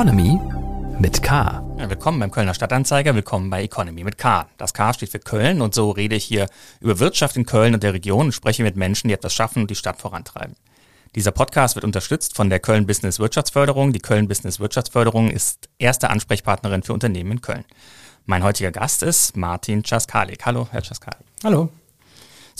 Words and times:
Economy 0.00 0.40
mit 0.98 1.22
K. 1.22 1.62
Ja, 1.78 1.90
willkommen 1.90 2.20
beim 2.20 2.30
Kölner 2.30 2.54
Stadtanzeiger, 2.54 3.14
willkommen 3.14 3.50
bei 3.50 3.62
Economy 3.62 4.02
mit 4.02 4.16
K. 4.16 4.46
Das 4.56 4.72
K 4.72 4.94
steht 4.94 5.10
für 5.10 5.18
Köln 5.18 5.60
und 5.60 5.74
so 5.74 5.90
rede 5.90 6.16
ich 6.16 6.24
hier 6.24 6.46
über 6.80 7.00
Wirtschaft 7.00 7.36
in 7.36 7.44
Köln 7.44 7.74
und 7.74 7.82
der 7.82 7.92
Region 7.92 8.24
und 8.24 8.32
spreche 8.32 8.62
mit 8.62 8.76
Menschen, 8.76 9.08
die 9.08 9.14
etwas 9.14 9.34
schaffen 9.34 9.60
und 9.60 9.70
die 9.70 9.74
Stadt 9.74 10.00
vorantreiben. 10.00 10.56
Dieser 11.14 11.32
Podcast 11.32 11.74
wird 11.74 11.84
unterstützt 11.84 12.34
von 12.34 12.48
der 12.48 12.60
Köln 12.60 12.86
Business 12.86 13.18
Wirtschaftsförderung. 13.18 13.92
Die 13.92 13.98
Köln 13.98 14.26
Business 14.26 14.58
Wirtschaftsförderung 14.58 15.30
ist 15.30 15.68
erste 15.78 16.08
Ansprechpartnerin 16.08 16.82
für 16.82 16.94
Unternehmen 16.94 17.32
in 17.32 17.40
Köln. 17.42 17.66
Mein 18.24 18.42
heutiger 18.42 18.70
Gast 18.70 19.02
ist 19.02 19.36
Martin 19.36 19.82
Czaskalik. 19.82 20.46
Hallo, 20.46 20.66
Herr 20.70 20.80
Czaskalik. 20.80 21.26
Hallo. 21.44 21.68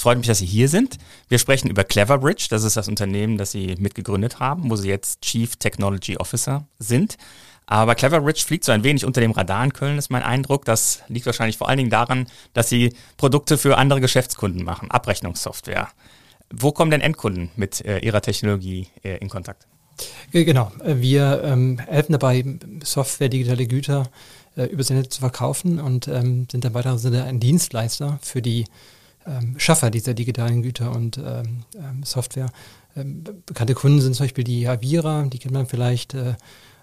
Es 0.01 0.05
freut 0.05 0.17
mich, 0.17 0.29
dass 0.29 0.39
Sie 0.39 0.47
hier 0.47 0.71
sind. 0.71 0.97
Wir 1.29 1.39
sprechen 1.39 1.69
über 1.69 1.85
Cleverbridge. 1.85 2.47
Das 2.49 2.65
ist 2.65 2.75
das 2.75 2.89
Unternehmen, 2.89 3.37
das 3.37 3.51
Sie 3.51 3.75
mitgegründet 3.79 4.41
haben, 4.41 4.71
wo 4.71 4.77
Sie 4.77 4.89
jetzt 4.89 5.21
Chief 5.21 5.57
Technology 5.57 6.17
Officer 6.17 6.67
sind. 6.79 7.19
Aber 7.67 7.95
Cleverbridge 7.95 8.41
fliegt 8.47 8.65
so 8.65 8.73
ein 8.73 8.83
wenig 8.83 9.05
unter 9.05 9.21
dem 9.21 9.33
Radar 9.33 9.63
in 9.63 9.75
Köln, 9.75 9.99
ist 9.99 10.09
mein 10.09 10.23
Eindruck. 10.23 10.65
Das 10.65 11.03
liegt 11.09 11.27
wahrscheinlich 11.27 11.59
vor 11.59 11.69
allen 11.69 11.77
Dingen 11.77 11.91
daran, 11.91 12.29
dass 12.55 12.71
sie 12.71 12.95
Produkte 13.19 13.59
für 13.59 13.77
andere 13.77 14.01
Geschäftskunden 14.01 14.65
machen, 14.65 14.91
Abrechnungssoftware. 14.91 15.91
Wo 16.51 16.73
kommen 16.73 16.91
denn 16.91 17.03
Endkunden 17.03 17.51
mit 17.57 17.85
äh, 17.85 17.99
ihrer 17.99 18.23
Technologie 18.23 18.87
äh, 19.03 19.19
in 19.19 19.29
Kontakt? 19.29 19.67
Genau, 20.33 20.73
wir 20.83 21.43
ähm, 21.45 21.79
helfen 21.79 22.13
dabei, 22.13 22.43
Software, 22.83 23.29
digitale 23.29 23.67
Güter 23.67 24.05
äh, 24.57 24.65
übers 24.65 24.89
Internet 24.89 25.13
zu 25.13 25.21
verkaufen 25.21 25.79
und 25.79 26.09
ähm, 26.09 26.47
sind 26.51 26.65
dann 26.65 26.73
weiter 26.73 26.97
Sinne 26.97 27.25
ein 27.25 27.39
Dienstleister 27.39 28.19
für 28.23 28.41
die 28.41 28.65
ähm, 29.27 29.55
Schaffer 29.59 29.91
dieser 29.91 30.15
digitalen 30.15 30.63
Güter 30.63 30.93
und 30.93 31.19
ähm, 31.19 31.65
ähm, 31.77 32.03
Software. 32.05 32.51
Ähm, 32.97 33.25
bekannte 33.47 33.75
Kunden 33.75 34.01
sind 34.01 34.15
zum 34.15 34.25
Beispiel 34.25 34.45
die 34.45 34.67
Avira, 34.67 35.23
die 35.25 35.39
kennt 35.39 35.55
man 35.55 35.67
vielleicht 35.67 36.15
äh, 36.15 36.35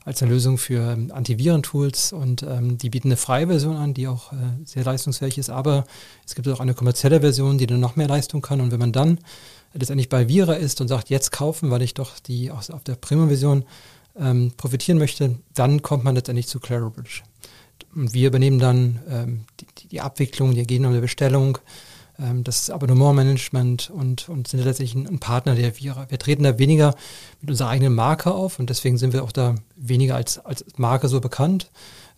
als 0.05 0.22
eine 0.22 0.32
Lösung 0.32 0.58
für 0.58 0.93
ähm, 0.93 1.12
Antivirentools 1.12 2.13
und 2.13 2.46
die 2.82 2.90
bieten 2.90 3.10
eine 3.10 3.18
freie 3.18 3.48
Version 3.48 3.76
an, 3.76 3.93
die 3.93 4.08
auch 4.08 4.32
äh, 4.32 4.35
sehr 4.63 4.85
leistungsfähig 4.85 5.38
ist, 5.38 5.49
aber 5.49 5.85
es 6.26 6.34
gibt 6.34 6.48
auch 6.48 6.62
eine 6.62 6.74
kommerzielle 6.74 7.20
Version, 7.20 7.58
die 7.58 7.68
dann 7.68 7.82
noch 7.82 7.98
mehr 7.98 8.08
Leistung 8.08 8.41
kann 8.41 8.62
und 8.62 8.71
wenn 8.71 8.80
man 8.80 8.93
dann 8.93 9.20
letztendlich 9.74 10.10
bei 10.10 10.27
Vira 10.27 10.54
ist 10.54 10.82
und 10.82 10.88
sagt, 10.88 11.10
jetzt 11.10 11.32
kaufen, 11.32 11.71
weil 11.71 11.82
ich 11.82 11.93
doch 11.93 12.20
die 12.20 12.52
aus, 12.52 12.70
auf 12.70 12.84
der 12.84 12.96
Premium-Version 12.96 13.65
ähm, 14.20 14.52
profitieren 14.58 14.98
möchte, 14.98 15.38
dann 15.54 15.82
kommt 15.82 16.04
man 16.04 16.15
letztendlich 16.15 16.48
zu 16.48 16.60
Clarabridge. 16.60 17.21
Und 17.96 18.13
wir 18.13 18.27
übernehmen 18.27 18.60
dann 18.60 18.99
ähm, 19.10 19.46
die, 19.60 19.88
die, 19.90 20.02
Abwicklung, 20.02 20.54
die 20.54 20.60
Ergebnisse 20.60 20.93
der 20.93 21.02
Bestellung, 21.02 21.58
das 22.43 22.70
Abonnementmanagement 22.70 23.91
und, 23.91 24.27
und 24.27 24.48
sind 24.48 24.63
letztlich 24.63 24.96
ein, 24.96 25.07
ein, 25.07 25.20
Partner 25.20 25.54
der 25.54 25.79
Vira. 25.79 26.07
Wir 26.10 26.18
treten 26.18 26.43
da 26.43 26.57
weniger 26.57 26.96
mit 27.41 27.51
unserer 27.51 27.70
eigenen 27.70 27.93
Marke 27.93 28.32
auf 28.32 28.57
und 28.57 28.70
deswegen 28.70 28.98
sind 28.98 29.13
wir 29.13 29.24
auch 29.24 29.32
da 29.32 29.55
weniger 29.76 30.15
als, 30.15 30.40
als 30.40 30.65
Marke 30.77 31.09
so 31.09 31.21
bekannt. 31.21 31.70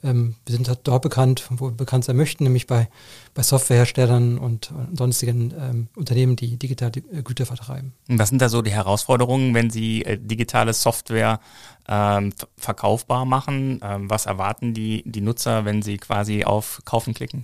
Ähm, 0.02 0.36
wir 0.46 0.56
sind 0.56 0.70
halt 0.70 0.80
dort 0.84 1.02
bekannt, 1.02 1.46
wo 1.50 1.68
wir 1.68 1.72
bekannt 1.72 2.06
sein 2.06 2.16
möchten, 2.16 2.46
nämlich 2.46 2.68
bei, 2.68 2.88
bei 3.34 3.44
Softwareherstellern 3.44 4.38
und, 4.38 4.72
und 4.72 4.98
sonstigen 4.98 5.54
ähm, 5.60 5.88
Unternehmen, 5.96 6.38
die 6.38 6.56
digitale 6.56 7.04
äh, 7.12 7.22
Güter 7.22 7.46
vertreiben. 7.46 7.94
Was 8.08 8.30
sind 8.30 8.42
da 8.42 8.48
so 8.48 8.62
die 8.62 8.72
Herausforderungen, 8.72 9.54
wenn 9.54 9.70
Sie 9.70 10.06
äh, 10.06 10.18
digitale 10.18 10.74
Software 10.74 11.42
ähm, 11.90 12.32
verkaufbar 12.56 13.26
machen? 13.26 13.82
Ähm, 13.84 14.10
was 14.10 14.26
erwarten 14.26 14.74
die, 14.74 15.04
die 15.06 15.22
Nutzer, 15.22 15.66
wenn 15.66 15.82
sie 15.82 15.98
quasi 15.98 16.46
auf 16.46 16.82
Kaufen 16.86 17.14
klicken? 17.14 17.44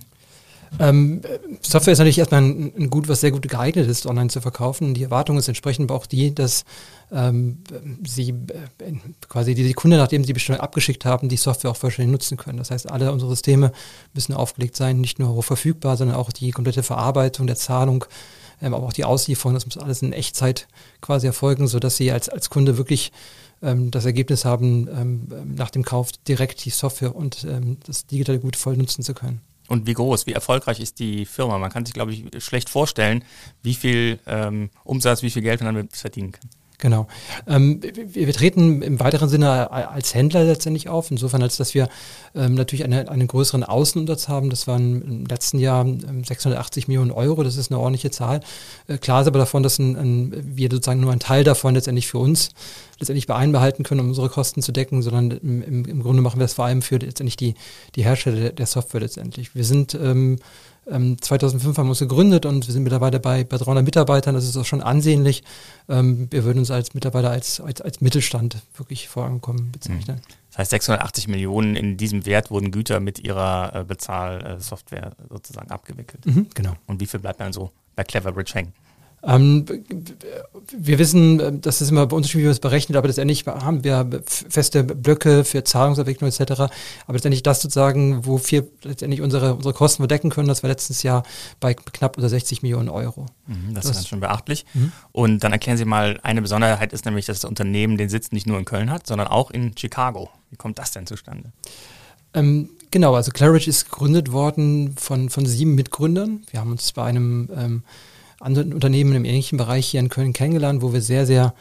Ähm, 0.78 1.22
Software 1.62 1.92
ist 1.92 1.98
natürlich 1.98 2.18
erstmal 2.18 2.42
ein, 2.42 2.72
ein, 2.76 2.90
Gut, 2.90 3.08
was 3.08 3.20
sehr 3.20 3.30
gut 3.30 3.48
geeignet 3.48 3.88
ist, 3.88 4.06
online 4.06 4.28
zu 4.28 4.40
verkaufen. 4.40 4.94
Die 4.94 5.02
Erwartung 5.02 5.38
ist 5.38 5.48
entsprechend 5.48 5.90
aber 5.90 5.98
auch 5.98 6.06
die, 6.06 6.34
dass 6.34 6.64
ähm, 7.10 7.58
sie 8.06 8.30
äh, 8.30 8.92
quasi 9.28 9.54
die 9.54 9.66
Sekunde, 9.66 9.96
nachdem 9.96 10.22
sie 10.22 10.28
die 10.28 10.32
Bestellung 10.34 10.60
abgeschickt 10.60 11.04
haben, 11.04 11.28
die 11.28 11.36
Software 11.36 11.70
auch 11.70 11.76
vollständig 11.76 12.12
nutzen 12.12 12.36
können. 12.36 12.58
Das 12.58 12.70
heißt, 12.70 12.90
alle 12.90 13.12
unsere 13.12 13.30
Systeme 13.30 13.72
müssen 14.12 14.34
aufgelegt 14.34 14.76
sein, 14.76 15.00
nicht 15.00 15.18
nur 15.18 15.42
verfügbar, 15.42 15.96
sondern 15.96 16.16
auch 16.16 16.30
die 16.30 16.50
komplette 16.50 16.82
Verarbeitung 16.82 17.46
der 17.46 17.56
Zahlung, 17.56 18.04
ähm, 18.60 18.74
aber 18.74 18.86
auch 18.86 18.92
die 18.92 19.04
Auslieferung, 19.04 19.54
das 19.54 19.66
muss 19.66 19.78
alles 19.78 20.02
in 20.02 20.12
Echtzeit 20.12 20.68
quasi 21.00 21.26
erfolgen, 21.26 21.68
sodass 21.68 21.96
sie 21.96 22.10
als, 22.12 22.28
als 22.28 22.50
Kunde 22.50 22.76
wirklich 22.76 23.12
ähm, 23.62 23.90
das 23.90 24.04
Ergebnis 24.04 24.44
haben, 24.44 24.88
ähm, 24.88 25.54
nach 25.56 25.70
dem 25.70 25.84
Kauf 25.84 26.12
direkt 26.28 26.64
die 26.64 26.70
Software 26.70 27.14
und 27.14 27.44
ähm, 27.48 27.78
das 27.86 28.06
digitale 28.06 28.40
Gut 28.40 28.56
voll 28.56 28.76
nutzen 28.76 29.02
zu 29.02 29.14
können. 29.14 29.40
Und 29.68 29.86
wie 29.86 29.94
groß, 29.94 30.26
wie 30.26 30.32
erfolgreich 30.32 30.80
ist 30.80 30.98
die 30.98 31.26
Firma? 31.26 31.58
Man 31.58 31.70
kann 31.70 31.84
sich, 31.84 31.94
glaube 31.94 32.12
ich, 32.12 32.24
schlecht 32.42 32.70
vorstellen, 32.70 33.24
wie 33.62 33.74
viel 33.74 34.20
ähm, 34.26 34.70
Umsatz, 34.84 35.22
wie 35.22 35.30
viel 35.30 35.42
Geld 35.42 35.60
man 35.60 35.74
damit 35.74 35.96
verdienen 35.96 36.32
kann. 36.32 36.48
Genau. 36.78 37.06
Ähm, 37.46 37.80
wir, 37.82 38.26
wir, 38.26 38.34
treten 38.34 38.82
im 38.82 39.00
weiteren 39.00 39.30
Sinne 39.30 39.70
als 39.70 40.14
Händler 40.14 40.44
letztendlich 40.44 40.90
auf, 40.90 41.10
insofern 41.10 41.42
als 41.42 41.56
dass 41.56 41.74
wir 41.74 41.88
ähm, 42.34 42.54
natürlich 42.54 42.84
eine, 42.84 43.08
einen 43.08 43.28
größeren 43.28 43.64
Außenumsatz 43.64 44.28
haben. 44.28 44.50
Das 44.50 44.66
waren 44.66 45.00
im 45.00 45.24
letzten 45.24 45.58
Jahr 45.58 45.86
680 45.86 46.84
ähm, 46.84 46.92
Millionen 46.92 47.10
Euro, 47.12 47.42
das 47.42 47.56
ist 47.56 47.70
eine 47.70 47.80
ordentliche 47.80 48.10
Zahl. 48.10 48.40
Äh, 48.88 48.98
klar 48.98 49.22
ist 49.22 49.26
aber 49.26 49.38
davon, 49.38 49.62
dass 49.62 49.78
ein, 49.78 49.96
ein, 49.96 50.56
wir 50.56 50.68
sozusagen 50.70 51.00
nur 51.00 51.12
einen 51.12 51.20
Teil 51.20 51.44
davon 51.44 51.74
letztendlich 51.74 52.08
für 52.08 52.18
uns 52.18 52.50
letztendlich 52.98 53.26
beeinbehalten 53.26 53.82
können, 53.82 54.00
um 54.00 54.08
unsere 54.08 54.28
Kosten 54.28 54.60
zu 54.60 54.72
decken, 54.72 55.02
sondern 55.02 55.30
im, 55.30 55.84
im, 55.84 56.02
Grunde 56.02 56.22
machen 56.22 56.38
wir 56.38 56.44
das 56.44 56.54
vor 56.54 56.66
allem 56.66 56.82
für 56.82 56.96
letztendlich 56.96 57.36
die, 57.36 57.54
die 57.94 58.04
Hersteller 58.04 58.50
der 58.50 58.66
Software 58.66 59.00
letztendlich. 59.00 59.54
Wir 59.54 59.64
sind 59.64 59.94
ähm, 59.94 60.38
2005 60.88 61.64
ähm, 61.64 61.76
haben 61.76 61.86
wir 61.86 61.90
uns 61.90 61.98
gegründet 61.98 62.46
und 62.46 62.66
wir 62.66 62.72
sind 62.72 62.84
mittlerweile 62.84 63.18
bei, 63.18 63.42
bei 63.42 63.56
300 63.56 63.84
Mitarbeitern. 63.84 64.34
Das 64.34 64.44
ist 64.44 64.56
auch 64.56 64.64
schon 64.64 64.82
ansehnlich. 64.82 65.42
Ähm, 65.88 66.28
wir 66.30 66.44
würden 66.44 66.60
uns 66.60 66.70
als 66.70 66.94
Mitarbeiter 66.94 67.30
als, 67.30 67.60
als, 67.60 67.80
als 67.80 68.00
Mittelstand 68.00 68.58
wirklich 68.76 69.08
vorankommen 69.08 69.72
bezeichnen. 69.72 70.16
Mhm. 70.16 70.34
Das 70.50 70.58
heißt, 70.58 70.70
680 70.70 71.28
Millionen 71.28 71.74
in 71.74 71.96
diesem 71.96 72.24
Wert 72.24 72.50
wurden 72.50 72.70
Güter 72.70 73.00
mit 73.00 73.18
ihrer 73.18 73.74
äh, 73.74 73.84
Bezahlsoftware 73.84 75.16
sozusagen 75.28 75.70
abgewickelt. 75.70 76.24
Mhm, 76.24 76.46
genau. 76.54 76.74
Und 76.86 77.00
wie 77.00 77.06
viel 77.06 77.20
bleibt 77.20 77.40
dann 77.40 77.52
so 77.52 77.72
bei 77.96 78.04
Cleverbridge 78.04 78.54
hängen? 78.54 78.72
Ähm, 79.22 79.64
wir 80.76 80.98
wissen, 80.98 81.60
das 81.60 81.80
ist 81.80 81.90
immer 81.90 82.12
unterschiedlich, 82.12 82.42
wie 82.42 82.46
man 82.46 82.52
es 82.52 82.60
berechnet, 82.60 82.96
aber 82.96 83.08
letztendlich 83.08 83.46
haben 83.46 83.82
wir 83.82 84.22
feste 84.24 84.84
Blöcke 84.84 85.44
für 85.44 85.64
Zahlungsabwicklung 85.64 86.30
etc. 86.30 86.52
Aber 86.52 87.12
letztendlich 87.12 87.42
das 87.42 87.60
sozusagen, 87.60 88.24
wo 88.24 88.40
wir 88.46 88.66
letztendlich 88.82 89.22
unsere, 89.22 89.54
unsere 89.54 89.74
Kosten 89.74 90.02
verdecken 90.02 90.30
können, 90.30 90.48
das 90.48 90.62
war 90.62 90.70
letztes 90.70 91.02
Jahr 91.02 91.24
bei 91.60 91.74
knapp 91.74 92.16
unter 92.16 92.28
60 92.28 92.62
Millionen 92.62 92.88
Euro. 92.88 93.26
Mhm, 93.46 93.74
das, 93.74 93.84
das, 93.84 93.90
ist 93.90 93.96
ganz 93.96 94.08
schön 94.08 94.20
beachtlich. 94.20 94.64
Mhm. 94.74 94.92
Und 95.12 95.44
dann 95.44 95.52
erklären 95.52 95.78
Sie 95.78 95.84
mal, 95.84 96.20
eine 96.22 96.42
Besonderheit 96.42 96.92
ist 96.92 97.04
nämlich, 97.04 97.26
dass 97.26 97.40
das 97.40 97.48
Unternehmen 97.48 97.96
den 97.96 98.08
Sitz 98.08 98.32
nicht 98.32 98.46
nur 98.46 98.58
in 98.58 98.64
Köln 98.64 98.90
hat, 98.90 99.06
sondern 99.06 99.26
auch 99.28 99.50
in 99.50 99.76
Chicago. 99.76 100.30
Wie 100.50 100.56
kommt 100.56 100.78
das 100.78 100.92
denn 100.92 101.06
zustande? 101.06 101.52
Ähm, 102.34 102.70
genau, 102.90 103.14
also 103.14 103.30
Claridge 103.32 103.68
ist 103.68 103.90
gegründet 103.90 104.30
worden 104.30 104.94
von, 104.96 105.30
von 105.30 105.46
sieben 105.46 105.74
Mitgründern. 105.74 106.44
Wir 106.50 106.60
haben 106.60 106.70
uns 106.70 106.92
bei 106.92 107.04
einem 107.04 107.48
ähm, 107.56 107.82
anderen 108.40 108.72
Unternehmen 108.72 109.14
im 109.14 109.24
ähnlichen 109.24 109.58
Bereich 109.58 109.86
hier 109.86 110.00
in 110.00 110.08
Köln 110.08 110.32
kennengelernt, 110.32 110.82
wo 110.82 110.92
wir 110.92 111.00
sehr, 111.00 111.26
sehr 111.26 111.54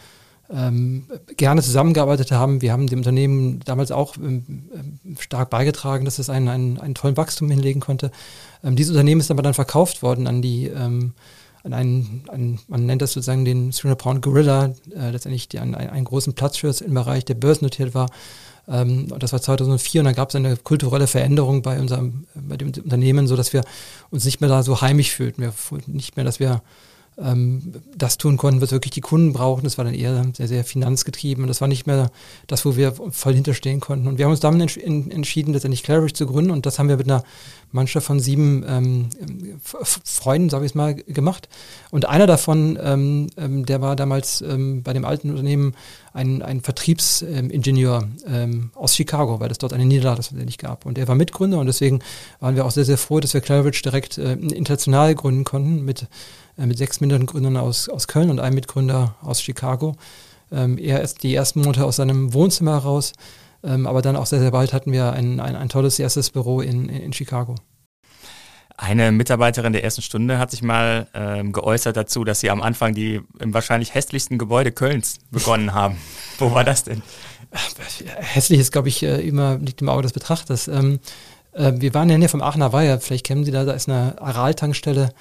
ähm, 0.50 1.06
gerne 1.38 1.62
zusammengearbeitet 1.62 2.32
haben. 2.32 2.62
Wir 2.62 2.72
haben 2.72 2.88
dem 2.88 3.00
Unternehmen 3.00 3.62
damals 3.66 3.92
auch 3.92 4.16
ähm, 4.18 4.44
ähm, 4.74 5.18
stark 5.20 5.50
beigetragen, 5.50 6.06
dass 6.06 6.20
es 6.20 6.30
einen, 6.30 6.48
einen, 6.48 6.80
einen 6.80 6.96
tollen 6.96 7.18
Wachstum 7.18 7.50
hinlegen 7.50 7.82
konnte. 7.82 8.12
Ähm, 8.64 8.76
dieses 8.76 8.92
Unternehmen 8.92 9.22
ist 9.22 9.32
aber 9.32 9.42
dann 9.42 9.54
verkauft 9.54 10.04
worden 10.04 10.28
an 10.28 10.42
die 10.42 10.68
ähm, 10.68 11.14
an 11.66 11.74
einen, 11.74 12.24
einen, 12.30 12.60
man 12.68 12.86
nennt 12.86 13.02
das 13.02 13.14
sozusagen 13.14 13.44
den 13.44 13.72
300 13.72 13.98
Pound 13.98 14.22
Gorilla, 14.22 14.76
äh, 14.96 15.10
letztendlich 15.10 15.50
die, 15.50 15.60
einen, 15.60 15.74
einen 15.74 16.06
großen 16.06 16.34
Platzschutz 16.34 16.80
im 16.82 16.94
Bereich, 16.94 17.26
der 17.26 17.34
börsennotiert 17.34 17.96
war. 17.96 18.10
Ähm, 18.68 19.08
das 19.20 19.34
war 19.34 19.42
2004 19.42 20.02
und 20.02 20.06
dann 20.06 20.16
gab 20.16 20.30
es 20.30 20.36
eine 20.36 20.58
kulturelle 20.58 21.08
Veränderung 21.08 21.62
bei 21.62 21.80
unserem, 21.80 22.26
bei 22.34 22.58
dem 22.58 22.70
Unternehmen, 22.70 23.28
so 23.28 23.36
dass 23.36 23.54
wir 23.54 23.64
uns 24.10 24.26
nicht 24.26 24.42
mehr 24.42 24.50
da 24.50 24.64
so 24.64 24.82
heimisch 24.82 25.12
fühlten. 25.12 25.42
Wir 25.42 25.54
nicht 25.88 26.16
mehr, 26.16 26.26
dass 26.26 26.40
wir 26.40 26.62
ähm, 27.18 27.74
das 27.96 28.18
tun 28.18 28.38
konnten, 28.38 28.62
was 28.62 28.72
wirklich 28.72 28.92
die 28.92 29.02
Kunden 29.02 29.34
brauchen. 29.34 29.64
Das 29.64 29.78
war 29.78 29.86
dann 29.86 29.94
eher 29.94 30.26
sehr, 30.34 30.48
sehr 30.48 30.64
finanzgetrieben 30.64 31.44
und 31.44 31.48
das 31.48 31.62
war 31.62 31.68
nicht 31.68 31.88
mehr 31.88 32.12
das, 32.48 32.66
wo 32.66 32.76
wir 32.76 32.94
voll 33.12 33.34
hinterstehen 33.34 33.80
konnten. 33.80 34.08
Und 34.08 34.18
wir 34.18 34.26
haben 34.26 34.32
uns 34.32 34.40
dann 34.40 34.60
entsch 34.60 34.78
entschieden, 34.78 35.54
letztendlich 35.54 35.84
Claridge 35.84 36.14
zu 36.14 36.26
gründen 36.26 36.52
und 36.52 36.66
das 36.66 36.80
haben 36.80 36.90
wir 36.90 36.98
mit 36.98 37.10
einer 37.10 37.24
Mannschaft 37.72 38.08
von 38.08 38.20
sieben 38.20 38.64
ähm, 38.68 39.10
Freunden, 39.72 40.50
sage 40.50 40.66
ich 40.66 40.72
es 40.72 40.76
mal, 40.76 40.96
gemacht. 40.96 41.50
Und 41.92 42.08
einer 42.08 42.26
davon, 42.26 42.80
ähm, 42.82 43.30
ähm, 43.38 43.66
der 43.66 43.82
war 43.82 43.96
damals 43.96 44.42
ähm, 44.42 44.82
bei 44.84 44.94
dem 44.94 45.06
alten 45.06 45.30
Unternehmen 45.30 45.76
ein, 46.14 46.42
ein 46.42 46.62
Vertriebsingenieur 46.62 48.08
ähm, 48.26 48.72
aus 48.74 48.96
Chicago, 48.96 49.40
weil 49.40 49.52
es 49.52 49.58
dort 49.58 49.74
eine 49.74 49.86
Niederlage 49.86 50.22
nicht 50.34 50.60
gab. 50.60 50.86
Und 50.86 50.98
er 50.98 51.08
war 51.08 51.16
Mitgründer 51.16 51.60
und 51.60 51.68
deswegen 51.68 52.00
waren 52.40 52.56
wir 52.56 52.66
auch 52.66 52.72
sehr, 52.72 52.86
sehr 52.86 52.98
froh, 52.98 53.20
dass 53.20 53.34
wir 53.34 53.42
Claridge 53.42 53.82
direkt 53.84 54.18
äh, 54.18 54.34
international 54.34 55.14
gründen 55.14 55.44
konnten 55.44 55.84
mit 55.84 56.08
mit 56.58 56.78
sechs 56.78 57.02
Mitgründern 57.02 57.58
aus, 57.58 57.90
aus 57.90 58.08
Köln 58.08 58.30
und 58.30 58.40
einem 58.40 58.56
Mitgründer 58.56 59.16
aus 59.22 59.42
Chicago. 59.42 59.96
Ähm, 60.52 60.78
er 60.78 61.02
ist 61.02 61.24
die 61.24 61.36
ersten 61.36 61.62
Monate 61.62 61.86
aus 61.86 61.98
seinem 61.98 62.34
Wohnzimmer 62.34 62.74
heraus, 62.74 63.14
ähm, 63.64 63.88
aber 63.88 64.02
dann 64.02 64.16
auch 64.16 64.26
sehr, 64.26 64.40
sehr 64.40 64.52
bald 64.52 64.74
hatten 64.74 64.92
wir 64.92 65.14
ein, 65.14 65.40
ein, 65.40 65.56
ein 65.56 65.70
tolles 65.70 66.00
erstes 66.00 66.30
Büro 66.30 66.62
in, 66.62 66.88
in, 66.90 67.02
in 67.02 67.14
Chicago. 67.14 67.56
Eine 68.78 69.14
Mitarbeiterin 69.14 69.72
der 69.72 69.86
ersten 69.86 70.02
Stunde 70.02 70.38
hat 70.38 70.52
sich 70.52 70.62
mal 70.62 71.08
ähm, 71.14 71.54
geäußert 71.54 71.96
dazu, 71.96 72.26
dass 72.26 72.42
sie 72.42 72.50
am 72.50 72.62
Anfang 72.62 72.94
die 72.94 73.22
im 73.40 73.54
wahrscheinlich 73.54 73.94
hässlichsten 73.94 74.38
Gebäude 74.38 74.72
Kölns 74.72 75.20
begonnen 75.32 75.74
haben. 75.74 75.98
Wo 76.40 76.52
war 76.52 76.66
das 76.66 76.84
denn? 76.84 77.02
Hässlich 78.18 78.60
ist, 78.60 78.74
glaube 78.74 78.90
ich, 78.90 79.02
äh, 79.02 79.26
immer 79.26 79.58
liegt 79.58 79.82
im 79.82 79.88
Auge 79.88 80.02
des 80.02 80.12
Betrachters. 80.12 80.68
Ähm, 80.68 81.00
äh, 81.54 81.72
wir 81.78 81.94
waren 81.94 82.04
in 82.04 82.10
der 82.10 82.18
Nähe 82.18 82.30
vom 82.30 82.42
Aachener 82.42 82.74
Weiher, 82.74 83.00
vielleicht 83.00 83.26
kennen 83.26 83.46
Sie 83.46 83.52
da, 83.52 83.64
da 83.64 83.72
ist 83.72 83.88
eine 83.88 84.22
Aral-Tankstelle 84.22 85.14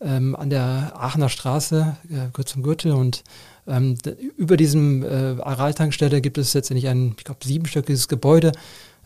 ähm, 0.00 0.36
an 0.36 0.50
der 0.50 0.92
Aachener 0.96 1.28
Straße, 1.28 1.96
äh, 2.10 2.30
kurz 2.32 2.52
zum 2.52 2.62
Gürtel 2.62 2.92
und 2.92 3.24
ähm, 3.66 3.96
über 4.36 4.56
diesem 4.56 5.02
äh, 5.02 5.40
Aral-Tankstelle 5.40 6.20
gibt 6.20 6.38
es 6.38 6.54
letztendlich 6.54 6.88
ein, 6.88 7.14
ich 7.18 7.24
glaube, 7.24 7.40
siebenstöckiges 7.44 8.08
Gebäude, 8.08 8.52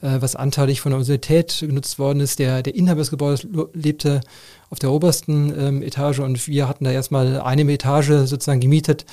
äh, 0.02 0.20
was 0.20 0.36
anteilig 0.36 0.80
von 0.80 0.90
der 0.90 0.98
Universität 0.98 1.58
genutzt 1.60 1.98
worden 1.98 2.20
ist. 2.20 2.38
Der, 2.38 2.62
der 2.62 2.74
Inhaber 2.74 3.00
des 3.00 3.10
Gebäudes 3.10 3.46
lebte 3.74 4.20
auf 4.70 4.78
der 4.78 4.92
obersten 4.92 5.52
ähm, 5.58 5.82
Etage 5.82 6.20
und 6.20 6.46
wir 6.46 6.68
hatten 6.68 6.84
da 6.84 6.92
erstmal 6.92 7.40
eine 7.40 7.70
Etage 7.72 8.26
sozusagen 8.26 8.60
gemietet. 8.60 9.04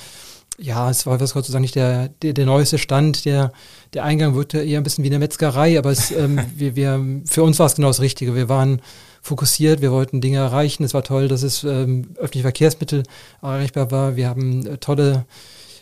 Ja, 0.59 0.89
es 0.89 1.05
war 1.05 1.19
was 1.19 1.31
sozusagen 1.31 1.61
nicht 1.61 1.75
der, 1.75 2.09
der, 2.21 2.33
der 2.33 2.45
neueste 2.45 2.77
Stand. 2.77 3.25
Der, 3.25 3.51
der 3.93 4.03
Eingang 4.03 4.35
wirkte 4.35 4.61
eher 4.61 4.79
ein 4.79 4.83
bisschen 4.83 5.03
wie 5.03 5.09
eine 5.09 5.19
Metzgerei, 5.19 5.77
aber 5.77 5.91
es, 5.91 6.11
ähm, 6.11 6.39
wir, 6.55 6.75
wir, 6.75 7.21
für 7.25 7.43
uns 7.43 7.59
war 7.59 7.65
es 7.65 7.75
genau 7.75 7.87
das 7.87 8.01
Richtige. 8.01 8.35
Wir 8.35 8.49
waren 8.49 8.81
fokussiert, 9.21 9.81
wir 9.81 9.91
wollten 9.91 10.21
Dinge 10.21 10.37
erreichen. 10.37 10.83
Es 10.83 10.93
war 10.93 11.03
toll, 11.03 11.27
dass 11.27 11.43
es 11.43 11.63
ähm, 11.63 12.11
öffentliche 12.15 12.43
Verkehrsmittel 12.43 13.03
erreichbar 13.41 13.91
war. 13.91 14.15
Wir 14.15 14.27
haben 14.27 14.65
äh, 14.65 14.77
tolle 14.77 15.25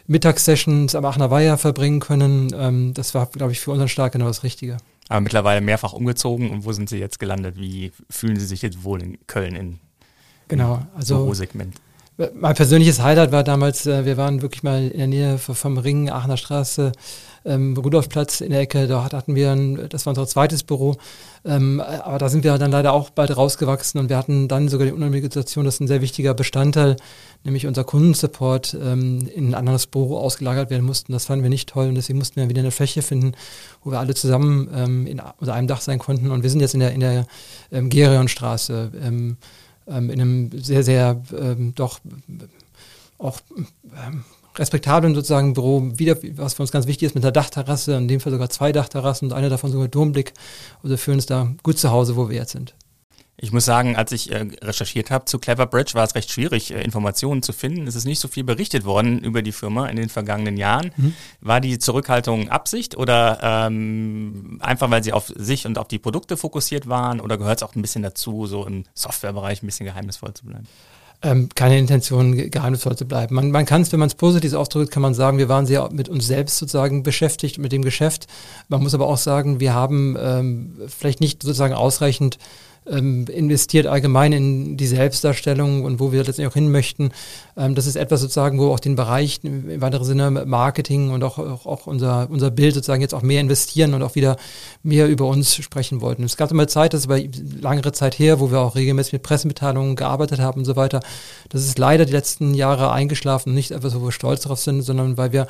Mittagssessions 0.07 0.95
am 0.95 1.05
Aachener 1.05 1.31
Weiher 1.31 1.57
verbringen 1.57 1.99
können. 1.99 2.53
Ähm, 2.55 2.93
das 2.93 3.13
war, 3.13 3.27
glaube 3.27 3.51
ich, 3.51 3.59
für 3.59 3.71
unseren 3.71 3.89
Start 3.89 4.13
genau 4.13 4.27
das 4.27 4.43
Richtige. 4.43 4.77
Aber 5.09 5.21
mittlerweile 5.21 5.61
mehrfach 5.61 5.93
umgezogen 5.93 6.49
und 6.51 6.65
wo 6.65 6.73
sind 6.73 6.89
Sie 6.89 6.97
jetzt 6.97 7.19
gelandet? 7.19 7.57
Wie 7.57 7.91
fühlen 8.09 8.39
Sie 8.39 8.45
sich 8.45 8.61
jetzt 8.61 8.83
wohl 8.83 9.01
in 9.01 9.17
Köln 9.27 9.55
in 9.55 9.79
genau, 10.47 10.85
also 10.95 11.17
Bürosegment? 11.17 11.75
Mein 12.33 12.55
persönliches 12.55 13.03
Highlight 13.03 13.31
war 13.31 13.43
damals, 13.43 13.85
äh, 13.85 14.03
wir 14.03 14.17
waren 14.17 14.41
wirklich 14.41 14.63
mal 14.63 14.87
in 14.87 14.97
der 14.97 15.07
Nähe 15.07 15.37
vom 15.37 15.77
Ring, 15.77 16.09
Aachener 16.09 16.37
Straße, 16.37 16.91
ähm, 17.45 17.77
Rudolfplatz 17.77 18.41
in 18.41 18.49
der 18.49 18.61
Ecke, 18.61 18.87
dort 18.87 19.13
hatten 19.13 19.35
wir, 19.35 19.51
ein, 19.51 19.87
das 19.89 20.07
war 20.07 20.11
unser 20.11 20.25
zweites 20.25 20.63
Büro, 20.63 20.95
ähm, 21.45 21.79
aber 21.79 22.17
da 22.17 22.29
sind 22.29 22.43
wir 22.43 22.57
dann 22.57 22.71
leider 22.71 22.93
auch 22.93 23.11
bald 23.11 23.37
rausgewachsen 23.37 23.99
und 23.99 24.09
wir 24.09 24.17
hatten 24.17 24.47
dann 24.47 24.67
sogar 24.67 24.87
die 24.87 24.93
unangenehme 24.93 25.27
Situation, 25.27 25.63
dass 25.63 25.79
ein 25.79 25.85
sehr 25.85 26.01
wichtiger 26.01 26.33
Bestandteil, 26.33 26.95
nämlich 27.43 27.67
unser 27.67 27.83
Kundensupport, 27.83 28.75
ähm, 28.83 29.29
in 29.35 29.49
ein 29.49 29.53
anderes 29.53 29.85
Büro 29.85 30.17
ausgelagert 30.17 30.71
werden 30.71 30.87
mussten. 30.87 31.13
Das 31.13 31.25
fanden 31.25 31.43
wir 31.43 31.51
nicht 31.51 31.69
toll 31.69 31.87
und 31.87 31.95
deswegen 31.95 32.17
mussten 32.17 32.41
wir 32.41 32.49
wieder 32.49 32.61
eine 32.61 32.71
Fläche 32.71 33.03
finden, 33.03 33.33
wo 33.83 33.91
wir 33.91 33.99
alle 33.99 34.15
zusammen 34.15 34.71
ähm, 34.73 35.05
in, 35.05 35.21
unter 35.37 35.53
einem 35.53 35.67
Dach 35.67 35.81
sein 35.81 35.99
konnten 35.99 36.31
und 36.31 36.41
wir 36.41 36.49
sind 36.49 36.61
jetzt 36.61 36.73
in 36.73 36.79
der, 36.79 36.93
in 36.93 37.01
der 37.01 37.27
ähm, 37.71 37.91
Gerionstraße. 37.91 38.91
Ähm, 39.87 40.09
in 40.09 40.21
einem 40.21 40.51
sehr, 40.61 40.83
sehr 40.83 41.21
ähm, 41.37 41.73
doch 41.75 41.99
auch 43.17 43.39
ähm, 44.05 44.23
respektablen 44.57 45.15
sozusagen 45.15 45.53
Büro, 45.53 45.91
wieder, 45.95 46.17
was 46.35 46.55
für 46.55 46.63
uns 46.63 46.71
ganz 46.71 46.87
wichtig 46.87 47.07
ist, 47.07 47.15
mit 47.15 47.23
einer 47.23 47.31
Dachterrasse, 47.31 47.95
in 47.95 48.07
dem 48.07 48.19
Fall 48.19 48.31
sogar 48.31 48.49
zwei 48.49 48.71
Dachterrassen 48.71 49.25
und 49.27 49.33
eine 49.33 49.49
davon 49.49 49.71
sogar 49.71 49.87
Domblick. 49.87 50.33
Also 50.83 50.97
fühlen 50.97 51.17
uns 51.17 51.25
da 51.25 51.53
gut 51.63 51.77
zu 51.77 51.91
Hause, 51.91 52.15
wo 52.15 52.29
wir 52.29 52.37
jetzt 52.37 52.51
sind. 52.51 52.75
Ich 53.39 53.51
muss 53.51 53.65
sagen, 53.65 53.95
als 53.95 54.11
ich 54.11 54.31
äh, 54.31 54.47
recherchiert 54.63 55.11
habe 55.11 55.25
zu 55.25 55.37
Clever 55.37 55.67
Bridge, 55.67 55.91
war 55.93 56.03
es 56.03 56.15
recht 56.15 56.31
schwierig, 56.31 56.73
äh, 56.73 56.81
Informationen 56.81 57.43
zu 57.43 57.53
finden. 57.53 57.85
Es 57.85 57.95
ist 57.95 58.05
nicht 58.05 58.19
so 58.19 58.27
viel 58.27 58.43
berichtet 58.43 58.83
worden 58.83 59.19
über 59.19 59.43
die 59.43 59.51
Firma 59.51 59.87
in 59.87 59.95
den 59.95 60.09
vergangenen 60.09 60.57
Jahren. 60.57 60.91
Mhm. 60.97 61.13
War 61.41 61.61
die 61.61 61.77
Zurückhaltung 61.77 62.49
Absicht 62.49 62.97
oder 62.97 63.39
ähm, 63.43 64.57
einfach, 64.61 64.89
weil 64.89 65.03
sie 65.03 65.13
auf 65.13 65.31
sich 65.35 65.67
und 65.67 65.77
auf 65.77 65.87
die 65.87 65.99
Produkte 65.99 66.35
fokussiert 66.35 66.87
waren? 66.89 67.19
Oder 67.19 67.37
gehört 67.37 67.59
es 67.59 67.63
auch 67.63 67.75
ein 67.75 67.81
bisschen 67.83 68.01
dazu, 68.01 68.47
so 68.47 68.65
im 68.65 68.85
Softwarebereich 68.95 69.61
ein 69.61 69.67
bisschen 69.67 69.85
geheimnisvoll 69.85 70.33
zu 70.33 70.45
bleiben? 70.45 70.67
ähm, 71.23 71.49
keine 71.55 71.79
Intention, 71.79 72.35
geheimnisvoll 72.51 72.95
zu 72.95 73.07
bleiben. 73.07 73.35
Man, 73.35 73.51
man 73.51 73.65
kann 73.65 73.81
es, 73.81 73.91
wenn 73.91 73.99
man 73.99 74.07
es 74.07 74.15
positiv 74.15 74.53
ausdrückt, 74.53 74.91
kann 74.91 75.01
man 75.01 75.13
sagen, 75.13 75.37
wir 75.37 75.49
waren 75.49 75.65
sehr 75.65 75.89
mit 75.91 76.09
uns 76.09 76.27
selbst 76.27 76.57
sozusagen 76.57 77.03
beschäftigt, 77.03 77.57
mit 77.57 77.71
dem 77.71 77.83
Geschäft. 77.83 78.27
Man 78.67 78.83
muss 78.83 78.93
aber 78.93 79.07
auch 79.07 79.17
sagen, 79.17 79.59
wir 79.59 79.73
haben 79.73 80.15
ähm, 80.19 80.73
vielleicht 80.87 81.19
nicht 81.19 81.41
sozusagen 81.41 81.73
ausreichend 81.73 82.37
ähm, 82.89 83.25
investiert 83.27 83.87
allgemein 83.87 84.33
in 84.33 84.77
die 84.77 84.87
Selbstdarstellung 84.87 85.83
und 85.83 85.99
wo 85.99 86.11
wir 86.11 86.19
letztendlich 86.19 86.47
auch 86.47 86.53
hin 86.53 86.71
möchten. 86.71 87.11
Ähm, 87.55 87.75
das 87.75 87.87
ist 87.87 87.95
etwas 87.95 88.21
sozusagen, 88.21 88.59
wo 88.59 88.71
auch 88.71 88.79
den 88.79 88.95
Bereich 88.95 89.39
im 89.43 89.81
weiteren 89.81 90.05
Sinne 90.05 90.31
Marketing 90.31 91.11
und 91.11 91.23
auch, 91.23 91.37
auch, 91.37 91.65
auch, 91.65 91.87
unser, 91.87 92.27
unser 92.29 92.51
Bild 92.51 92.75
sozusagen 92.75 93.01
jetzt 93.01 93.13
auch 93.13 93.21
mehr 93.21 93.41
investieren 93.41 93.93
und 93.93 94.03
auch 94.03 94.15
wieder 94.15 94.37
mehr 94.83 95.07
über 95.07 95.25
uns 95.25 95.55
sprechen 95.55 96.01
wollten. 96.01 96.23
Es 96.23 96.37
gab 96.37 96.51
immer 96.51 96.67
Zeit, 96.67 96.93
das 96.93 97.05
aber 97.05 97.19
langere 97.61 97.91
Zeit 97.91 98.19
her, 98.19 98.39
wo 98.39 98.51
wir 98.51 98.59
auch 98.59 98.75
regelmäßig 98.75 99.13
mit 99.13 99.23
Pressemitteilungen 99.23 99.95
gearbeitet 99.95 100.39
haben 100.39 100.59
und 100.61 100.65
so 100.65 100.75
weiter. 100.75 101.01
Das 101.49 101.61
ist 101.61 101.77
leider 101.77 102.05
die 102.05 102.13
letzten 102.13 102.53
Jahre 102.53 102.91
eingeschlafen, 102.91 103.53
nicht 103.53 103.71
etwas, 103.71 103.95
wo 103.95 104.03
wir 104.03 104.11
stolz 104.11 104.41
darauf 104.41 104.59
sind, 104.59 104.81
sondern 104.81 105.17
weil 105.17 105.31
wir 105.31 105.47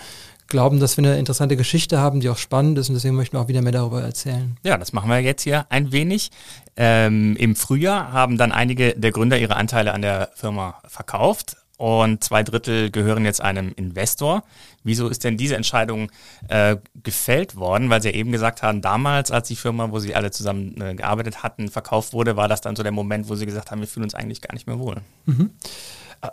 glauben, 0.47 0.79
dass 0.79 0.97
wir 0.97 1.03
eine 1.03 1.17
interessante 1.17 1.57
Geschichte 1.57 1.99
haben, 1.99 2.19
die 2.19 2.29
auch 2.29 2.38
spannend 2.38 2.77
ist 2.77 2.89
und 2.89 2.95
deswegen 2.95 3.15
möchten 3.15 3.38
wir 3.38 3.41
auch 3.41 3.47
wieder 3.47 3.61
mehr 3.61 3.71
darüber 3.71 4.01
erzählen. 4.01 4.57
Ja, 4.63 4.77
das 4.77 4.94
machen 4.94 5.09
wir 5.09 5.19
jetzt 5.19 5.44
hier 5.44 5.65
ein 5.69 5.91
wenig. 5.91 6.31
Ähm, 6.75 7.35
Im 7.38 7.55
Frühjahr 7.55 8.11
haben 8.11 8.38
dann 8.38 8.51
einige 8.51 8.94
der 8.94 9.11
Gründer 9.11 9.38
ihre 9.38 9.55
Anteile 9.55 9.94
an 9.94 10.01
der 10.01 10.29
Firma 10.35 10.81
verkauft 10.88 11.57
und 11.77 12.23
zwei 12.23 12.41
Drittel 12.44 12.89
gehören 12.89 13.23
jetzt 13.23 13.41
einem 13.41 13.71
Investor. 13.75 14.44
Wieso 14.83 15.09
ist 15.09 15.23
denn 15.23 15.38
diese 15.38 15.55
Entscheidung 15.55 16.11
äh, 16.47 16.77
gefällt 17.03 17.55
worden? 17.55 17.89
Weil 17.89 18.01
Sie 18.01 18.09
ja 18.09 18.15
eben 18.15 18.31
gesagt 18.31 18.63
haben, 18.63 18.81
damals, 18.81 19.31
als 19.31 19.47
die 19.47 19.55
Firma, 19.55 19.91
wo 19.91 19.99
Sie 19.99 20.15
alle 20.15 20.31
zusammen 20.31 20.81
äh, 20.81 20.95
gearbeitet 20.95 21.44
hatten, 21.44 21.69
verkauft 21.69 22.13
wurde, 22.13 22.35
war 22.35 22.47
das 22.47 22.61
dann 22.61 22.75
so 22.75 22.81
der 22.81 22.91
Moment, 22.91 23.29
wo 23.29 23.35
Sie 23.35 23.45
gesagt 23.45 23.69
haben, 23.69 23.79
wir 23.79 23.88
fühlen 23.88 24.05
uns 24.05 24.15
eigentlich 24.15 24.41
gar 24.41 24.53
nicht 24.53 24.65
mehr 24.65 24.79
wohl. 24.79 24.97
Mhm. 25.25 25.51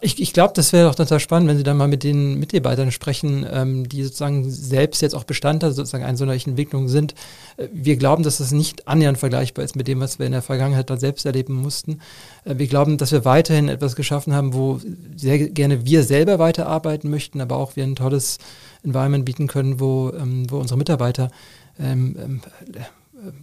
Ich, 0.00 0.20
ich 0.20 0.32
glaube, 0.32 0.54
das 0.54 0.72
wäre 0.72 0.88
doch 0.88 0.94
total 0.94 1.20
spannend, 1.20 1.48
wenn 1.48 1.58
Sie 1.58 1.62
dann 1.62 1.76
mal 1.76 1.88
mit 1.88 2.04
den 2.04 2.38
Mitarbeitern 2.38 2.90
sprechen, 2.90 3.46
ähm, 3.50 3.86
die 3.86 4.02
sozusagen 4.02 4.50
selbst 4.50 5.02
jetzt 5.02 5.14
auch 5.14 5.24
Bestandteil 5.24 5.72
sozusagen 5.72 6.04
einer 6.04 6.16
solchen 6.16 6.50
Entwicklung 6.50 6.88
sind. 6.88 7.14
Äh, 7.58 7.68
wir 7.72 7.96
glauben, 7.96 8.22
dass 8.22 8.38
das 8.38 8.50
nicht 8.50 8.88
annähernd 8.88 9.18
vergleichbar 9.18 9.64
ist 9.64 9.76
mit 9.76 9.86
dem, 9.86 10.00
was 10.00 10.18
wir 10.18 10.24
in 10.24 10.32
der 10.32 10.40
Vergangenheit 10.40 10.88
dann 10.88 10.98
selbst 10.98 11.26
erleben 11.26 11.54
mussten. 11.54 12.00
Äh, 12.44 12.56
wir 12.56 12.66
glauben, 12.66 12.96
dass 12.96 13.12
wir 13.12 13.26
weiterhin 13.26 13.68
etwas 13.68 13.94
geschaffen 13.94 14.32
haben, 14.32 14.54
wo 14.54 14.80
sehr 15.16 15.50
gerne 15.50 15.84
wir 15.84 16.02
selber 16.02 16.38
weiterarbeiten 16.38 17.10
möchten, 17.10 17.42
aber 17.42 17.56
auch 17.56 17.76
wir 17.76 17.84
ein 17.84 17.96
tolles 17.96 18.38
Environment 18.84 19.26
bieten 19.26 19.48
können, 19.48 19.80
wo, 19.80 20.12
ähm, 20.18 20.50
wo 20.50 20.56
unsere 20.56 20.78
Mitarbeiter 20.78 21.30
ähm, 21.78 22.16
ähm 22.18 22.40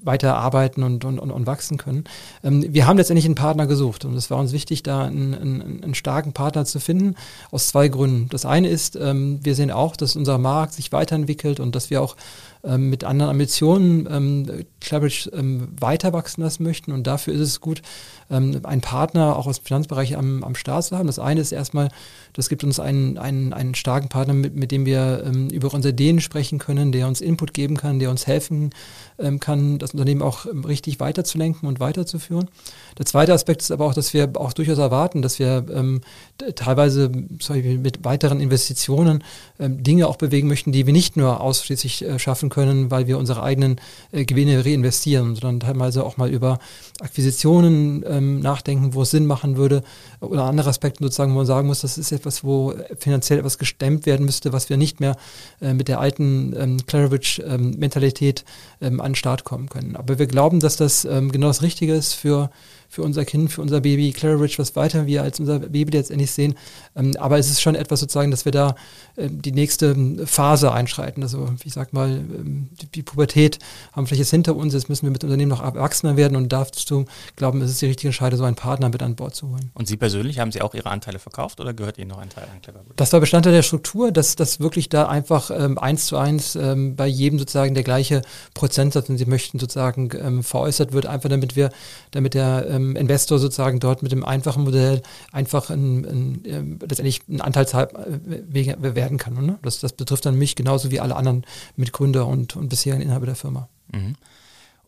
weiter 0.02 0.38
arbeiten 0.38 0.84
und, 0.84 1.06
und, 1.06 1.20
und, 1.20 1.48
wachsen 1.48 1.78
können. 1.78 2.04
Ähm, 2.44 2.66
wir 2.70 2.88
haben 2.88 2.98
letztendlich 2.98 3.26
einen 3.26 3.36
Partner 3.36 3.68
gesucht 3.68 4.06
und 4.06 4.16
es 4.16 4.30
war 4.30 4.38
uns 4.38 4.52
wichtig, 4.52 4.84
da 4.84 5.06
einen, 5.06 5.34
einen, 5.34 5.84
einen, 5.84 5.96
starken 5.96 6.34
Partner 6.34 6.66
zu 6.66 6.80
finden, 6.80 7.16
aus 7.52 7.68
zwei 7.68 7.88
Gründen. 7.88 8.30
Das 8.30 8.46
eine 8.46 8.70
ist, 8.70 8.96
ähm, 8.96 9.40
wir 9.44 9.56
sehen 9.56 9.72
auch, 9.72 9.96
dass 9.96 10.16
unser 10.16 10.38
Markt 10.38 10.74
sich 10.74 10.92
weiterentwickelt 10.92 11.60
und 11.60 11.76
dass 11.76 11.90
wir 11.90 12.02
auch 12.02 12.16
ähm, 12.64 12.90
mit 12.90 13.04
anderen 13.04 13.32
Ambitionen 13.32 14.08
ähm, 14.10 14.66
Cleverage 14.80 15.30
ähm, 15.32 15.70
weiter 15.80 16.14
wachsen 16.14 16.42
lassen 16.42 16.64
möchten. 16.64 16.92
Und 16.92 17.08
dafür 17.08 17.34
ist 17.34 17.42
es 17.42 17.62
gut, 17.62 17.82
ähm, 18.30 18.60
einen 18.64 18.82
Partner 18.82 19.36
auch 19.36 19.48
aus 19.48 19.60
dem 19.60 19.66
Finanzbereich 19.66 20.18
am, 20.18 20.44
am 20.44 20.56
Start 20.56 20.86
zu 20.86 20.98
haben. 20.98 21.08
Das 21.08 21.20
eine 21.20 21.42
ist 21.42 21.52
erstmal, 21.52 21.90
das 22.34 22.50
gibt 22.50 22.64
uns 22.64 22.80
einen, 22.80 23.18
einen, 23.18 23.54
einen 23.54 23.76
starken 23.76 24.10
Partner, 24.10 24.34
mit, 24.34 24.56
mit 24.56 24.72
dem 24.72 24.86
wir 24.86 25.24
ähm, 25.26 25.50
über 25.50 25.74
unsere 25.74 25.92
Ideen 25.94 26.22
sprechen 26.22 26.60
können, 26.60 26.92
der 26.92 27.08
uns 27.08 27.22
Input 27.22 27.54
geben 27.54 27.78
kann, 27.78 28.00
der 28.00 28.10
uns 28.10 28.28
helfen 28.28 28.72
ähm, 29.20 29.40
kann, 29.40 29.80
das 29.80 29.94
Unternehmen 29.94 30.22
auch 30.22 30.46
ähm, 30.46 30.64
richtig 30.64 31.00
weiterzulenken 31.00 31.68
und 31.68 31.80
weiterzuführen. 31.80 32.50
Der 32.98 33.06
zweite 33.06 33.34
Aspekt 33.34 33.62
ist 33.62 33.72
aber 33.72 33.86
auch, 33.86 33.94
dass 33.94 34.14
wir 34.14 34.32
auch 34.36 34.54
durchaus 34.54 34.78
erwarten, 34.78 35.22
dass 35.22 35.40
wir 35.40 35.66
ähm, 35.74 36.02
teilweise 36.56 37.12
sorry, 37.40 37.80
mit 37.82 38.04
weiteren 38.04 38.40
Investitionen 38.40 39.24
ähm, 39.60 39.84
Dinge 39.84 40.08
auch 40.08 40.18
bewegen 40.18 40.48
möchten, 40.48 40.72
die 40.72 40.86
wir 40.86 40.94
nicht 40.94 41.18
nur 41.18 41.42
ausschließlich 41.42 42.04
äh, 42.04 42.20
schaffen 42.20 42.50
können, 42.50 42.92
weil 42.92 43.08
wir 43.08 43.18
unsere 43.18 43.44
eigenen 43.44 43.80
äh, 44.12 44.26
Gewinne 44.26 44.66
reinvestieren, 44.66 45.36
sondern 45.36 45.60
teilweise 45.60 46.04
auch 46.06 46.18
mal 46.18 46.30
über 46.30 46.60
Akquisitionen 47.00 48.04
ähm, 48.08 48.40
nachdenken, 48.40 48.94
wo 48.94 49.04
es 49.04 49.12
Sinn 49.12 49.26
machen 49.26 49.58
würde 49.58 49.84
oder 50.20 50.44
andere 50.44 50.70
Aspekte 50.70 51.04
sozusagen, 51.04 51.34
wo 51.34 51.38
man 51.38 51.46
sagen 51.46 51.68
muss, 51.68 51.82
das 51.82 51.98
ist 51.98 52.12
etwas, 52.12 52.44
wo 52.44 52.74
finanziell 52.98 53.40
etwas 53.40 53.58
gestemmt 53.58 54.06
werden 54.06 54.26
müsste, 54.26 54.54
was 54.54 54.70
wir 54.70 54.78
nicht 54.78 55.00
mehr 55.00 55.16
äh, 55.62 55.74
mit 55.74 55.88
der 55.88 56.00
alten 56.00 56.56
ähm, 56.58 56.86
Clarovich-Mentalität 56.86 58.46
ähm, 58.82 59.00
an 59.00 59.12
den 59.12 59.16
Start 59.16 59.44
kommen 59.44 59.70
können. 59.70 59.96
Aber 59.96 60.20
wir 60.20 60.28
glauben, 60.28 60.60
dass 60.60 60.76
das 60.78 61.06
ähm, 61.06 61.32
genau 61.32 61.48
das 61.48 61.62
Richtige 61.62 61.94
ist 61.94 62.14
für 62.14 62.50
für 62.92 63.04
unser 63.04 63.24
Kind, 63.24 63.54
für 63.54 63.62
unser 63.62 63.80
Baby 63.80 64.12
Claridge, 64.12 64.56
was 64.58 64.76
weiter 64.76 65.08
wir 65.08 65.24
als 65.24 65.40
unser 65.40 65.60
Baby 65.60 65.94
letztendlich 65.94 66.30
sehen. 66.30 66.56
Ähm, 66.94 67.14
aber 67.18 67.40
es 67.40 67.50
ist 67.50 67.62
schon 67.62 67.76
etwas 67.76 68.02
sozusagen, 68.02 68.32
dass 68.32 68.44
wir 68.44 68.52
da 68.52 68.76
äh, 69.16 69.30
die 69.32 69.54
nächste 69.54 69.96
Phase 70.26 70.74
einschreiten. 70.74 71.24
Also 71.24 71.48
ich 71.64 71.72
sag 71.72 71.94
mal, 71.94 72.10
ähm, 72.10 72.68
die, 72.94 73.02
Pubertät 73.02 73.60
haben 73.94 74.08
vielleicht 74.08 74.20
jetzt 74.20 74.32
hinter 74.32 74.58
uns, 74.58 74.74
jetzt 74.74 74.90
müssen 74.90 75.04
wir 75.06 75.12
mit 75.12 75.24
Unternehmen 75.24 75.50
noch 75.50 75.64
erwachsener 75.64 76.18
werden 76.18 76.36
und 76.36 76.52
dazu 76.52 77.06
glauben, 77.38 77.62
es 77.62 77.72
ist 77.72 77.82
die 77.82 77.86
richtige 77.86 78.10
Entscheidung, 78.10 78.38
so 78.38 78.44
einen 78.44 78.58
Partner 78.58 78.90
mit 78.90 79.02
an 79.02 79.16
Bord 79.16 79.36
zu 79.36 79.48
holen. 79.48 79.72
Und 79.74 79.88
Sie 79.88 79.96
persönlich, 79.96 80.40
haben 80.40 80.52
Sie 80.52 80.62
auch 80.62 80.74
Ihre 80.74 80.90
Anteile 80.90 81.20
verkauft 81.20 81.62
oder 81.62 81.74
gehört 81.74 81.98
Ihnen 81.98 82.10
noch 82.10 82.18
ein 82.18 82.30
Teil 82.30 82.50
an 82.54 82.62
Cleverbridge? 82.62 82.96
Das 82.98 83.14
war 83.14 83.22
Bestandteil 83.22 83.54
der 83.54 83.64
Struktur, 83.64 84.12
dass 84.12 84.36
das 84.36 84.60
wirklich 84.60 84.90
da 84.90 85.08
einfach 85.08 85.50
ähm, 85.50 85.78
eins 85.78 86.08
zu 86.08 86.18
eins 86.18 86.58
ähm, 86.58 86.98
bei 86.98 87.08
jedem 87.08 87.40
sozusagen 87.40 87.74
der 87.74 87.84
gleiche 87.84 88.22
Prozentsatz, 88.54 89.08
wenn 89.08 89.18
Sie 89.18 89.26
möchten, 89.26 89.60
sozusagen 89.60 90.10
ähm, 90.22 90.44
veräußert 90.44 90.92
wird, 90.92 91.06
einfach 91.06 91.30
damit 91.30 91.56
wir, 91.56 91.70
damit 92.12 92.34
der 92.34 92.81
ähm, 92.82 92.92
ähm, 92.92 92.96
Investor 92.96 93.40
sozusagen 93.40 93.80
dort 93.80 94.04
mit 94.04 94.12
dem 94.12 94.24
einfachen 94.26 94.64
Modell 94.64 95.02
einfach 95.32 95.70
ein, 95.70 96.06
ein, 96.06 96.46
äh, 96.46 96.86
letztendlich 96.86 97.22
ein 97.28 97.42
Anteilshalber 97.42 98.08
äh, 98.08 98.96
werden 98.96 99.18
kann. 99.18 99.46
Ne? 99.46 99.60
Das, 99.62 99.80
das 99.80 99.94
betrifft 99.94 100.26
dann 100.26 100.38
mich 100.38 100.56
genauso 100.56 100.92
wie 100.92 101.00
alle 101.00 101.16
anderen 101.16 101.46
Mitgründer 101.76 102.28
und, 102.28 102.56
und 102.56 102.70
bisherigen 102.70 103.02
Inhaber 103.02 103.26
der 103.26 103.36
Firma. 103.36 103.68
Mhm. 103.92 104.16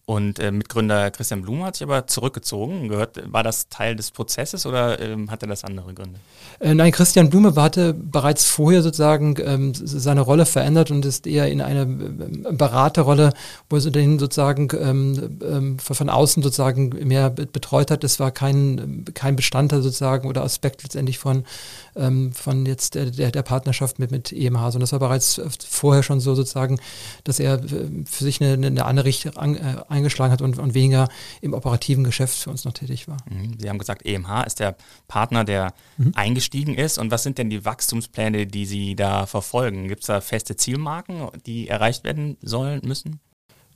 Und 0.05 0.37
äh, 0.39 0.51
Mitgründer 0.51 1.11
Christian 1.11 1.43
Blum 1.43 1.63
hat 1.63 1.77
sich 1.77 1.87
aber 1.87 2.07
zurückgezogen. 2.07 2.89
Gehört, 2.89 3.21
war 3.31 3.41
das 3.41 3.69
Teil 3.69 3.95
des 3.95 4.11
Prozesses 4.11 4.65
oder 4.65 4.99
ähm, 4.99 5.31
hatte 5.31 5.47
das 5.47 5.63
andere 5.63 5.93
Gründe? 5.93 6.19
Äh, 6.59 6.73
nein, 6.73 6.91
Christian 6.91 7.29
Blume 7.29 7.55
hatte 7.55 7.93
bereits 7.93 8.45
vorher 8.45 8.81
sozusagen 8.81 9.35
ähm, 9.39 9.73
seine 9.73 10.19
Rolle 10.19 10.45
verändert 10.45 10.91
und 10.91 11.05
ist 11.05 11.25
eher 11.25 11.49
in 11.49 11.61
eine 11.61 11.83
äh, 11.83 12.51
Beraterrolle, 12.53 13.31
wo 13.69 13.77
er 13.77 13.79
das 13.79 13.85
Unternehmen 13.85 14.19
sozusagen 14.19 14.67
ähm, 14.77 15.39
ähm, 15.41 15.79
von 15.79 16.09
außen 16.09 16.43
sozusagen 16.43 16.89
mehr 17.07 17.29
betreut 17.29 17.89
hat. 17.89 18.03
Das 18.03 18.19
war 18.19 18.31
kein, 18.31 19.05
kein 19.13 19.37
Bestandteil 19.37 19.81
sozusagen 19.81 20.27
oder 20.27 20.43
Aspekt 20.43 20.83
letztendlich 20.83 21.17
von, 21.17 21.45
ähm, 21.95 22.33
von 22.33 22.65
jetzt 22.65 22.95
der, 22.95 23.05
der, 23.05 23.31
der 23.31 23.43
Partnerschaft 23.43 23.99
mit, 23.99 24.11
mit 24.11 24.33
EMH, 24.33 24.71
sondern 24.71 24.81
das 24.81 24.91
war 24.91 24.99
bereits 24.99 25.39
vorher 25.65 26.03
schon 26.03 26.19
so 26.19 26.35
sozusagen, 26.35 26.77
dass 27.23 27.39
er 27.39 27.63
äh, 27.63 27.89
für 28.05 28.23
sich 28.25 28.41
eine, 28.41 28.67
eine 28.67 28.85
andere 28.85 29.05
Richtung 29.05 29.37
an, 29.37 29.55
äh, 29.55 29.92
eingeschlagen 29.93 30.31
hat 30.31 30.41
und, 30.41 30.59
und 30.59 30.73
weniger 30.73 31.07
im 31.41 31.53
operativen 31.53 32.03
Geschäft 32.03 32.37
für 32.37 32.49
uns 32.49 32.65
noch 32.65 32.73
tätig 32.73 33.07
war. 33.07 33.17
Mhm. 33.29 33.57
Sie 33.59 33.69
haben 33.69 33.77
gesagt, 33.77 34.05
EMH 34.05 34.45
ist 34.45 34.59
der 34.59 34.75
Partner, 35.07 35.43
der 35.43 35.73
mhm. 35.97 36.11
eingestiegen 36.15 36.75
ist. 36.75 36.97
Und 36.97 37.11
was 37.11 37.23
sind 37.23 37.37
denn 37.37 37.49
die 37.49 37.63
Wachstumspläne, 37.65 38.47
die 38.47 38.65
Sie 38.65 38.95
da 38.95 39.25
verfolgen? 39.25 39.87
Gibt 39.87 40.01
es 40.01 40.07
da 40.07 40.21
feste 40.21 40.55
Zielmarken, 40.55 41.29
die 41.45 41.67
erreicht 41.67 42.03
werden 42.03 42.37
sollen, 42.41 42.81
müssen? 42.83 43.19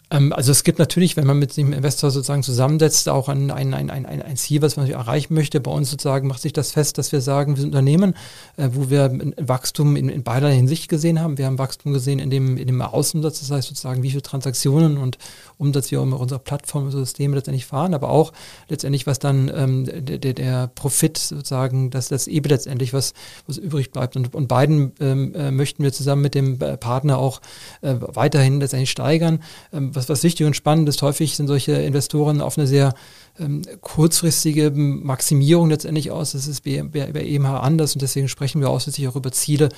Ähm, 0.09 0.33
also 0.33 0.51
es 0.51 0.63
gibt 0.63 0.79
natürlich, 0.79 1.17
wenn 1.17 1.27
man 1.27 1.39
mit 1.39 1.55
dem 1.57 1.73
Investor 1.73 2.11
sozusagen 2.11 2.43
zusammensetzt, 2.43 3.09
auch 3.09 3.29
ein, 3.29 3.51
ein, 3.51 3.73
ein, 3.73 3.89
ein, 3.89 4.05
ein 4.05 4.37
Ziel, 4.37 4.61
was 4.61 4.77
man 4.77 4.89
erreichen 4.89 5.33
möchte. 5.33 5.59
Bei 5.59 5.71
uns 5.71 5.89
sozusagen 5.89 6.27
macht 6.27 6.41
sich 6.41 6.53
das 6.53 6.71
fest, 6.71 6.97
dass 6.97 7.11
wir 7.11 7.21
sagen, 7.21 7.55
wir 7.55 7.61
sind 7.61 7.69
Unternehmen, 7.69 8.15
äh, 8.57 8.69
wo 8.71 8.89
wir 8.89 9.11
Wachstum 9.37 9.95
in, 9.95 10.09
in 10.09 10.23
beider 10.23 10.49
Hinsicht 10.49 10.87
gesehen 10.89 11.19
haben. 11.19 11.37
Wir 11.37 11.45
haben 11.45 11.59
Wachstum 11.59 11.93
gesehen 11.93 12.19
in 12.19 12.29
dem, 12.29 12.57
in 12.57 12.67
dem 12.67 12.81
Außensatz, 12.81 13.39
das 13.39 13.51
heißt 13.51 13.67
sozusagen, 13.67 14.03
wie 14.03 14.11
viele 14.11 14.21
Transaktionen 14.21 14.97
und 14.97 15.17
Umsatz 15.57 15.91
wir 15.91 16.01
auf 16.01 16.07
unserer 16.19 16.39
Plattform, 16.39 16.85
unsere 16.85 17.03
Systeme 17.03 17.35
letztendlich 17.35 17.65
fahren, 17.65 17.93
aber 17.93 18.09
auch 18.09 18.31
letztendlich, 18.69 19.07
was 19.07 19.19
dann 19.19 19.51
ähm, 19.53 19.85
der, 19.85 20.33
der, 20.33 20.67
Profit 20.75 21.17
sozusagen, 21.17 21.89
dass 21.89 22.07
das 22.07 22.27
EBIT 22.27 22.51
letztendlich, 22.51 22.93
was, 22.93 23.13
was 23.47 23.57
übrig 23.57 23.91
bleibt. 23.91 24.15
Und, 24.15 24.33
und 24.35 24.47
beiden 24.47 24.93
ähm, 24.99 25.33
äh, 25.35 25.51
möchten 25.51 25.83
wir 25.83 25.91
zusammen 25.91 26.21
mit 26.21 26.35
dem 26.35 26.59
Partner 26.59 27.17
auch 27.17 27.41
äh, 27.81 27.95
weiterhin 27.99 28.59
letztendlich 28.59 28.91
steigern. 28.91 29.41
Ähm, 29.73 29.95
was, 29.97 30.07
was 30.09 30.23
wichtig 30.23 30.45
und 30.45 30.55
spannend 30.55 30.87
ist, 30.87 31.01
häufig 31.01 31.35
sind 31.35 31.47
solche 31.47 31.73
Investoren 31.73 32.39
auf 32.39 32.57
eine 32.57 32.67
sehr 32.67 32.93
ähm, 33.39 33.63
kurzfristige 33.81 34.71
Maximierung 34.71 35.69
letztendlich 35.69 36.11
aus. 36.11 36.31
Das 36.31 36.47
ist 36.47 36.63
bei, 36.63 36.81
bei, 36.83 37.25
EMH 37.25 37.59
anders 37.61 37.93
und 37.93 38.01
deswegen 38.01 38.27
sprechen 38.29 38.61
wir 38.61 38.69
ausschließlich 38.69 39.07
auch 39.07 39.15
über 39.15 39.31
Ziele, 39.31 39.69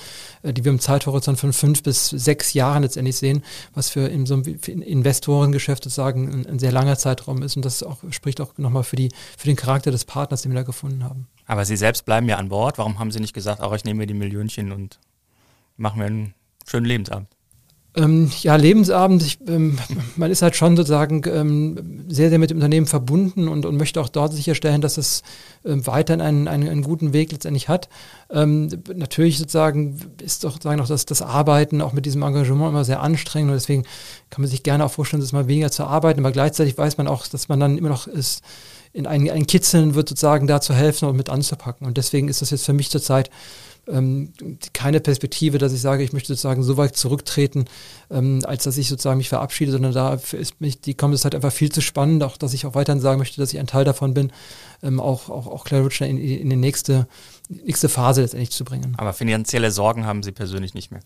äh, 0.42 0.52
die 0.52 0.64
wir 0.64 0.70
im 0.70 0.78
Zeithorizont 0.78 1.38
von 1.38 1.52
fünf 1.52 1.82
bis 1.82 2.10
sechs 2.10 2.54
Jahren 2.54 2.82
letztendlich 2.82 3.16
sehen, 3.16 3.42
was 3.74 3.90
für 3.90 4.06
in 4.06 4.26
so 4.26 4.34
einem 4.34 4.44
Investorengeschäft 4.44 5.84
sozusagen 5.84 6.28
ein, 6.28 6.46
ein 6.46 6.58
sehr 6.58 6.72
langer 6.72 6.96
Zeitraum 6.96 7.42
ist 7.42 7.56
und 7.56 7.64
das 7.64 7.82
auch, 7.82 7.98
spricht 8.10 8.40
auch 8.40 8.56
nochmal 8.58 8.84
für, 8.84 8.96
die, 8.96 9.10
für 9.36 9.46
den 9.46 9.56
Charakter 9.56 9.90
des 9.90 10.04
Partners, 10.04 10.42
den 10.42 10.52
wir 10.52 10.56
da 10.56 10.62
gefunden 10.62 11.02
haben. 11.04 11.26
Aber 11.46 11.64
Sie 11.64 11.76
selbst 11.76 12.04
bleiben 12.04 12.28
ja 12.28 12.36
an 12.36 12.48
Bord. 12.48 12.78
Warum 12.78 12.98
haben 12.98 13.10
Sie 13.10 13.20
nicht 13.20 13.34
gesagt, 13.34 13.60
auch 13.60 13.74
ich 13.74 13.84
nehme 13.84 13.98
mir 13.98 14.06
die 14.06 14.14
Millionchen 14.14 14.70
und 14.70 15.00
machen 15.76 15.98
wir 15.98 16.06
einen 16.06 16.34
schönen 16.66 16.86
Lebensabend? 16.86 17.28
Ähm, 17.96 18.30
ja, 18.42 18.54
Lebensabend, 18.54 19.20
ich, 19.22 19.38
ähm, 19.48 19.76
man 20.16 20.30
ist 20.30 20.42
halt 20.42 20.54
schon 20.54 20.76
sozusagen 20.76 21.22
ähm, 21.26 22.04
sehr, 22.08 22.28
sehr 22.28 22.38
mit 22.38 22.50
dem 22.50 22.58
Unternehmen 22.58 22.86
verbunden 22.86 23.48
und, 23.48 23.66
und 23.66 23.76
möchte 23.76 24.00
auch 24.00 24.08
dort 24.08 24.32
sicherstellen, 24.32 24.80
dass 24.80 24.96
es 24.96 25.24
ähm, 25.64 25.84
weiterhin 25.88 26.20
einen, 26.20 26.46
einen, 26.46 26.68
einen, 26.68 26.82
guten 26.82 27.12
Weg 27.12 27.32
letztendlich 27.32 27.68
hat. 27.68 27.88
Ähm, 28.30 28.68
natürlich 28.94 29.38
sozusagen 29.38 29.98
ist 30.22 30.44
doch 30.44 30.52
sozusagen 30.52 30.80
auch 30.80 30.86
das, 30.86 31.04
das 31.04 31.20
Arbeiten 31.20 31.80
auch 31.80 31.92
mit 31.92 32.06
diesem 32.06 32.22
Engagement 32.22 32.70
immer 32.70 32.84
sehr 32.84 33.00
anstrengend 33.00 33.50
und 33.50 33.56
deswegen 33.56 33.82
kann 34.30 34.42
man 34.42 34.50
sich 34.50 34.62
gerne 34.62 34.84
auch 34.84 34.92
vorstellen, 34.92 35.20
dass 35.20 35.32
mal 35.32 35.48
weniger 35.48 35.72
zu 35.72 35.82
arbeiten, 35.82 36.20
aber 36.20 36.30
gleichzeitig 36.30 36.78
weiß 36.78 36.96
man 36.96 37.08
auch, 37.08 37.26
dass 37.26 37.48
man 37.48 37.58
dann 37.58 37.76
immer 37.76 37.88
noch 37.88 38.06
ist, 38.06 38.44
in 38.92 39.06
ein, 39.06 39.28
ein 39.28 39.46
Kitzeln 39.46 39.94
wird 39.94 40.08
sozusagen 40.08 40.46
da 40.46 40.60
zu 40.60 40.74
helfen 40.74 41.08
und 41.08 41.16
mit 41.16 41.28
anzupacken 41.28 41.88
und 41.88 41.96
deswegen 41.96 42.28
ist 42.28 42.40
das 42.40 42.50
jetzt 42.50 42.66
für 42.66 42.72
mich 42.72 42.90
zurzeit 42.90 43.30
ähm, 43.90 44.32
keine 44.72 45.00
Perspektive, 45.00 45.58
dass 45.58 45.72
ich 45.72 45.80
sage, 45.80 46.02
ich 46.02 46.12
möchte 46.12 46.28
sozusagen 46.28 46.62
so 46.62 46.76
weit 46.76 46.96
zurücktreten, 46.96 47.66
ähm, 48.10 48.40
als 48.44 48.64
dass 48.64 48.78
ich 48.78 48.88
sozusagen 48.88 49.18
mich 49.18 49.28
verabschiede, 49.28 49.72
sondern 49.72 49.92
da 49.92 50.14
ist 50.14 50.60
mich 50.60 50.80
die 50.80 50.96
Commerce 50.98 51.24
halt 51.24 51.34
einfach 51.34 51.52
viel 51.52 51.70
zu 51.70 51.80
spannend, 51.80 52.22
auch 52.22 52.36
dass 52.36 52.54
ich 52.54 52.66
auch 52.66 52.74
weiterhin 52.74 53.00
sagen 53.00 53.18
möchte, 53.18 53.40
dass 53.40 53.52
ich 53.52 53.58
ein 53.58 53.66
Teil 53.66 53.84
davon 53.84 54.14
bin, 54.14 54.32
ähm, 54.82 55.00
auch, 55.00 55.28
auch, 55.28 55.46
auch 55.46 55.64
Claire 55.64 55.86
Richner 55.86 56.08
in, 56.08 56.18
in 56.18 56.50
die 56.50 56.56
nächste, 56.56 57.06
nächste 57.48 57.88
Phase 57.88 58.22
letztendlich 58.22 58.50
zu 58.50 58.64
bringen. 58.64 58.94
Aber 58.96 59.12
finanzielle 59.12 59.70
Sorgen 59.70 60.06
haben 60.06 60.22
Sie 60.22 60.32
persönlich 60.32 60.74
nicht 60.74 60.90
mehr? 60.90 61.00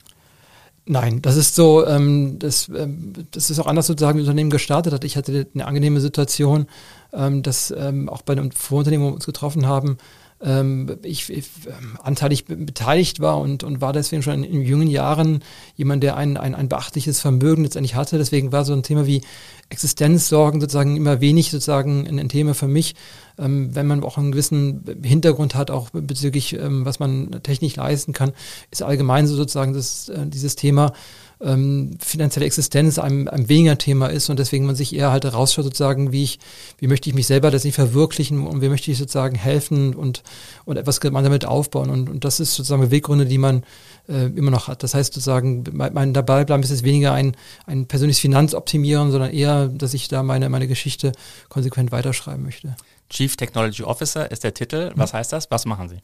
Nein, 0.87 1.23
das 1.23 1.37
ist 1.37 1.55
so, 1.55 1.87
ähm, 1.87 2.38
das, 2.38 2.69
ähm, 2.69 3.14
das 3.31 3.49
ist 3.49 3.59
auch 3.59 3.67
anders 3.67 3.87
sozusagen, 3.87 4.19
wie 4.19 4.23
das 4.23 4.29
Unternehmen 4.29 4.50
gestartet 4.50 4.93
hat. 4.93 5.05
Ich 5.05 5.17
hatte 5.17 5.47
eine 5.55 5.67
angenehme 5.67 5.99
Situation, 6.00 6.67
ähm, 7.14 7.43
dass 7.43 7.73
ähm, 7.76 8.11
auch 8.11 8.21
bei 8.21 8.35
einem 8.35 8.50
Vorunternehmen, 8.50 9.07
wo 9.07 9.11
wir 9.11 9.14
uns 9.14 9.25
getroffen 9.25 9.67
haben, 9.67 9.97
ähm, 10.43 10.99
ich, 11.03 11.31
ich 11.31 11.49
ähm, 11.67 11.99
anteilig 12.03 12.45
beteiligt 12.45 13.21
war 13.21 13.38
und, 13.38 13.64
und 13.64 13.81
war 13.81 13.93
deswegen 13.93 14.23
schon 14.23 14.43
in, 14.43 14.45
in 14.45 14.62
jungen 14.62 14.88
Jahren 14.88 15.43
jemand, 15.76 16.03
der 16.03 16.17
ein, 16.17 16.37
ein, 16.37 16.55
ein 16.55 16.69
beachtliches 16.69 17.21
Vermögen 17.21 17.62
letztendlich 17.62 17.95
hatte. 17.95 18.19
Deswegen 18.19 18.53
war 18.53 18.64
so 18.64 18.73
ein 18.73 18.83
Thema 18.83 19.07
wie 19.07 19.23
Existenzsorgen 19.71 20.61
sozusagen 20.61 20.97
immer 20.97 21.21
wenig 21.21 21.50
sozusagen 21.50 22.07
ein, 22.07 22.19
ein 22.19 22.29
Thema 22.29 22.55
für 22.55 22.69
mich. 22.69 22.95
Ähm, 23.38 23.75
wenn 23.75 23.87
man 23.87 24.05
auch 24.05 24.19
einen 24.19 24.33
gewissen 24.33 24.85
Hintergrund 25.03 25.55
hat, 25.55 25.71
auch 25.71 25.91
bezüglich, 25.91 26.53
ähm, 26.55 26.85
was 26.85 27.00
man 27.00 27.41
technisch 27.43 27.76
leisten 27.76 28.12
kann, 28.12 28.33
ist 28.71 28.83
allgemein 28.83 29.26
so 29.26 29.35
sozusagen 29.35 29.73
das, 29.73 30.09
äh, 30.09 30.26
dieses 30.26 30.57
Thema 30.57 30.93
ähm, 31.41 31.97
finanzielle 32.00 32.47
Existenz 32.47 32.99
ein, 32.99 33.29
ein 33.29 33.49
weniger 33.49 33.79
Thema 33.79 34.07
ist 34.07 34.31
und 34.31 34.38
deswegen 34.38 34.67
man 34.67 34.76
sich 34.76 34.95
eher 34.95 35.11
halt 35.11 35.25
rausschaut 35.33 35.64
sozusagen, 35.64 36.12
wie 36.12 36.23
ich, 36.23 36.38
wie 36.79 36.87
möchte 36.87 37.09
ich 37.09 37.14
mich 37.14 37.26
selber 37.26 37.50
das 37.50 37.64
nicht 37.64 37.75
verwirklichen 37.75 38.47
und 38.47 38.62
wie 38.62 38.69
möchte 38.69 38.91
ich 38.91 38.99
sozusagen 38.99 39.37
helfen 39.37 39.95
und, 39.95 40.23
und 40.64 40.76
etwas 40.76 41.00
gemeinsam 41.00 41.33
damit 41.33 41.47
aufbauen 41.47 41.91
und, 41.91 42.09
und 42.09 42.25
das 42.25 42.41
ist 42.41 42.55
sozusagen 42.55 42.91
Weggründe, 42.91 43.26
die 43.26 43.38
man 43.38 43.64
äh, 44.09 44.26
immer 44.26 44.50
noch 44.50 44.69
hat. 44.69 44.83
Das 44.83 44.95
heißt 44.95 45.14
sozusagen, 45.14 45.64
mein, 45.73 45.93
mein 45.93 46.14
dabei 46.14 46.45
bleiben 46.45 46.62
ist 46.62 46.71
es 46.71 46.83
weniger 46.83 47.12
ein, 47.12 47.37
ein 47.67 47.87
persönliches 47.87 48.21
Finanzoptimieren, 48.21 49.11
sondern 49.11 49.33
eher, 49.33 49.69
dass 49.69 49.95
ich 49.95 50.09
da 50.09 50.23
meine, 50.23 50.49
meine 50.49 50.69
Geschichte 50.69 51.12
konsequent 51.49 51.93
weiterschreiben 51.93 52.43
möchte. 52.43 52.76
Chief 53.11 53.37
Technology 53.37 53.82
Officer 53.82 54.30
ist 54.30 54.44
der 54.44 54.54
Titel. 54.54 54.90
Was 54.96 55.12
heißt 55.12 55.32
das? 55.32 55.50
Was 55.50 55.66
machen 55.66 55.88
Sie? 55.88 55.99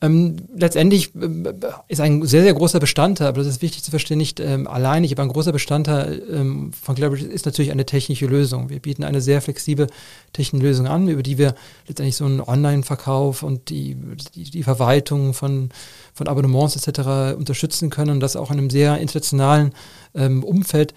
Ähm, 0.00 0.36
letztendlich 0.54 1.14
äh, 1.14 1.52
ist 1.88 2.00
ein 2.00 2.24
sehr, 2.24 2.42
sehr 2.42 2.54
großer 2.54 2.78
Bestandteil, 2.78 3.28
aber 3.28 3.38
das 3.38 3.48
ist 3.48 3.62
wichtig 3.62 3.82
zu 3.82 3.90
verstehen, 3.90 4.18
nicht 4.18 4.38
ähm, 4.38 4.66
alleinig, 4.68 5.12
aber 5.12 5.24
ein 5.24 5.28
großer 5.28 5.52
Bestandteil 5.52 6.22
ähm, 6.30 6.72
von 6.72 6.94
Cleverage 6.94 7.26
ist 7.26 7.46
natürlich 7.46 7.72
eine 7.72 7.84
technische 7.84 8.26
Lösung. 8.26 8.70
Wir 8.70 8.78
bieten 8.78 9.02
eine 9.02 9.20
sehr 9.20 9.42
flexible 9.42 9.88
technische 10.32 10.64
Lösung 10.64 10.86
an, 10.86 11.08
über 11.08 11.22
die 11.22 11.38
wir 11.38 11.54
letztendlich 11.88 12.16
so 12.16 12.24
einen 12.24 12.40
Online-Verkauf 12.40 13.42
und 13.42 13.68
die, 13.68 13.96
die, 14.34 14.44
die, 14.44 14.62
Verwaltung 14.62 15.34
von, 15.34 15.70
von 16.14 16.28
Abonnements 16.28 16.76
etc. 16.76 17.36
unterstützen 17.36 17.90
können 17.90 18.12
und 18.12 18.20
das 18.20 18.36
auch 18.36 18.50
in 18.50 18.58
einem 18.58 18.70
sehr 18.70 18.98
internationalen 18.98 19.72
ähm, 20.14 20.42
Umfeld. 20.44 20.94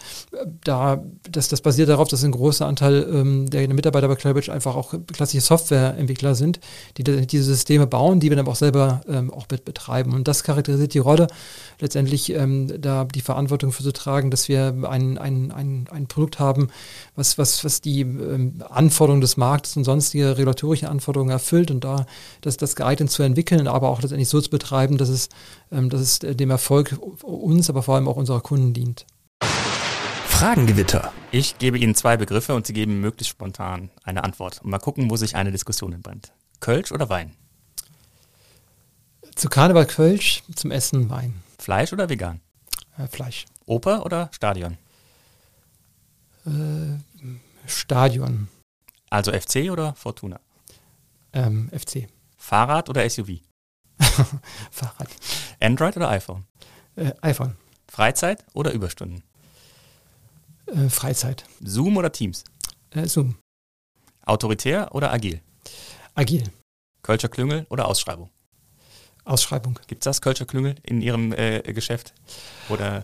Da, 0.64 1.04
das, 1.30 1.50
das 1.50 1.62
basiert 1.62 1.90
darauf, 1.90 2.08
dass 2.08 2.24
ein 2.24 2.32
großer 2.32 2.66
Anteil 2.66 3.08
ähm, 3.12 3.50
der 3.50 3.68
Mitarbeiter 3.74 4.08
bei 4.08 4.16
Clearbridge 4.16 4.52
einfach 4.52 4.76
auch 4.76 4.94
klassische 5.12 5.42
Softwareentwickler 5.42 6.36
sind, 6.36 6.60
die 6.98 7.04
diese 7.04 7.44
Systeme 7.44 7.88
bauen, 7.88 8.20
die 8.20 8.30
wir 8.30 8.38
dann 8.38 8.48
auch 8.48 8.56
selber 8.56 9.02
ähm, 9.08 9.32
auch 9.32 9.46
mit 9.52 9.66
betreiben. 9.66 10.14
Und 10.14 10.28
das 10.28 10.44
charakterisiert 10.44 10.94
die 10.94 11.00
Rolle, 11.00 11.28
letztendlich 11.80 12.34
ähm, 12.34 12.82
da 12.82 13.06
die 13.06 13.22
Verantwortung 13.22 13.72
für 13.72 13.84
zu 13.84 13.92
tragen, 13.92 14.32
dass 14.32 14.48
wir 14.48 14.76
ein, 14.90 15.18
ein, 15.18 15.52
ein, 15.52 15.88
ein 15.92 16.08
Produkt 16.08 16.40
haben, 16.40 16.70
was, 17.16 17.38
was, 17.38 17.64
was 17.64 17.82
die 17.82 18.02
ähm, 18.02 18.64
Anforderungen 18.70 19.22
des 19.22 19.38
Marktes 19.38 19.78
und 19.78 19.84
sonstige 19.84 20.38
regulatorische 20.38 20.90
Anforderungen 20.90 21.32
erfüllt 21.32 21.72
und 21.72 21.84
da 21.84 22.06
das, 22.42 22.58
das 22.58 22.76
geeignet 22.76 23.12
zu 23.12 23.24
entwickeln, 23.24 23.68
aber 23.68 23.90
auch 23.90 24.02
letztendlich 24.02 24.30
so 24.30 24.42
zu 24.42 24.50
betreiben, 24.50 24.98
dass 24.98 25.10
es, 25.10 25.30
dass 25.72 26.02
es 26.02 26.20
dem 26.20 26.52
Erfolg 26.52 26.98
uns, 27.24 27.70
aber 27.70 27.82
vor 27.82 27.96
allem 27.96 28.08
auch 28.08 28.18
unserer 28.18 28.42
Kunden 28.42 28.74
dient. 28.74 29.06
Fragengewitter. 30.26 31.14
Ich 31.32 31.60
gebe 31.60 31.78
Ihnen 31.78 31.96
zwei 31.96 32.18
Begriffe 32.18 32.56
und 32.56 32.68
Sie 32.68 32.74
geben 32.74 33.00
möglichst 33.00 33.32
spontan 33.32 33.90
eine 34.04 34.24
Antwort. 34.24 34.62
Und 34.64 34.72
mal 34.72 34.80
gucken, 34.80 35.10
wo 35.10 35.16
sich 35.16 35.36
eine 35.36 35.52
Diskussion 35.52 35.94
entbrennt. 35.94 36.34
Kölsch 36.60 36.92
oder 36.92 37.10
Wein? 37.10 37.36
Zu 39.36 39.50
Karneval 39.50 39.86
Kölsch, 39.86 40.44
zum 40.56 40.72
Essen 40.72 41.10
Wein. 41.10 41.42
Fleisch 41.58 41.94
oder 41.94 42.10
vegan? 42.10 42.42
Äh, 42.98 43.08
Fleisch. 43.08 43.46
Oper 43.66 44.06
oder 44.06 44.30
Stadion? 44.34 44.78
Äh, 46.46 46.98
Stadion. 47.68 48.48
Also 49.10 49.32
FC 49.32 49.72
oder 49.72 49.94
Fortuna? 49.96 50.40
Ähm, 51.34 51.70
FC. 51.70 52.08
Fahrrad 52.36 52.90
oder 52.90 53.08
SUV? 53.08 53.42
Fahrrad. 54.72 55.10
Android 55.62 55.96
oder 55.96 56.10
iPhone? 56.10 56.46
Äh, 56.96 57.12
iPhone. 57.22 57.56
Freizeit 57.88 58.44
oder 58.54 58.72
Überstunden? 58.72 59.24
Äh, 60.66 60.90
Freizeit. 60.90 61.46
Zoom 61.64 61.98
oder 61.98 62.12
Teams? 62.12 62.44
Äh, 62.92 63.06
Zoom. 63.06 63.36
Autoritär 64.26 64.94
oder 64.94 65.12
agil? 65.12 65.42
Agil. 66.16 66.44
Kölscher 67.04 67.30
Klüngel 67.30 67.66
oder 67.70 67.88
Ausschreibung? 67.88 68.30
Ausschreibung. 69.24 69.80
Gibt 69.88 70.02
es 70.02 70.06
das, 70.06 70.22
Kölscher 70.22 70.46
Klüngel, 70.46 70.76
in 70.84 71.02
Ihrem 71.02 71.32
äh, 71.34 71.62
Geschäft? 71.74 72.14
Oder 72.70 73.04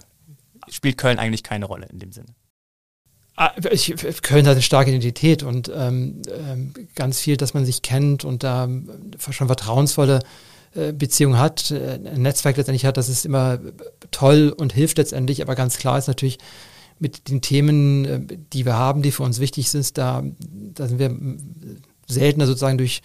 spielt 0.70 0.98
Köln 0.98 1.20
eigentlich 1.20 1.44
keine 1.44 1.66
Rolle 1.66 1.88
in 1.88 2.00
dem 2.00 2.12
Sinne? 2.12 2.34
Ah, 3.36 3.52
ich, 3.70 3.94
Köln 4.24 4.48
hat 4.48 4.54
eine 4.54 4.64
starke 4.64 4.90
Identität 4.90 5.44
und 5.44 5.72
ähm, 5.74 6.24
ähm, 6.28 6.74
ganz 6.96 7.20
viel, 7.20 7.38
dass 7.38 7.54
man 7.54 7.66
sich 7.66 7.84
kennt 7.84 8.26
und 8.26 8.44
da 8.44 8.64
ähm, 8.64 9.12
schon 9.30 9.46
vertrauensvolle 9.46 10.24
äh, 10.78 10.94
Beziehungen 10.94 11.40
hat, 11.40 11.72
äh, 11.72 12.00
ein 12.06 12.22
Netzwerk 12.22 12.58
letztendlich 12.58 12.86
hat, 12.86 12.98
das 12.98 13.10
ist 13.10 13.26
immer 13.26 13.60
toll 14.12 14.54
und 14.56 14.74
hilft 14.74 14.98
letztendlich, 14.98 15.42
aber 15.42 15.56
ganz 15.56 15.78
klar 15.78 15.98
ist 15.98 16.08
natürlich, 16.08 16.38
mit 17.00 17.30
den 17.30 17.42
Themen, 17.42 18.06
äh, 18.06 18.38
die 18.54 18.66
wir 18.66 18.76
haben, 18.76 19.02
die 19.02 19.12
für 19.12 19.24
uns 19.24 19.40
wichtig 19.40 19.70
sind, 19.70 19.98
da, 19.98 20.24
da 20.74 20.88
sind 20.88 21.00
wir 21.00 21.16
seltener 22.08 22.46
sozusagen 22.46 22.78
durch, 22.78 23.02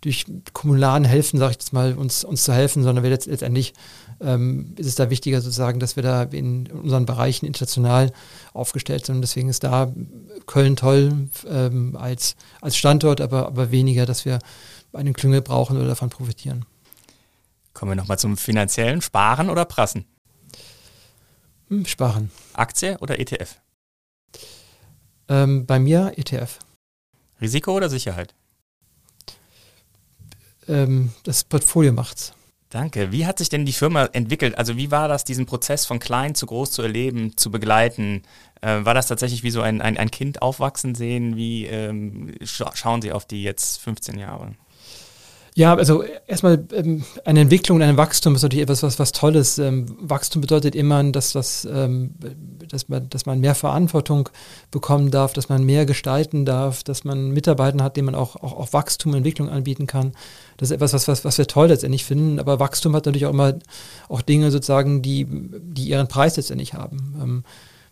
durch 0.00 0.26
kommunalen 0.52 1.04
Helfen, 1.04 1.38
sage 1.38 1.52
ich 1.52 1.56
jetzt 1.56 1.72
mal, 1.72 1.94
uns, 1.94 2.24
uns 2.24 2.44
zu 2.44 2.52
helfen, 2.52 2.82
sondern 2.82 3.02
wir 3.02 3.10
letztendlich 3.10 3.74
ähm, 4.20 4.74
ist 4.76 4.86
es 4.86 4.94
da 4.94 5.10
wichtiger 5.10 5.40
sozusagen, 5.40 5.80
dass 5.80 5.96
wir 5.96 6.02
da 6.02 6.22
in 6.24 6.68
unseren 6.70 7.06
Bereichen 7.06 7.46
international 7.46 8.12
aufgestellt 8.52 9.06
sind. 9.06 9.16
Und 9.16 9.22
deswegen 9.22 9.48
ist 9.48 9.64
da 9.64 9.92
Köln 10.46 10.76
toll 10.76 11.28
ähm, 11.48 11.96
als, 11.96 12.36
als 12.60 12.76
Standort, 12.76 13.20
aber, 13.20 13.46
aber 13.46 13.70
weniger, 13.70 14.06
dass 14.06 14.24
wir 14.24 14.38
einen 14.92 15.14
Klüngel 15.14 15.42
brauchen 15.42 15.76
oder 15.76 15.88
davon 15.88 16.10
profitieren. 16.10 16.64
Kommen 17.74 17.90
wir 17.90 17.96
nochmal 17.96 18.18
zum 18.18 18.36
finanziellen. 18.36 19.02
Sparen 19.02 19.50
oder 19.50 19.64
prassen? 19.64 20.06
Hm, 21.68 21.84
sparen. 21.86 22.30
Aktie 22.52 22.96
oder 22.98 23.18
ETF? 23.18 23.60
Ähm, 25.28 25.66
bei 25.66 25.78
mir 25.78 26.12
ETF. 26.16 26.60
Risiko 27.40 27.76
oder 27.76 27.88
Sicherheit? 27.88 28.34
Ähm, 30.68 31.12
das 31.24 31.44
Portfolio 31.44 31.92
macht's. 31.92 32.32
Danke. 32.70 33.12
Wie 33.12 33.26
hat 33.26 33.38
sich 33.38 33.48
denn 33.48 33.66
die 33.66 33.72
Firma 33.72 34.06
entwickelt? 34.06 34.58
Also 34.58 34.76
wie 34.76 34.90
war 34.90 35.06
das, 35.08 35.24
diesen 35.24 35.46
Prozess 35.46 35.86
von 35.86 36.00
klein 36.00 36.34
zu 36.34 36.46
groß 36.46 36.72
zu 36.72 36.82
erleben, 36.82 37.36
zu 37.36 37.50
begleiten? 37.50 38.22
Äh, 38.60 38.84
war 38.84 38.94
das 38.94 39.06
tatsächlich 39.06 39.42
wie 39.42 39.50
so 39.50 39.60
ein, 39.60 39.80
ein, 39.80 39.96
ein 39.96 40.10
Kind 40.10 40.42
aufwachsen 40.42 40.94
sehen? 40.94 41.36
Wie 41.36 41.66
ähm, 41.66 42.34
scha 42.42 42.74
schauen 42.74 43.00
Sie 43.00 43.12
auf 43.12 43.26
die 43.26 43.42
jetzt 43.42 43.80
15 43.80 44.18
Jahre? 44.18 44.54
Ja, 45.56 45.76
also 45.76 46.02
erstmal 46.26 46.66
ähm, 46.72 47.04
eine 47.24 47.42
Entwicklung 47.42 47.76
und 47.76 47.82
ein 47.82 47.96
Wachstum 47.96 48.34
ist 48.34 48.42
natürlich 48.42 48.64
etwas, 48.64 48.82
was, 48.82 48.98
was 48.98 49.12
Tolles. 49.12 49.58
Ähm, 49.58 49.86
Wachstum 50.00 50.40
bedeutet 50.40 50.74
immer, 50.74 51.04
dass, 51.04 51.30
das, 51.30 51.64
ähm, 51.64 52.16
dass, 52.68 52.88
man, 52.88 53.08
dass 53.08 53.24
man 53.24 53.38
mehr 53.38 53.54
Verantwortung 53.54 54.28
bekommen 54.72 55.12
darf, 55.12 55.32
dass 55.32 55.48
man 55.48 55.62
mehr 55.62 55.86
gestalten 55.86 56.44
darf, 56.44 56.82
dass 56.82 57.04
man 57.04 57.30
Mitarbeiter 57.30 57.84
hat, 57.84 57.96
denen 57.96 58.06
man 58.06 58.16
auch, 58.16 58.34
auch, 58.34 58.52
auch 58.52 58.72
Wachstum, 58.72 59.14
Entwicklung 59.14 59.48
anbieten 59.48 59.86
kann. 59.86 60.10
Das 60.56 60.70
ist 60.70 60.74
etwas, 60.74 60.92
was, 60.92 61.06
was, 61.06 61.24
was 61.24 61.38
wir 61.38 61.46
toll 61.46 61.68
letztendlich 61.68 62.04
finden. 62.04 62.40
Aber 62.40 62.58
Wachstum 62.58 62.96
hat 62.96 63.06
natürlich 63.06 63.26
auch 63.26 63.32
immer 63.32 63.54
auch 64.08 64.22
Dinge 64.22 64.50
sozusagen, 64.50 65.02
die, 65.02 65.24
die 65.30 65.84
ihren 65.84 66.08
Preis 66.08 66.36
letztendlich 66.36 66.74
haben. 66.74 67.14
Ähm, 67.22 67.44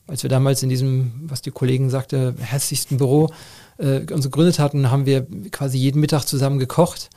als 0.08 0.24
wir 0.24 0.30
damals 0.30 0.64
in 0.64 0.68
diesem, 0.68 1.12
was 1.28 1.42
die 1.42 1.52
Kollegen 1.52 1.90
sagte, 1.90 2.34
hässlichsten 2.40 2.98
Büro 2.98 3.30
äh, 3.78 4.00
uns 4.12 4.24
gegründet 4.24 4.58
hatten, 4.58 4.90
haben 4.90 5.06
wir 5.06 5.28
quasi 5.52 5.78
jeden 5.78 6.00
Mittag 6.00 6.24
zusammen 6.24 6.58
gekocht 6.58 7.08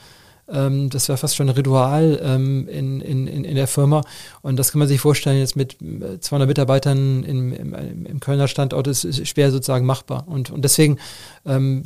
ähm, 0.48 0.90
das 0.90 1.10
war 1.10 1.18
fast 1.18 1.36
schon 1.36 1.50
ein 1.50 1.56
Ritual 1.56 2.20
ähm, 2.22 2.68
in, 2.68 3.02
in, 3.02 3.28
in 3.28 3.56
der 3.56 3.68
Firma. 3.68 4.02
Und 4.42 4.58
das 4.58 4.72
kann 4.72 4.80
man 4.80 4.88
sich 4.88 5.00
vorstellen, 5.00 5.40
jetzt 5.40 5.56
mit 5.56 5.78
200 6.20 6.46
äh, 6.46 6.48
Mitarbeitern 6.48 7.24
im, 7.24 7.54
im, 7.54 8.06
im 8.06 8.20
Kölner 8.20 8.48
Standort 8.48 8.88
ist, 8.88 9.04
ist 9.04 9.28
schwer 9.28 9.52
sozusagen 9.52 9.86
machbar. 9.86 10.28
Und, 10.28 10.52
und 10.52 10.64
deswegen 10.64 10.98
ähm, 11.46 11.84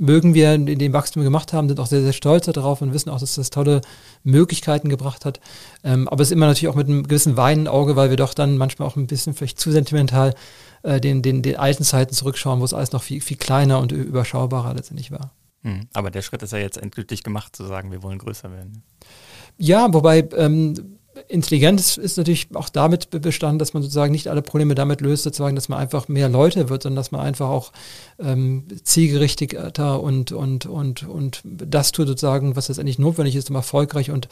mögen 0.00 0.32
wir 0.34 0.54
in 0.54 0.66
dem 0.66 0.92
Wachstum 0.94 1.22
gemacht 1.22 1.52
haben, 1.52 1.68
sind 1.68 1.78
auch 1.78 1.86
sehr, 1.86 2.00
sehr 2.00 2.14
stolz 2.14 2.46
darauf 2.46 2.80
und 2.80 2.94
wissen 2.94 3.10
auch, 3.10 3.20
dass 3.20 3.34
das 3.34 3.50
tolle 3.50 3.82
Möglichkeiten 4.24 4.88
gebracht 4.88 5.24
hat. 5.24 5.40
Ähm, 5.84 6.08
aber 6.08 6.22
es 6.22 6.28
ist 6.28 6.32
immer 6.32 6.46
natürlich 6.46 6.68
auch 6.68 6.76
mit 6.76 6.88
einem 6.88 7.04
gewissen 7.04 7.36
Weinenauge, 7.36 7.96
weil 7.96 8.08
wir 8.08 8.16
doch 8.16 8.32
dann 8.32 8.56
manchmal 8.56 8.88
auch 8.88 8.96
ein 8.96 9.06
bisschen 9.06 9.34
vielleicht 9.34 9.60
zu 9.60 9.70
sentimental 9.70 10.34
äh, 10.82 11.00
den, 11.00 11.20
den, 11.20 11.42
den 11.42 11.56
alten 11.56 11.84
Zeiten 11.84 12.14
zurückschauen, 12.14 12.60
wo 12.60 12.64
es 12.64 12.74
alles 12.74 12.92
noch 12.92 13.02
viel, 13.02 13.20
viel 13.20 13.36
kleiner 13.36 13.78
und 13.78 13.92
überschaubarer 13.92 14.72
letztendlich 14.74 15.12
war. 15.12 15.32
Mhm. 15.62 15.88
Aber 15.92 16.10
der 16.10 16.22
Schritt 16.22 16.42
ist 16.42 16.52
ja 16.52 16.58
jetzt 16.58 16.78
endgültig 16.78 17.22
gemacht, 17.22 17.54
zu 17.54 17.64
sagen, 17.66 17.90
wir 17.90 18.02
wollen 18.02 18.18
größer 18.18 18.50
werden. 18.50 18.82
Ja, 19.58 19.92
wobei 19.92 20.28
ähm, 20.36 20.98
Intelligenz 21.28 21.96
ist 21.96 22.16
natürlich 22.16 22.48
auch 22.54 22.68
damit 22.68 23.10
bestanden, 23.10 23.58
dass 23.58 23.74
man 23.74 23.82
sozusagen 23.82 24.12
nicht 24.12 24.28
alle 24.28 24.42
Probleme 24.42 24.74
damit 24.74 25.00
löst, 25.00 25.24
sozusagen, 25.24 25.56
dass 25.56 25.68
man 25.68 25.78
einfach 25.78 26.08
mehr 26.08 26.28
Leute 26.28 26.68
wird, 26.68 26.84
sondern 26.84 26.96
dass 26.96 27.10
man 27.10 27.20
einfach 27.20 27.48
auch 27.48 27.72
ähm, 28.18 28.64
zielgerichteter 28.84 30.00
und, 30.00 30.32
und, 30.32 30.66
und, 30.66 31.02
und 31.02 31.42
das 31.44 31.92
tut 31.92 32.06
sozusagen, 32.06 32.56
was 32.56 32.68
letztendlich 32.68 32.98
notwendig 32.98 33.36
ist, 33.36 33.50
um 33.50 33.56
erfolgreich 33.56 34.10
und 34.10 34.28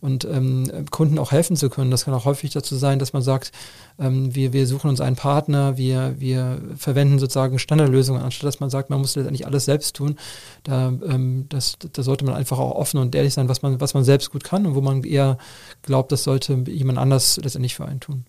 und 0.00 0.24
ähm, 0.24 0.86
Kunden 0.90 1.18
auch 1.18 1.32
helfen 1.32 1.56
zu 1.56 1.68
können. 1.68 1.90
Das 1.90 2.04
kann 2.04 2.14
auch 2.14 2.24
häufig 2.24 2.50
dazu 2.52 2.76
sein, 2.76 2.98
dass 2.98 3.12
man 3.12 3.22
sagt, 3.22 3.52
ähm, 3.98 4.34
wir, 4.34 4.52
wir 4.52 4.66
suchen 4.66 4.88
uns 4.88 5.00
einen 5.00 5.16
Partner, 5.16 5.76
wir, 5.76 6.14
wir 6.18 6.60
verwenden 6.76 7.18
sozusagen 7.18 7.58
Standardlösungen, 7.58 8.22
anstatt 8.22 8.46
dass 8.46 8.60
man 8.60 8.70
sagt, 8.70 8.90
man 8.90 9.00
muss 9.00 9.16
letztendlich 9.16 9.46
alles 9.46 9.66
selbst 9.66 9.96
tun. 9.96 10.16
Da, 10.62 10.88
ähm, 10.88 11.46
das, 11.48 11.76
da 11.92 12.02
sollte 12.02 12.24
man 12.24 12.34
einfach 12.34 12.58
auch 12.58 12.72
offen 12.72 12.98
und 12.98 13.14
ehrlich 13.14 13.34
sein, 13.34 13.48
was 13.48 13.62
man, 13.62 13.80
was 13.80 13.94
man 13.94 14.04
selbst 14.04 14.30
gut 14.30 14.44
kann 14.44 14.66
und 14.66 14.74
wo 14.74 14.80
man 14.80 15.04
eher 15.04 15.38
glaubt, 15.82 16.12
das 16.12 16.24
sollte 16.24 16.64
jemand 16.66 16.98
anders 16.98 17.38
letztendlich 17.42 17.74
für 17.74 17.84
einen 17.84 18.00
tun. 18.00 18.24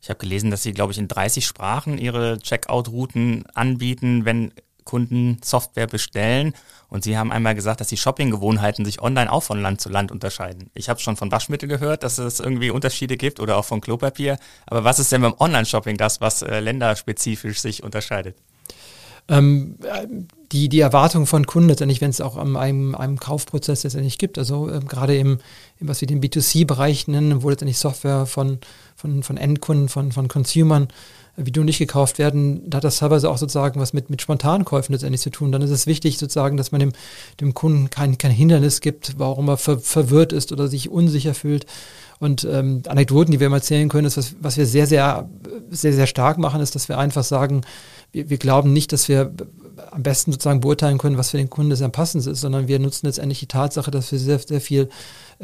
Ich 0.00 0.10
habe 0.10 0.18
gelesen, 0.18 0.50
dass 0.52 0.62
Sie, 0.62 0.72
glaube 0.72 0.92
ich, 0.92 0.98
in 0.98 1.08
30 1.08 1.44
Sprachen 1.44 1.98
Ihre 1.98 2.38
Checkout-Routen 2.38 3.44
anbieten, 3.54 4.24
wenn 4.24 4.52
Kunden 4.86 5.38
Software 5.44 5.86
bestellen. 5.86 6.54
Und 6.88 7.04
Sie 7.04 7.18
haben 7.18 7.30
einmal 7.30 7.54
gesagt, 7.54 7.82
dass 7.82 7.88
die 7.88 7.98
Shoppinggewohnheiten 7.98 8.86
sich 8.86 9.02
online 9.02 9.30
auch 9.30 9.42
von 9.42 9.60
Land 9.60 9.82
zu 9.82 9.90
Land 9.90 10.10
unterscheiden. 10.10 10.70
Ich 10.72 10.88
habe 10.88 11.00
schon 11.00 11.16
von 11.16 11.30
Waschmittel 11.30 11.68
gehört, 11.68 12.02
dass 12.02 12.16
es 12.16 12.40
irgendwie 12.40 12.70
Unterschiede 12.70 13.18
gibt 13.18 13.40
oder 13.40 13.58
auch 13.58 13.66
von 13.66 13.82
Klopapier. 13.82 14.38
Aber 14.66 14.84
was 14.84 14.98
ist 14.98 15.12
denn 15.12 15.20
beim 15.20 15.34
Online-Shopping 15.38 15.98
das, 15.98 16.22
was 16.22 16.40
äh, 16.40 16.60
länderspezifisch 16.60 17.60
sich 17.60 17.82
unterscheidet? 17.82 18.36
Ähm, 19.28 19.76
die, 20.52 20.68
die 20.68 20.78
Erwartung 20.78 21.26
von 21.26 21.46
Kunden 21.46 21.68
letztendlich, 21.68 22.00
wenn 22.00 22.10
es 22.10 22.20
auch 22.20 22.36
am, 22.36 22.56
einem, 22.56 22.94
einem 22.94 23.18
Kaufprozess 23.18 23.82
letztendlich 23.82 24.18
gibt. 24.18 24.38
Also 24.38 24.70
ähm, 24.70 24.86
gerade 24.86 25.16
im, 25.16 25.38
im, 25.80 25.88
was 25.88 26.00
wir 26.00 26.06
den 26.06 26.22
B2C-Bereich 26.22 27.08
nennen, 27.08 27.42
wo 27.42 27.50
letztendlich 27.50 27.78
Software 27.78 28.26
von, 28.26 28.60
von, 28.94 29.24
von 29.24 29.36
Endkunden, 29.36 29.88
von, 29.88 30.12
von 30.12 30.28
Consumern 30.28 30.86
du 31.36 31.64
nicht 31.64 31.78
gekauft 31.78 32.18
werden, 32.18 32.68
da 32.68 32.78
hat 32.78 32.84
das 32.84 32.98
teilweise 32.98 33.30
auch 33.30 33.38
sozusagen 33.38 33.80
was 33.80 33.92
mit, 33.92 34.10
mit 34.10 34.22
Spontankäufen 34.22 34.92
letztendlich 34.92 35.20
zu 35.20 35.30
tun. 35.30 35.52
Dann 35.52 35.62
ist 35.62 35.70
es 35.70 35.86
wichtig 35.86 36.18
sozusagen, 36.18 36.56
dass 36.56 36.72
man 36.72 36.80
dem, 36.80 36.92
dem 37.40 37.54
Kunden 37.54 37.90
kein, 37.90 38.18
kein 38.18 38.30
Hindernis 38.30 38.80
gibt, 38.80 39.18
warum 39.18 39.48
er 39.48 39.56
ver, 39.56 39.78
verwirrt 39.78 40.32
ist 40.32 40.52
oder 40.52 40.68
sich 40.68 40.90
unsicher 40.90 41.34
fühlt. 41.34 41.66
Und 42.18 42.44
ähm, 42.50 42.82
Anekdoten, 42.86 43.32
die 43.32 43.40
wir 43.40 43.50
mal 43.50 43.56
erzählen 43.56 43.90
können, 43.90 44.06
ist, 44.06 44.16
was, 44.16 44.36
was 44.40 44.56
wir 44.56 44.66
sehr, 44.66 44.86
sehr, 44.86 45.28
sehr, 45.70 45.92
sehr 45.92 46.06
stark 46.06 46.38
machen, 46.38 46.62
ist, 46.62 46.74
dass 46.74 46.88
wir 46.88 46.98
einfach 46.98 47.24
sagen, 47.24 47.62
wir, 48.12 48.30
wir 48.30 48.38
glauben 48.38 48.72
nicht, 48.72 48.92
dass 48.92 49.08
wir 49.08 49.32
am 49.90 50.02
besten 50.02 50.32
sozusagen 50.32 50.60
beurteilen 50.60 50.96
können, 50.96 51.18
was 51.18 51.30
für 51.30 51.36
den 51.36 51.50
Kunden 51.50 51.70
das 51.70 51.82
am 51.82 51.92
passendsten 51.92 52.32
ist, 52.32 52.40
sondern 52.40 52.68
wir 52.68 52.78
nutzen 52.78 53.06
letztendlich 53.06 53.40
die 53.40 53.46
Tatsache, 53.46 53.90
dass 53.90 54.10
wir 54.10 54.18
sehr, 54.18 54.38
sehr 54.38 54.62
viel 54.62 54.88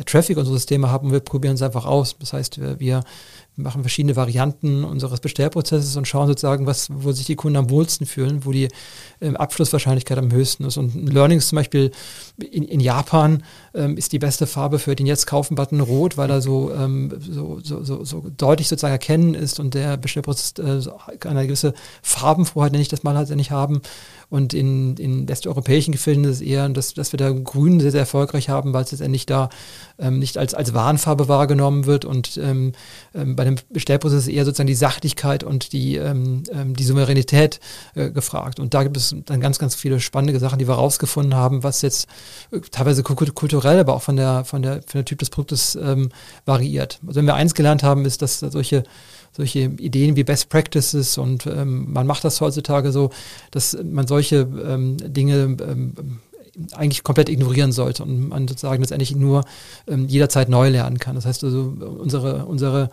Traffic 0.07 0.39
unsere 0.39 0.57
Systeme 0.57 0.91
haben 0.91 1.09
und 1.09 1.13
wir 1.13 1.21
probieren 1.21 1.55
es 1.55 1.63
einfach 1.63 1.85
aus. 1.85 2.17
Das 2.19 2.33
heißt, 2.33 2.61
wir, 2.61 2.81
wir 2.81 3.05
machen 3.57 3.83
verschiedene 3.83 4.17
Varianten 4.17 4.83
unseres 4.83 5.21
Bestellprozesses 5.21 5.97
und 5.97 6.09
schauen 6.09 6.27
sozusagen, 6.27 6.67
was, 6.67 6.89
wo 6.91 7.13
sich 7.13 7.27
die 7.27 7.37
Kunden 7.37 7.57
am 7.57 7.69
wohlsten 7.69 8.07
fühlen, 8.07 8.47
wo 8.47 8.53
die 8.53 8.69
ähm, 9.21 9.37
Abschlusswahrscheinlichkeit 9.37 10.17
am 10.17 10.33
höchsten 10.33 10.65
ist. 10.65 10.79
Und 10.79 11.13
Learnings 11.13 11.49
zum 11.49 11.57
Beispiel 11.57 11.91
in, 12.39 12.65
in 12.65 12.81
Japan 12.81 13.43
ähm, 13.75 13.99
ist 13.99 14.13
die 14.13 14.19
beste 14.19 14.47
Farbe 14.47 14.79
für 14.79 14.97
den 14.97 15.07
Jetzt 15.07 15.27
kaufen-Button 15.27 15.81
rot, 15.81 16.17
weil 16.17 16.31
er 16.31 16.41
so, 16.41 16.73
ähm, 16.73 17.13
so, 17.21 17.61
so, 17.63 17.85
so, 17.85 18.05
so, 18.05 18.25
deutlich 18.37 18.69
sozusagen 18.69 18.93
erkennen 18.93 19.35
ist 19.35 19.61
und 19.61 19.75
der 19.75 19.99
Bestellprozess 19.99 20.55
äh, 20.59 21.29
eine 21.29 21.47
gewisse 21.47 21.75
Farbenfroheit, 22.03 22.73
nenne 22.73 22.83
ich 22.83 22.89
das 22.89 23.03
mal, 23.03 23.17
halt 23.17 23.29
nicht 23.37 23.51
haben. 23.51 23.83
Und 24.33 24.55
in, 24.55 24.97
in 24.97 25.29
westeuropäischen 25.29 25.93
Gefilden 25.93 26.25
ist 26.25 26.37
es 26.37 26.41
eher, 26.41 26.67
dass, 26.71 26.95
dass 26.95 27.13
wir 27.13 27.19
da 27.19 27.31
Grün 27.33 27.81
sehr, 27.81 27.91
sehr 27.91 28.01
erfolgreich 28.01 28.49
haben, 28.49 28.73
weil 28.73 28.83
es 28.83 28.91
letztendlich 28.91 29.27
da 29.27 29.51
ähm, 29.99 30.19
nicht 30.19 30.39
als, 30.39 30.55
als 30.55 30.73
Warnfarbe 30.73 31.29
wahrgenommen 31.29 31.85
wird 31.85 32.07
und 32.07 32.39
ähm, 32.43 32.73
ähm, 33.15 33.37
bei 33.37 33.45
dem 33.45 33.57
Bestellprozess 33.69 34.29
eher 34.29 34.47
sozusagen 34.47 34.69
die 34.69 34.75
Sachlichkeit 34.75 35.45
und 35.45 35.75
die, 35.75 35.97
ähm, 35.97 36.45
ähm, 36.51 36.75
die 36.75 36.85
Souveränität 36.85 37.61
äh, 37.95 38.11
gefragt. 38.11 38.59
Und 38.59 38.73
da 38.73 38.85
gibt 38.85 38.97
es 38.97 39.15
dann 39.27 39.43
ganz, 39.43 39.59
ganz 39.59 39.75
viele 39.75 40.01
spannende 40.01 40.41
Sachen, 40.41 40.59
die 40.59 40.67
wir 40.67 40.77
rausgefunden 40.77 41.35
haben, 41.35 41.63
was 41.63 41.83
jetzt 41.83 42.09
äh, 42.53 42.61
teilweise 42.71 43.03
kulturell, 43.03 43.81
aber 43.81 43.93
auch 43.93 44.03
von 44.03 44.17
der, 44.17 44.47
von 44.47 44.63
der, 44.63 44.77
von 44.77 44.95
der 44.95 45.05
Typ 45.05 45.19
des 45.19 45.29
Produktes 45.29 45.75
ähm, 45.75 46.09
variiert. 46.47 47.01
Also 47.07 47.19
wenn 47.19 47.27
wir 47.27 47.35
eins 47.35 47.53
gelernt 47.53 47.83
haben, 47.83 48.07
ist, 48.07 48.23
dass 48.23 48.41
solche 48.41 48.85
solche 49.33 49.61
Ideen 49.61 50.17
wie 50.17 50.25
Best 50.25 50.49
Practices 50.49 51.19
und 51.19 51.47
ähm, 51.47 51.93
man 51.93 52.07
macht 52.07 52.25
das 52.25 52.41
heutzutage 52.41 52.93
so, 52.93 53.11
dass 53.51 53.77
man 53.83 54.07
solche 54.07 54.49
ähm, 54.65 54.97
Dinge 54.99 55.35
ähm, 55.35 55.95
eigentlich 56.73 57.03
komplett 57.03 57.29
ignorieren 57.29 57.73
sollte 57.73 58.03
und 58.03 58.29
man 58.29 58.47
sozusagen 58.47 58.83
letztendlich 58.83 59.15
nur 59.17 59.45
ähm, 59.89 60.07
jederzeit 60.07 60.49
neu 60.49 60.69
lernen 60.69 60.99
kann. 60.99 61.15
Das 61.15 61.25
heißt 61.25 61.45
also, 61.45 61.75
unsere, 61.99 62.45
unsere 62.45 62.91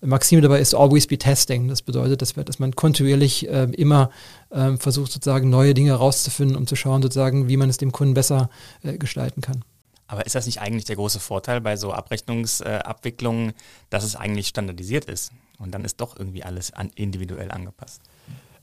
Maxime 0.00 0.42
dabei 0.42 0.60
ist 0.60 0.74
always 0.74 1.06
be 1.06 1.18
testing. 1.18 1.68
Das 1.68 1.82
bedeutet, 1.82 2.20
dass, 2.20 2.36
wir, 2.36 2.44
dass 2.44 2.58
man 2.58 2.74
kontinuierlich 2.74 3.48
äh, 3.48 3.68
immer 3.72 4.10
äh, 4.50 4.76
versucht, 4.76 5.12
sozusagen 5.12 5.50
neue 5.50 5.74
Dinge 5.74 5.90
herauszufinden, 5.90 6.56
um 6.56 6.66
zu 6.66 6.76
schauen, 6.76 7.02
sozusagen, 7.02 7.48
wie 7.48 7.56
man 7.56 7.70
es 7.70 7.78
dem 7.78 7.92
Kunden 7.92 8.14
besser 8.14 8.50
äh, 8.82 8.98
gestalten 8.98 9.40
kann. 9.40 9.64
Aber 10.08 10.24
ist 10.24 10.34
das 10.34 10.46
nicht 10.46 10.60
eigentlich 10.60 10.84
der 10.84 10.96
große 10.96 11.18
Vorteil 11.18 11.60
bei 11.60 11.76
so 11.76 11.92
Abrechnungsabwicklungen, 11.92 13.54
dass 13.90 14.04
es 14.04 14.14
eigentlich 14.14 14.48
standardisiert 14.48 15.06
ist? 15.06 15.32
Und 15.58 15.72
dann 15.74 15.84
ist 15.84 16.00
doch 16.00 16.18
irgendwie 16.18 16.42
alles 16.42 16.72
an, 16.72 16.90
individuell 16.94 17.50
angepasst. 17.50 18.02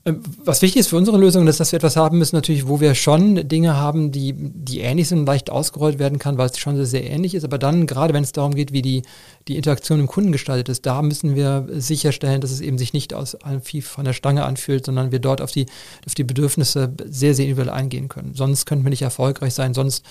Ähm, 0.06 0.20
was 0.44 0.60
wichtig 0.60 0.80
ist 0.80 0.88
für 0.88 0.96
unsere 0.96 1.16
Lösung, 1.16 1.46
ist, 1.46 1.60
dass 1.60 1.72
wir 1.72 1.78
etwas 1.78 1.96
haben 1.96 2.18
müssen, 2.18 2.36
natürlich, 2.36 2.68
wo 2.68 2.80
wir 2.80 2.94
schon 2.94 3.48
Dinge 3.48 3.76
haben, 3.76 4.12
die, 4.12 4.34
die 4.36 4.80
ähnlich 4.80 5.08
sind, 5.08 5.24
leicht 5.24 5.48
ausgerollt 5.48 5.98
werden 5.98 6.18
kann, 6.18 6.36
weil 6.36 6.50
es 6.50 6.58
schon 6.58 6.76
sehr, 6.76 6.84
sehr 6.84 7.10
ähnlich 7.10 7.34
ist. 7.34 7.44
Aber 7.44 7.56
dann, 7.56 7.86
gerade 7.86 8.12
wenn 8.12 8.22
es 8.22 8.32
darum 8.32 8.54
geht, 8.54 8.72
wie 8.72 8.82
die, 8.82 9.02
die 9.48 9.56
Interaktion 9.56 10.00
im 10.00 10.06
Kunden 10.06 10.32
gestaltet 10.32 10.68
ist, 10.68 10.84
da 10.84 11.00
müssen 11.00 11.34
wir 11.34 11.66
sicherstellen, 11.70 12.42
dass 12.42 12.50
es 12.50 12.60
eben 12.60 12.76
sich 12.76 12.92
nicht 12.92 13.14
aus 13.14 13.36
viel 13.62 13.82
von 13.82 14.04
der 14.04 14.12
Stange 14.12 14.44
anfühlt, 14.44 14.84
sondern 14.84 15.10
wir 15.10 15.20
dort 15.20 15.40
auf 15.40 15.52
die, 15.52 15.66
auf 16.06 16.14
die 16.14 16.24
Bedürfnisse 16.24 16.92
sehr, 17.06 17.34
sehr 17.34 17.46
individuell 17.46 17.74
eingehen 17.74 18.08
können. 18.08 18.34
Sonst 18.34 18.66
könnten 18.66 18.84
wir 18.84 18.90
nicht 18.90 19.02
erfolgreich 19.02 19.54
sein, 19.54 19.72
sonst 19.72 20.04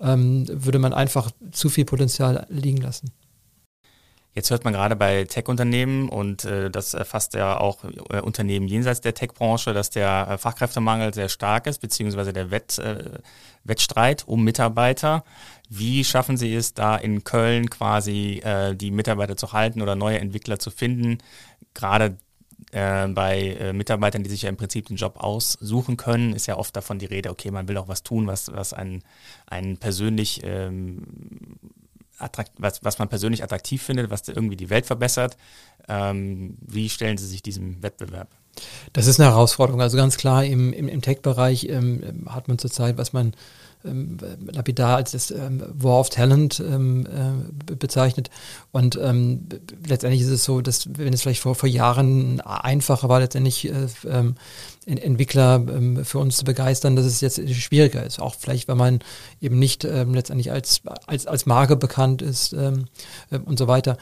ähm, 0.00 0.46
würde 0.48 0.78
man 0.78 0.92
einfach 0.92 1.30
zu 1.52 1.70
viel 1.70 1.86
Potenzial 1.86 2.46
liegen 2.50 2.78
lassen. 2.78 3.12
Jetzt 4.38 4.52
hört 4.52 4.62
man 4.62 4.72
gerade 4.72 4.94
bei 4.94 5.24
Tech-Unternehmen 5.24 6.08
und 6.08 6.44
äh, 6.44 6.70
das 6.70 6.94
erfasst 6.94 7.34
ja 7.34 7.58
auch 7.58 7.82
äh, 7.82 8.20
Unternehmen 8.20 8.68
jenseits 8.68 9.00
der 9.00 9.12
Tech-Branche, 9.12 9.72
dass 9.72 9.90
der 9.90 10.28
äh, 10.30 10.38
Fachkräftemangel 10.38 11.12
sehr 11.12 11.28
stark 11.28 11.66
ist, 11.66 11.80
beziehungsweise 11.80 12.32
der 12.32 12.52
Wett, 12.52 12.78
äh, 12.78 13.18
Wettstreit 13.64 14.28
um 14.28 14.44
Mitarbeiter. 14.44 15.24
Wie 15.68 16.04
schaffen 16.04 16.36
Sie 16.36 16.54
es 16.54 16.72
da 16.72 16.94
in 16.94 17.24
Köln 17.24 17.68
quasi 17.68 18.40
äh, 18.44 18.76
die 18.76 18.92
Mitarbeiter 18.92 19.36
zu 19.36 19.52
halten 19.52 19.82
oder 19.82 19.96
neue 19.96 20.20
Entwickler 20.20 20.60
zu 20.60 20.70
finden? 20.70 21.18
Gerade 21.74 22.16
äh, 22.70 23.08
bei 23.08 23.72
Mitarbeitern, 23.74 24.22
die 24.22 24.30
sich 24.30 24.42
ja 24.42 24.50
im 24.50 24.56
Prinzip 24.56 24.86
den 24.86 24.98
Job 24.98 25.16
aussuchen 25.16 25.96
können, 25.96 26.32
ist 26.32 26.46
ja 26.46 26.56
oft 26.58 26.76
davon 26.76 27.00
die 27.00 27.06
Rede, 27.06 27.30
okay, 27.30 27.50
man 27.50 27.66
will 27.66 27.76
auch 27.76 27.88
was 27.88 28.04
tun, 28.04 28.28
was, 28.28 28.52
was 28.52 28.72
einen, 28.72 29.02
einen 29.48 29.78
persönlich 29.78 30.42
ähm, 30.44 31.02
was, 32.56 32.84
was 32.84 32.98
man 32.98 33.08
persönlich 33.08 33.42
attraktiv 33.42 33.82
findet, 33.82 34.10
was 34.10 34.28
irgendwie 34.28 34.56
die 34.56 34.70
Welt 34.70 34.86
verbessert. 34.86 35.36
Ähm, 35.88 36.56
wie 36.60 36.88
stellen 36.88 37.18
Sie 37.18 37.26
sich 37.26 37.42
diesem 37.42 37.82
Wettbewerb? 37.82 38.28
Das 38.92 39.06
ist 39.06 39.20
eine 39.20 39.30
Herausforderung. 39.30 39.80
Also 39.80 39.96
ganz 39.96 40.16
klar 40.16 40.44
im, 40.44 40.72
im, 40.72 40.88
im 40.88 41.00
Tech-Bereich 41.00 41.68
ähm, 41.68 42.26
hat 42.28 42.48
man 42.48 42.58
zurzeit, 42.58 42.98
was 42.98 43.12
man 43.12 43.34
ähm, 43.84 44.18
lapidar 44.50 44.96
als 44.96 45.12
das 45.12 45.30
ähm, 45.30 45.62
War 45.72 46.00
of 46.00 46.10
Talent 46.10 46.60
ähm, 46.60 47.06
äh, 47.06 47.74
bezeichnet. 47.74 48.30
Und 48.72 48.98
ähm, 49.00 49.46
letztendlich 49.86 50.22
ist 50.22 50.30
es 50.30 50.44
so, 50.44 50.60
dass 50.60 50.88
wenn 50.98 51.12
es 51.12 51.22
vielleicht 51.22 51.40
vor, 51.40 51.54
vor 51.54 51.68
Jahren 51.68 52.40
einfacher 52.40 53.08
war, 53.08 53.20
letztendlich 53.20 53.68
äh, 53.68 53.86
ähm, 54.08 54.34
Entwickler 54.86 55.56
ähm, 55.56 56.04
für 56.04 56.18
uns 56.18 56.38
zu 56.38 56.44
begeistern, 56.44 56.96
dass 56.96 57.04
es 57.04 57.20
jetzt 57.20 57.40
schwieriger 57.50 58.04
ist. 58.04 58.20
Auch 58.20 58.34
vielleicht, 58.34 58.68
weil 58.68 58.76
man 58.76 59.00
eben 59.40 59.58
nicht 59.58 59.82
letztendlich 59.82 60.50
als, 60.50 60.80
als, 61.06 61.26
als 61.26 61.44
Marke 61.44 61.76
bekannt 61.76 62.22
ist 62.22 62.54
und 62.54 63.58
so 63.58 63.68
weiter. 63.68 63.98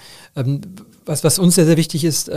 Was, 1.05 1.25
was 1.25 1.41
uns 1.41 1.57
sehr, 1.57 1.67
sehr 1.67 1.77
wichtig 1.77 2.05
ist, 2.05 2.31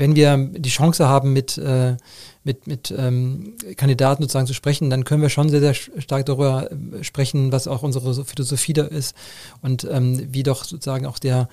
wenn 0.00 0.16
wir 0.16 0.36
die 0.36 0.70
Chance 0.70 1.08
haben, 1.08 1.32
mit, 1.32 1.58
äh, 1.58 1.96
mit, 2.44 2.66
mit 2.66 2.94
ähm, 2.96 3.54
Kandidaten 3.76 4.22
sozusagen 4.22 4.46
zu 4.46 4.54
sprechen, 4.54 4.90
dann 4.90 5.04
können 5.04 5.22
wir 5.22 5.28
schon 5.28 5.48
sehr, 5.48 5.60
sehr 5.60 5.74
stark 5.74 6.26
darüber 6.26 6.70
äh, 6.70 7.04
sprechen, 7.04 7.52
was 7.52 7.68
auch 7.68 7.82
unsere 7.82 8.24
Philosophie 8.24 8.72
da 8.72 8.84
ist 8.84 9.14
und 9.62 9.86
wie 9.90 10.42
doch 10.42 10.64
sozusagen 10.64 11.06
auch 11.06 11.18
der 11.18 11.48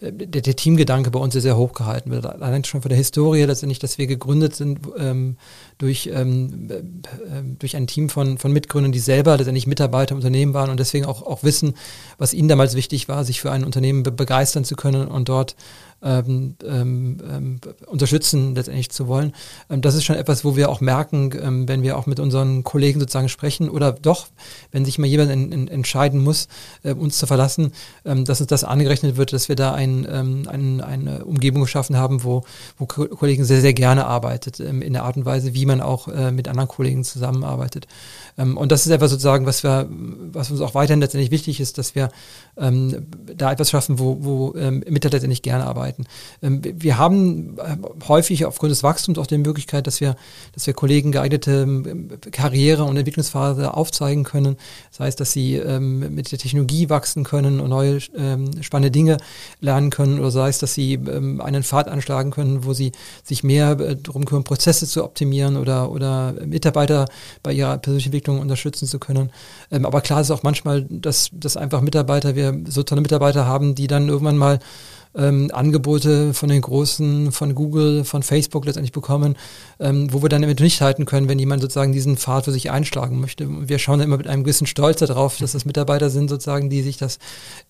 der, 0.00 0.40
der, 0.40 0.56
Teamgedanke 0.56 1.10
bei 1.10 1.18
uns 1.18 1.34
ist 1.34 1.42
sehr 1.42 1.56
hoch 1.56 1.74
gehalten 1.74 2.10
wird. 2.10 2.24
Allein 2.24 2.64
schon 2.64 2.80
von 2.80 2.88
der 2.88 2.96
Historie 2.96 3.42
letztendlich, 3.42 3.78
dass 3.78 3.98
wir 3.98 4.06
gegründet 4.06 4.56
sind 4.56 4.80
ähm, 4.96 5.36
durch, 5.78 6.10
ähm, 6.12 6.68
äh, 6.70 6.82
durch 7.58 7.76
ein 7.76 7.86
Team 7.86 8.08
von, 8.08 8.38
von 8.38 8.52
Mitgründern, 8.52 8.92
die 8.92 8.98
selber 8.98 9.36
letztendlich 9.36 9.66
Mitarbeiter 9.66 10.12
im 10.12 10.18
Unternehmen 10.18 10.54
waren 10.54 10.70
und 10.70 10.80
deswegen 10.80 11.04
auch, 11.04 11.22
auch 11.22 11.42
wissen, 11.42 11.74
was 12.16 12.32
ihnen 12.32 12.48
damals 12.48 12.74
wichtig 12.74 13.08
war, 13.08 13.24
sich 13.24 13.40
für 13.40 13.52
ein 13.52 13.64
Unternehmen 13.64 14.02
be 14.02 14.10
begeistern 14.10 14.64
zu 14.64 14.74
können 14.74 15.06
und 15.06 15.28
dort 15.28 15.54
ähm, 16.02 16.54
ähm, 16.64 17.18
ähm, 17.30 17.60
unterstützen 17.86 18.54
letztendlich 18.54 18.90
zu 18.90 19.06
wollen. 19.06 19.34
Ähm, 19.68 19.82
das 19.82 19.94
ist 19.94 20.04
schon 20.04 20.16
etwas, 20.16 20.46
wo 20.46 20.56
wir 20.56 20.70
auch 20.70 20.80
merken, 20.80 21.30
ähm, 21.38 21.68
wenn 21.68 21.82
wir 21.82 21.98
auch 21.98 22.06
mit 22.06 22.18
unseren 22.20 22.64
Kollegen 22.64 23.00
sozusagen 23.00 23.28
sprechen 23.28 23.68
oder 23.68 23.92
doch, 23.92 24.28
wenn 24.72 24.86
sich 24.86 24.98
mal 24.98 25.06
jemand 25.06 25.30
in, 25.30 25.52
in, 25.52 25.68
entscheiden 25.68 26.24
muss, 26.24 26.48
äh, 26.84 26.94
uns 26.94 27.18
zu 27.18 27.26
verlassen, 27.26 27.72
ähm, 28.06 28.24
dass 28.24 28.40
uns 28.40 28.48
das 28.48 28.64
angerechnet 28.64 29.18
wird, 29.18 29.34
dass 29.34 29.50
wir 29.50 29.56
da 29.56 29.74
ein, 29.74 30.06
ein, 30.06 30.80
eine 30.80 31.24
Umgebung 31.24 31.62
geschaffen 31.62 31.96
haben, 31.96 32.24
wo, 32.24 32.44
wo 32.78 32.86
Kollegen 32.86 33.44
sehr, 33.44 33.60
sehr 33.60 33.74
gerne 33.74 34.06
arbeitet, 34.06 34.60
in 34.60 34.92
der 34.92 35.04
Art 35.04 35.16
und 35.16 35.24
Weise, 35.26 35.54
wie 35.54 35.66
man 35.66 35.80
auch 35.80 36.08
äh, 36.08 36.30
mit 36.30 36.48
anderen 36.48 36.68
Kollegen 36.68 37.04
zusammenarbeitet. 37.04 37.86
und 38.36 38.72
das 38.72 38.86
ist 38.86 38.92
etwas 38.92 39.10
sozusagen, 39.10 39.46
was 39.46 39.62
wir, 39.62 39.88
was 40.32 40.50
uns 40.50 40.60
auch 40.60 40.74
weiterhin 40.74 41.00
letztendlich 41.00 41.30
wichtig 41.30 41.60
ist, 41.60 41.78
dass 41.78 41.94
wir 41.94 42.10
da 42.56 43.52
etwas 43.52 43.70
schaffen, 43.70 43.98
wo, 43.98 44.18
wo 44.20 44.52
Mitarbeiter 44.52 45.16
letztendlich 45.16 45.42
gerne 45.42 45.64
arbeiten 45.64 45.89
arbeiten. 45.90 46.04
Ähm, 46.42 46.62
wir 46.62 46.98
haben 46.98 47.58
äh, 47.58 47.76
häufig 48.08 48.44
aufgrund 48.44 48.70
des 48.70 48.82
Wachstums 48.82 49.18
auch 49.18 49.26
die 49.26 49.38
Möglichkeit, 49.38 49.86
dass 49.86 50.00
wir, 50.00 50.16
dass 50.54 50.66
wir 50.66 50.74
Kollegen 50.74 51.12
geeignete 51.12 51.62
ähm, 51.62 52.08
Karriere- 52.30 52.84
und 52.84 52.96
Entwicklungsphase 52.96 53.74
aufzeigen 53.74 54.24
können. 54.24 54.56
Das 54.90 55.00
heißt, 55.00 55.20
dass 55.20 55.32
sie 55.32 55.56
ähm, 55.56 56.14
mit 56.14 56.30
der 56.32 56.38
Technologie 56.38 56.88
wachsen 56.88 57.24
können 57.24 57.60
und 57.60 57.70
neue 57.70 58.00
spannende 58.00 58.90
Dinge 58.90 59.18
lernen 59.60 59.90
können 59.90 60.18
oder 60.18 60.30
sei 60.30 60.48
es, 60.48 60.58
dass 60.58 60.74
sie 60.74 60.98
einen 60.98 61.62
Pfad 61.62 61.88
anschlagen 61.88 62.30
können, 62.30 62.64
wo 62.64 62.72
sie 62.72 62.92
sich 63.22 63.42
mehr 63.42 63.78
äh, 63.80 63.96
darum 63.96 64.24
kümmern, 64.24 64.44
Prozesse 64.44 64.86
zu 64.86 65.04
optimieren 65.04 65.56
oder, 65.56 65.90
oder 65.90 66.34
Mitarbeiter 66.44 67.06
bei 67.42 67.52
ihrer 67.52 67.78
persönlichen 67.78 68.08
Entwicklung 68.08 68.40
unterstützen 68.40 68.86
zu 68.86 68.98
können. 68.98 69.30
aber 69.70 70.00
klar 70.00 70.20
ist 70.20 70.30
auch 70.30 70.42
manchmal, 70.42 70.82
dass, 70.88 71.30
dass 71.32 71.56
einfach 71.56 71.80
Mitarbeiter, 71.80 72.34
wir 72.34 72.58
so 72.68 72.82
tolle 72.82 73.00
Mitarbeiter 73.00 73.46
haben, 73.46 73.74
die 73.74 73.86
dann 73.86 74.08
irgendwann 74.08 74.36
mal 74.36 74.58
ähm, 75.14 75.50
Angebote 75.52 76.34
von 76.34 76.48
den 76.48 76.60
Großen, 76.60 77.32
von 77.32 77.54
Google, 77.54 78.04
von 78.04 78.22
Facebook 78.22 78.64
letztendlich 78.64 78.92
bekommen, 78.92 79.36
ähm, 79.78 80.12
wo 80.12 80.22
wir 80.22 80.28
dann 80.28 80.42
damit 80.42 80.60
nicht 80.60 80.80
halten 80.80 81.04
können, 81.04 81.28
wenn 81.28 81.38
jemand 81.38 81.62
sozusagen 81.62 81.92
diesen 81.92 82.16
Pfad 82.16 82.44
für 82.44 82.52
sich 82.52 82.70
einschlagen 82.70 83.20
möchte. 83.20 83.48
Und 83.48 83.68
wir 83.68 83.78
schauen 83.78 84.00
immer 84.00 84.16
mit 84.16 84.28
einem 84.28 84.44
gewissen 84.44 84.66
Stolz 84.66 85.00
darauf, 85.00 85.38
dass 85.38 85.52
das 85.52 85.64
Mitarbeiter 85.64 86.10
sind 86.10 86.28
sozusagen, 86.28 86.70
die 86.70 86.82
sich 86.82 86.96
das 86.96 87.18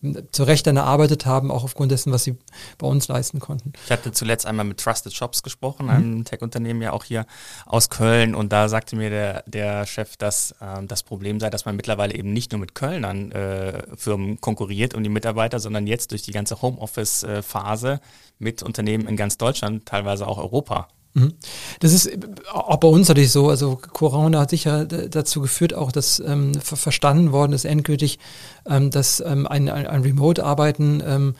ähm, 0.02 0.22
zu 0.32 0.44
Recht 0.44 0.66
dann 0.66 0.76
erarbeitet 0.76 1.26
haben, 1.26 1.50
auch 1.50 1.64
aufgrund 1.64 1.92
dessen, 1.92 2.12
was 2.12 2.24
sie 2.24 2.36
bei 2.78 2.86
uns 2.86 3.08
leisten 3.08 3.40
konnten. 3.40 3.72
Ich 3.84 3.90
hatte 3.90 4.12
zuletzt 4.12 4.46
einmal 4.46 4.66
mit 4.66 4.78
Trusted 4.78 5.12
Shops 5.12 5.42
gesprochen, 5.42 5.84
mhm. 5.84 5.90
einem 5.90 6.24
Tech-Unternehmen 6.24 6.82
ja 6.82 6.92
auch 6.92 7.04
hier 7.04 7.26
aus 7.66 7.88
Köln 7.88 8.34
und 8.34 8.52
da 8.52 8.68
sagte 8.68 8.96
mir 8.96 9.10
der, 9.10 9.44
der 9.46 9.86
Chef, 9.86 10.16
dass 10.16 10.52
äh, 10.60 10.84
das 10.86 11.02
Problem 11.02 11.40
sei, 11.40 11.48
dass 11.48 11.64
man 11.64 11.76
mittlerweile 11.76 12.14
eben 12.14 12.32
nicht 12.32 12.52
nur 12.52 12.60
mit 12.60 12.74
Kölnern 12.74 13.32
äh, 13.32 13.82
Firmen 13.96 14.40
konkurriert 14.40 14.94
um 14.94 15.02
die 15.02 15.08
Mitarbeiter, 15.08 15.58
sondern 15.58 15.86
jetzt 15.86 16.10
durch 16.10 16.22
die 16.22 16.32
ganze 16.32 16.60
Homeoffice 16.60 17.22
äh, 17.30 17.42
Phase 17.42 18.00
mit 18.38 18.62
Unternehmen 18.62 19.06
in 19.06 19.16
ganz 19.16 19.38
Deutschland, 19.38 19.86
teilweise 19.86 20.26
auch 20.26 20.38
Europa. 20.38 20.88
Mhm. 21.14 21.34
Das 21.80 21.92
ist 21.92 22.08
auch 22.52 22.76
bei 22.76 22.86
uns 22.86 23.08
natürlich 23.08 23.32
so. 23.32 23.48
Also 23.48 23.76
Corona 23.76 24.40
hat 24.40 24.50
sicher 24.50 24.84
dazu 24.84 25.40
geführt, 25.40 25.74
auch 25.74 25.90
dass 25.90 26.20
ähm, 26.20 26.54
verstanden 26.54 27.32
worden 27.32 27.52
ist 27.52 27.64
endgültig, 27.64 28.20
ähm, 28.66 28.90
dass 28.90 29.20
ähm, 29.20 29.46
ein, 29.46 29.68
ein, 29.68 30.02
Remote-Arbeiten 30.02 31.02
ähm, 31.04 31.34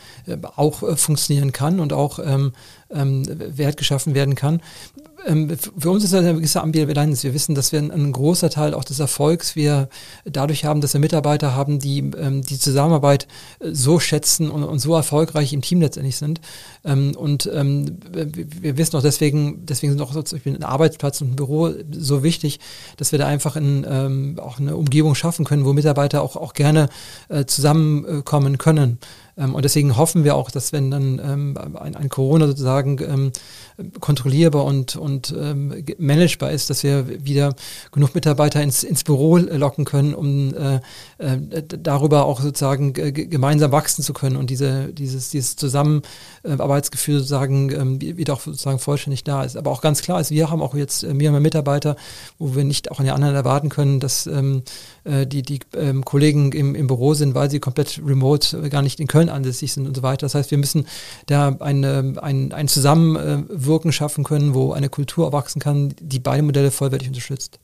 auch 0.57 0.83
äh, 0.83 0.97
funktionieren 0.97 1.53
kann 1.53 1.79
und 1.79 1.93
auch 1.93 2.19
ähm, 2.19 2.53
ähm, 2.91 3.25
Wert 3.29 3.77
geschaffen 3.77 4.15
werden 4.15 4.35
kann 4.35 4.61
für 5.79 5.91
uns 5.91 6.05
ist 6.05 6.13
das 6.13 6.21
eine 6.21 6.35
gewisse 6.35 6.63
Ambivalenz. 6.63 7.23
Wir 7.25 7.35
wissen, 7.35 7.55
dass 7.55 7.73
wir 7.73 7.81
ein, 7.81 8.13
großer 8.13 8.51
Teil 8.51 8.75
auch 8.75 8.85
des 8.85 9.01
Erfolgs 9.01 9.55
wir 9.57 9.89
dadurch 10.25 10.65
haben, 10.65 10.81
dass 10.81 10.95
wir 10.95 11.01
Mitarbeiter 11.01 11.55
haben, 11.55 11.79
die 11.79 11.99
ähm, 11.99 12.43
die 12.43 12.59
Zusammenarbeit 12.59 13.27
äh, 13.61 13.71
so 13.73 14.01
schätzen 14.01 14.51
und, 14.51 14.79
so 14.79 14.95
erfolgreich 14.95 15.53
im 15.53 15.61
Team 15.61 15.81
letztendlich 15.81 16.17
sind. 16.17 16.41
Ähm, 16.85 17.15
und 17.17 17.45
wir 17.45 18.77
wissen 18.79 18.97
auch 18.97 19.03
deswegen, 19.03 19.67
deswegen 19.67 19.93
sind 19.93 20.01
auch 20.01 20.13
zum 20.13 20.39
Beispiel 20.39 20.55
ein 20.55 20.63
Arbeitsplatz 20.63 21.21
und 21.21 21.33
ein 21.33 21.37
Büro 21.37 21.71
so 21.91 22.23
wichtig, 22.23 22.61
dass 22.97 23.13
wir 23.13 23.19
da 23.19 23.27
einfach 23.27 23.57
in, 23.57 24.39
auch 24.39 24.59
eine 24.59 24.77
Umgebung 24.77 25.15
schaffen 25.15 25.45
können, 25.45 25.65
wo 25.65 25.73
Mitarbeiter 25.73 26.23
auch, 26.23 26.37
auch 26.37 26.55
gerne 26.55 26.89
äh, 27.29 27.45
zusammenkommen 27.45 28.59
können. 28.59 28.99
Ähm, 29.41 29.55
und 29.55 29.65
deswegen 29.65 29.97
hoffen 29.97 30.25
wir 30.25 30.37
auch, 30.37 30.51
dass 30.51 30.73
wenn 30.73 30.91
dann 30.91 31.21
ähm, 31.25 31.59
ein, 31.75 31.97
ein, 31.97 32.09
Corona 32.09 32.47
sozusagen 32.47 32.99
ähm, 33.01 33.33
kontrollierbar 34.01 34.65
und, 34.65 34.97
und 34.97 35.35
managebar 35.99 36.51
ist, 36.51 36.69
dass 36.69 36.83
wir 36.83 37.25
wieder 37.25 37.55
genug 37.93 38.15
Mitarbeiter 38.15 38.63
ins, 38.63 38.83
ins 38.83 39.05
Büro 39.05 39.39
locken 39.39 39.85
können, 39.85 40.15
um 40.15 40.55
äh, 40.55 40.81
äh, 41.19 41.63
darüber 41.67 42.27
auch 42.27 42.41
sozusagen 42.41 42.93
gemeinsam 42.93 43.73
wachsen 43.73 44.03
zu 44.03 44.13
können 44.13 44.37
und 44.37 44.51
diese, 44.51 44.93
dieses, 44.93 45.31
dieses 45.31 45.57
Zusammenarbeitsgefühl 45.57 47.19
sozusagen 47.19 48.01
wieder 48.01 48.35
auch 48.35 48.41
sozusagen 48.41 48.79
vollständig 48.79 49.25
da 49.25 49.45
ist. 49.45 49.57
Aber 49.57 49.71
auch 49.71 49.81
ganz 49.81 50.03
klar 50.03 50.21
ist, 50.21 50.31
wir 50.31 50.51
haben 50.51 50.61
auch 50.61 50.75
jetzt 50.75 51.05
äh, 51.05 51.15
mehr 51.15 51.31
Mitarbeiter, 51.41 51.97
wo 52.39 52.55
wir 52.55 52.65
nicht 52.65 52.91
auch 52.91 52.99
an 52.99 53.07
die 53.07 53.13
anderen 53.13 53.35
erwarten 53.35 53.71
können, 53.71 54.01
dass 54.01 54.27
äh, 54.27 55.27
die, 55.27 55.43
die 55.43 55.61
Kollegen 56.05 56.53
im, 56.53 56.75
im 56.75 56.87
Büro 56.87 57.15
sind, 57.15 57.35
weil 57.35 57.51
sie 57.51 57.61
komplett 57.61 58.01
remote 58.05 58.59
äh, 58.59 58.69
gar 58.69 58.83
nicht 58.83 59.01
in 59.01 59.07
Köln 59.07 59.30
ansässig 59.33 59.73
sind 59.73 59.87
und 59.87 59.97
so 59.97 60.03
weiter. 60.03 60.27
Das 60.27 60.35
heißt, 60.35 60.51
wir 60.51 60.59
müssen 60.59 60.87
da 61.27 61.57
eine, 61.61 62.15
ein, 62.21 62.53
ein 62.53 62.69
Zusammenwirken 62.69 63.93
schaffen 63.93 64.25
können, 64.25 64.55
wo 64.55 64.73
eine 64.73 64.89
Kultur 64.89 65.27
erwachsen 65.27 65.61
kann, 65.61 65.95
die 66.01 66.19
beide 66.19 66.43
Modelle 66.43 66.71
vollwertig 66.71 67.09
unterstützt 67.09 67.59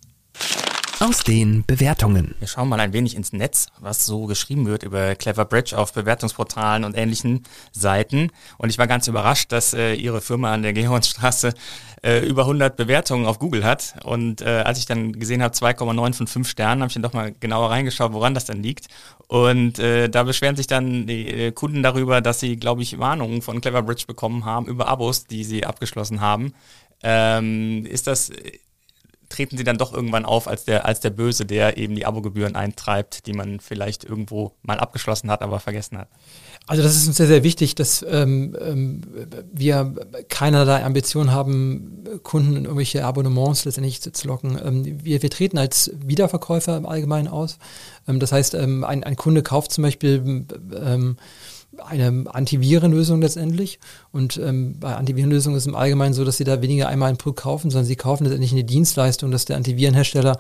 aus 1.01 1.19
den 1.19 1.65
Bewertungen. 1.67 2.35
Wir 2.39 2.49
schauen 2.49 2.69
mal 2.69 2.81
ein 2.81 2.95
wenig 2.95 3.17
ins 3.17 3.33
Netz, 3.33 3.67
was 3.81 4.07
so 4.07 4.25
geschrieben 4.25 4.67
wird 4.67 4.83
über 4.83 5.15
Clever 5.15 5.45
Bridge 5.45 5.77
auf 5.77 5.93
Bewertungsportalen 5.93 6.85
und 6.85 6.97
ähnlichen 6.97 7.43
Seiten. 7.73 8.31
Und 8.57 8.71
ich 8.71 8.79
war 8.79 8.87
ganz 8.87 9.07
überrascht, 9.07 9.53
dass 9.53 9.75
äh, 9.75 9.93
Ihre 9.95 10.23
Firma 10.23 10.55
an 10.55 10.63
der 10.63 10.73
Georgsstraße 10.73 11.53
äh, 12.03 12.27
über 12.27 12.43
100 12.43 12.77
Bewertungen 12.77 13.27
auf 13.27 13.39
Google 13.39 13.63
hat. 13.65 13.97
Und 14.05 14.41
äh, 14.41 14.63
als 14.65 14.79
ich 14.79 14.87
dann 14.87 15.13
gesehen 15.13 15.43
habe, 15.43 15.55
2,9 15.55 16.15
von 16.15 16.27
5 16.27 16.49
Sternen, 16.49 16.81
habe 16.81 16.89
ich 16.89 16.95
dann 16.95 17.03
doch 17.03 17.13
mal 17.13 17.33
genauer 17.39 17.71
reingeschaut, 17.71 18.15
woran 18.15 18.33
das 18.33 18.47
dann 18.47 18.63
liegt. 18.63 18.87
Und 19.29 19.79
äh, 19.79 20.09
da 20.09 20.23
beschweren 20.23 20.57
sich 20.57 20.67
dann 20.67 21.07
die 21.07 21.29
äh, 21.29 21.53
Kunden 21.53 21.83
darüber, 21.83 22.23
dass 22.23 22.41
sie, 22.41 22.57
glaube 22.57 22.83
ich, 22.83 22.99
Warnungen 22.99 23.43
von 23.43 23.61
Clever 23.61 23.83
Bridge 23.83 24.05
bekommen 24.07 24.47
haben 24.47 24.67
über 24.67 24.89
Abos, 24.89 25.27
die 25.27 25.45
sie 25.45 25.67
abgeschlossen 25.67 26.23
haben. 26.23 26.55
Ähm, 27.03 27.85
ist 27.85 28.07
das 28.07 28.31
treten 29.29 29.57
sie 29.57 29.65
dann 29.65 29.79
doch 29.79 29.93
irgendwann 29.93 30.25
auf 30.25 30.49
als 30.49 30.65
der, 30.65 30.87
als 30.87 31.01
der 31.01 31.11
Böse, 31.11 31.45
der 31.47 31.77
eben 31.77 31.95
die 31.95 32.07
Abogebühren 32.07 32.57
eintreibt, 32.57 33.27
die 33.27 33.33
man 33.33 33.61
vielleicht 33.61 34.05
irgendwo 34.05 34.53
mal 34.63 34.79
abgeschlossen 34.79 35.31
hat, 35.31 35.43
aber 35.43 35.61
vergessen 35.61 35.99
hat. 35.99 36.09
Also 36.69 36.83
das 36.83 36.97
ist 36.97 37.07
uns 37.07 37.17
sehr, 37.17 37.29
sehr 37.29 37.45
wichtig, 37.45 37.77
dass 37.77 38.05
ähm, 38.09 38.57
ähm, 38.61 39.01
wir 39.53 39.95
keinerlei 40.29 40.85
Ambition 40.85 41.31
haben, 41.31 42.05
Kunden 42.25 42.57
in 42.57 42.65
irgendwelche 42.65 43.05
Abonnements 43.05 43.65
letztendlich 43.65 44.03
zu, 44.03 44.11
zu 44.11 44.27
locken. 44.27 44.59
Ähm, 44.65 45.05
wir, 45.05 45.23
wir 45.23 45.31
treten 45.31 45.59
als 45.59 45.93
Wiederverkäufer 46.05 46.77
im 46.77 46.87
Allgemeinen 46.87 47.29
aus. 47.29 47.59
Ähm, 48.09 48.19
das 48.19 48.33
heißt, 48.33 48.55
ähm, 48.55 48.83
ein, 48.83 49.05
ein 49.05 49.15
Kunde 49.17 49.43
kauft 49.43 49.71
zum 49.71 49.83
Beispiel 49.83 50.45
eine 51.85 52.25
Antivirenlösung 52.27 53.21
letztendlich. 53.21 53.79
Und 54.13 54.39
ähm, 54.39 54.79
bei 54.79 54.95
Antivirenlösungen 54.95 55.57
ist 55.57 55.65
es 55.65 55.69
im 55.69 55.75
Allgemeinen 55.75 56.15
so, 56.15 56.25
dass 56.25 56.37
sie 56.37 56.45
da 56.45 56.63
weniger 56.63 56.89
einmal 56.89 57.11
ein 57.11 57.17
Produkt 57.17 57.41
kaufen, 57.43 57.71
sondern 57.71 57.87
sie 57.87 57.97
kaufen 57.97 58.25
letztendlich 58.25 58.53
eine 58.53 58.65
Dienstleistung, 58.65 59.31
dass 59.31 59.45
der 59.45 59.57
Antivirenhersteller 59.57 60.39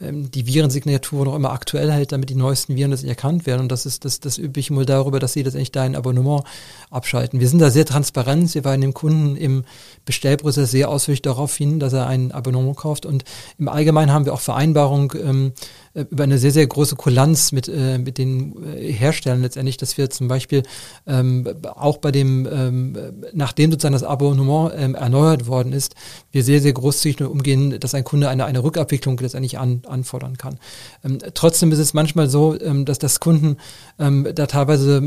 ähm, 0.00 0.30
die 0.30 0.46
Virensignatur 0.46 1.24
noch 1.24 1.34
immer 1.34 1.52
aktuell 1.52 1.92
hält, 1.92 2.12
damit 2.12 2.30
die 2.30 2.34
neuesten 2.34 2.76
Viren 2.76 2.90
letztendlich 2.90 3.16
erkannt 3.16 3.46
werden. 3.46 3.62
Und 3.62 3.72
das 3.72 3.86
ist 3.86 4.04
das, 4.04 4.20
das 4.20 4.38
übliche 4.38 4.72
Modell 4.72 4.96
darüber, 4.96 5.20
dass 5.20 5.32
sie 5.32 5.42
letztendlich 5.42 5.72
da 5.72 5.82
ein 5.82 5.94
Abonnement 5.94 6.44
abschalten. 6.90 7.40
Wir 7.40 7.48
sind 7.48 7.60
da 7.60 7.70
sehr 7.70 7.86
transparent. 7.86 8.54
Wir 8.54 8.64
weisen 8.64 8.80
dem 8.80 8.94
Kunden 8.94 9.36
im 9.36 9.64
Bestellprozess 10.04 10.70
sehr 10.70 10.88
ausführlich 10.88 11.22
darauf 11.22 11.54
hin, 11.54 11.78
dass 11.78 11.92
er 11.92 12.06
ein 12.06 12.32
Abonnement 12.32 12.76
kauft. 12.76 13.06
Und 13.06 13.24
im 13.58 13.68
Allgemeinen 13.68 14.12
haben 14.12 14.24
wir 14.24 14.34
auch 14.34 14.40
Vereinbarungen, 14.40 15.10
ähm, 15.22 15.52
äh, 15.52 15.52
über 15.94 16.24
eine 16.24 16.38
sehr, 16.38 16.52
sehr 16.52 16.66
große 16.66 16.96
Kulanz 16.96 17.52
mit, 17.52 17.68
äh, 17.68 17.98
mit 17.98 18.16
den 18.16 18.54
äh, 18.64 18.92
Herstellern 18.92 19.42
letztendlich, 19.42 19.76
dass 19.76 19.98
wir 19.98 20.08
zum 20.08 20.28
Beispiel 20.28 20.62
ähm, 21.06 21.46
auch 21.74 21.98
bei 21.98 22.10
dem, 22.10 22.48
ähm, 22.50 22.96
nachdem 23.34 23.70
sozusagen 23.70 23.92
das 23.92 24.02
Abonnement 24.02 24.72
ähm, 24.74 24.94
erneuert 24.94 25.46
worden 25.46 25.72
ist, 25.72 25.94
wir 26.30 26.44
sehr, 26.44 26.60
sehr 26.60 26.72
großzügig 26.72 27.20
umgehen, 27.22 27.78
dass 27.78 27.94
ein 27.94 28.04
Kunde 28.04 28.28
eine, 28.30 28.46
eine 28.46 28.64
Rückabwicklung 28.64 29.18
letztendlich 29.18 29.58
an, 29.58 29.82
anfordern 29.86 30.38
kann. 30.38 30.58
Ähm, 31.04 31.18
trotzdem 31.34 31.72
ist 31.72 31.78
es 31.78 31.92
manchmal 31.92 32.28
so, 32.28 32.58
ähm, 32.58 32.86
dass 32.86 32.98
das 32.98 33.20
Kunden 33.20 33.58
ähm, 33.98 34.26
da 34.34 34.46
teilweise 34.46 35.02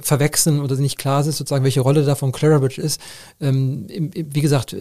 verwechseln 0.00 0.60
oder 0.60 0.74
nicht 0.76 0.98
klar 0.98 1.20
ist, 1.20 1.36
sozusagen, 1.36 1.64
welche 1.64 1.80
Rolle 1.80 2.04
da 2.04 2.14
von 2.14 2.32
Clarabridge 2.32 2.80
ist. 2.80 3.00
Wie 3.38 4.40
gesagt, 4.40 4.74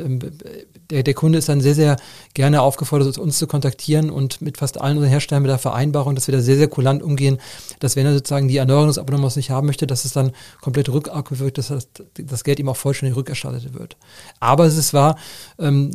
der, 0.90 1.04
der 1.04 1.14
Kunde 1.14 1.40
ist 1.40 1.50
dann 1.50 1.62
sehr, 1.62 1.76
sehr 1.76 1.98
gerne 2.34 2.62
aufgefordert, 2.62 3.18
uns 3.18 3.38
zu 3.38 3.48
kontaktieren 3.48 4.10
und 4.10 4.42
mit 4.42 4.58
fast 4.58 4.80
allen 4.80 4.98
unseren 4.98 5.10
Herstellern 5.10 5.19
mit 5.20 5.50
der 5.50 5.58
Vereinbarung, 5.58 6.16
dass 6.16 6.28
wir 6.28 6.36
da 6.36 6.42
sehr, 6.42 6.58
sehr 6.58 6.68
kulant 6.68 7.04
umgehen, 7.04 7.40
dass 7.80 7.96
wenn 7.96 8.06
er 8.06 8.14
sozusagen 8.14 8.48
die 8.48 8.58
Erneuerung 8.58 8.90
nicht 9.36 9.50
haben 9.50 9.68
möchte, 9.68 9.88
dass 9.88 10.06
es 10.06 10.14
dann 10.14 10.32
komplett 10.62 10.90
rückabgewirkt, 10.90 11.58
dass 11.58 11.68
das, 11.68 11.88
das 12.16 12.44
Geld 12.44 12.60
ihm 12.60 12.70
auch 12.70 12.78
vollständig 12.78 13.16
rückerstattet 13.16 13.74
wird. 13.74 13.98
Aber 14.40 14.66
es 14.66 14.78
ist 14.78 14.94
wahr, 14.94 15.18
ähm, 15.60 15.92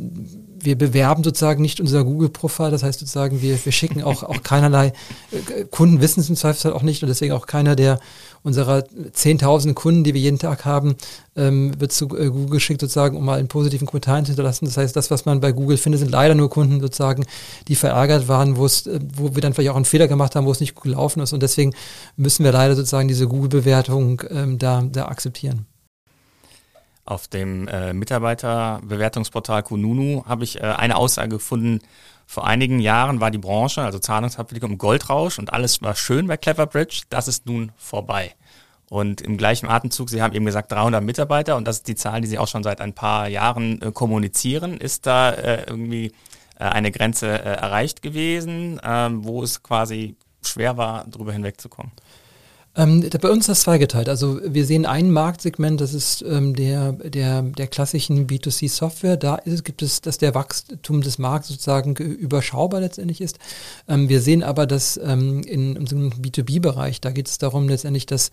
wir 0.58 0.76
bewerben 0.76 1.24
sozusagen 1.24 1.62
nicht 1.62 1.80
unser 1.80 2.04
Google-Profil, 2.04 2.70
das 2.70 2.82
heißt 2.82 3.00
sozusagen, 3.00 3.42
wir, 3.42 3.62
wir 3.64 3.72
schicken 3.72 4.02
auch, 4.02 4.22
auch 4.22 4.42
keinerlei, 4.42 4.92
äh, 5.30 5.64
Kunden 5.70 6.00
wissen 6.00 6.20
es 6.20 6.28
im 6.28 6.36
Zweifelsfall 6.36 6.72
auch 6.72 6.82
nicht 6.82 7.02
und 7.02 7.08
deswegen 7.08 7.32
auch 7.32 7.46
keiner 7.46 7.76
der 7.76 8.00
unserer 8.44 8.84
10.000 8.84 9.74
Kunden, 9.74 10.04
die 10.04 10.14
wir 10.14 10.20
jeden 10.20 10.38
Tag 10.38 10.64
haben, 10.64 10.94
ähm, 11.34 11.72
wird 11.80 11.92
zu 11.92 12.04
äh, 12.16 12.28
Google 12.28 12.50
geschickt 12.50 12.80
sozusagen, 12.80 13.16
um 13.16 13.24
mal 13.24 13.38
einen 13.38 13.48
positiven 13.48 13.86
Kommentar 13.86 14.24
hinterlassen. 14.24 14.66
Das 14.66 14.76
heißt, 14.76 14.94
das, 14.94 15.10
was 15.10 15.24
man 15.24 15.40
bei 15.40 15.50
Google 15.50 15.78
findet, 15.78 16.00
sind 16.00 16.10
leider 16.10 16.34
nur 16.34 16.50
Kunden 16.50 16.80
sozusagen, 16.80 17.24
die 17.66 17.74
verärgert 17.74 18.28
waren, 18.28 18.56
wo 18.56 18.66
es, 18.66 18.86
äh, 18.86 19.00
wo 19.16 19.34
wir 19.34 19.42
dann 19.42 19.54
vielleicht 19.54 19.70
auch 19.70 19.76
einen 19.76 19.86
Fehler 19.86 20.06
gemacht 20.06 20.36
haben, 20.36 20.46
wo 20.46 20.52
es 20.52 20.60
nicht 20.60 20.74
gut 20.74 20.84
gelaufen 20.84 21.20
ist 21.20 21.32
und 21.32 21.42
deswegen 21.42 21.74
müssen 22.16 22.44
wir 22.44 22.52
leider 22.52 22.76
sozusagen 22.76 23.08
diese 23.08 23.26
Google-Bewertung 23.26 24.22
ähm, 24.30 24.58
da, 24.58 24.82
da 24.82 25.06
akzeptieren. 25.06 25.66
Auf 27.06 27.28
dem 27.28 27.68
äh, 27.68 27.92
Mitarbeiterbewertungsportal 27.92 29.62
Kununu 29.62 30.24
habe 30.26 30.44
ich 30.44 30.60
äh, 30.60 30.62
eine 30.62 30.96
Aussage 30.96 31.30
gefunden. 31.30 31.80
Vor 32.26 32.46
einigen 32.46 32.80
Jahren 32.80 33.20
war 33.20 33.30
die 33.30 33.38
Branche, 33.38 33.82
also 33.82 33.98
Zahlungsabwicklung, 33.98 34.72
im 34.72 34.78
Goldrausch 34.78 35.38
und 35.38 35.52
alles 35.52 35.82
war 35.82 35.94
schön 35.94 36.26
bei 36.26 36.36
Cleverbridge. 36.36 37.02
Das 37.08 37.28
ist 37.28 37.46
nun 37.46 37.72
vorbei. 37.76 38.34
Und 38.88 39.20
im 39.20 39.36
gleichen 39.36 39.68
Atemzug, 39.68 40.10
Sie 40.10 40.22
haben 40.22 40.34
eben 40.34 40.44
gesagt 40.44 40.70
300 40.72 41.02
Mitarbeiter 41.02 41.56
und 41.56 41.66
das 41.66 41.78
ist 41.78 41.88
die 41.88 41.94
Zahl, 41.94 42.20
die 42.20 42.26
Sie 42.26 42.38
auch 42.38 42.48
schon 42.48 42.62
seit 42.62 42.80
ein 42.80 42.92
paar 42.92 43.28
Jahren 43.28 43.80
äh, 43.82 43.92
kommunizieren. 43.92 44.78
Ist 44.78 45.06
da 45.06 45.30
äh, 45.30 45.64
irgendwie 45.66 46.12
äh, 46.58 46.64
eine 46.64 46.92
Grenze 46.92 47.28
äh, 47.28 47.56
erreicht 47.56 48.02
gewesen, 48.02 48.80
ähm, 48.84 49.24
wo 49.24 49.42
es 49.42 49.62
quasi 49.62 50.16
schwer 50.42 50.76
war, 50.76 51.04
darüber 51.08 51.32
hinwegzukommen? 51.32 51.92
Ähm, 52.76 53.08
bei 53.20 53.30
uns 53.30 53.44
ist 53.44 53.48
das 53.48 53.60
zweigeteilt. 53.60 54.08
Also 54.08 54.40
wir 54.44 54.66
sehen 54.66 54.84
ein 54.84 55.10
Marktsegment, 55.12 55.80
das 55.80 55.94
ist 55.94 56.22
ähm, 56.22 56.56
der, 56.56 56.92
der, 56.92 57.42
der 57.42 57.66
klassischen 57.68 58.26
B2C-Software. 58.26 59.16
Da 59.16 59.36
ist, 59.36 59.64
gibt 59.64 59.80
es, 59.82 60.00
dass 60.00 60.18
der 60.18 60.34
Wachstum 60.34 61.00
des 61.00 61.18
Markts 61.18 61.48
sozusagen 61.48 61.94
überschaubar 61.94 62.80
letztendlich 62.80 63.20
ist. 63.20 63.38
Ähm, 63.86 64.08
wir 64.08 64.20
sehen 64.20 64.42
aber, 64.42 64.66
dass 64.66 64.96
ähm, 64.96 65.42
in 65.42 65.76
unserem 65.76 66.10
B2B-Bereich, 66.10 67.00
da 67.00 67.12
geht 67.12 67.28
es 67.28 67.38
darum 67.38 67.68
letztendlich, 67.68 68.06
dass 68.06 68.32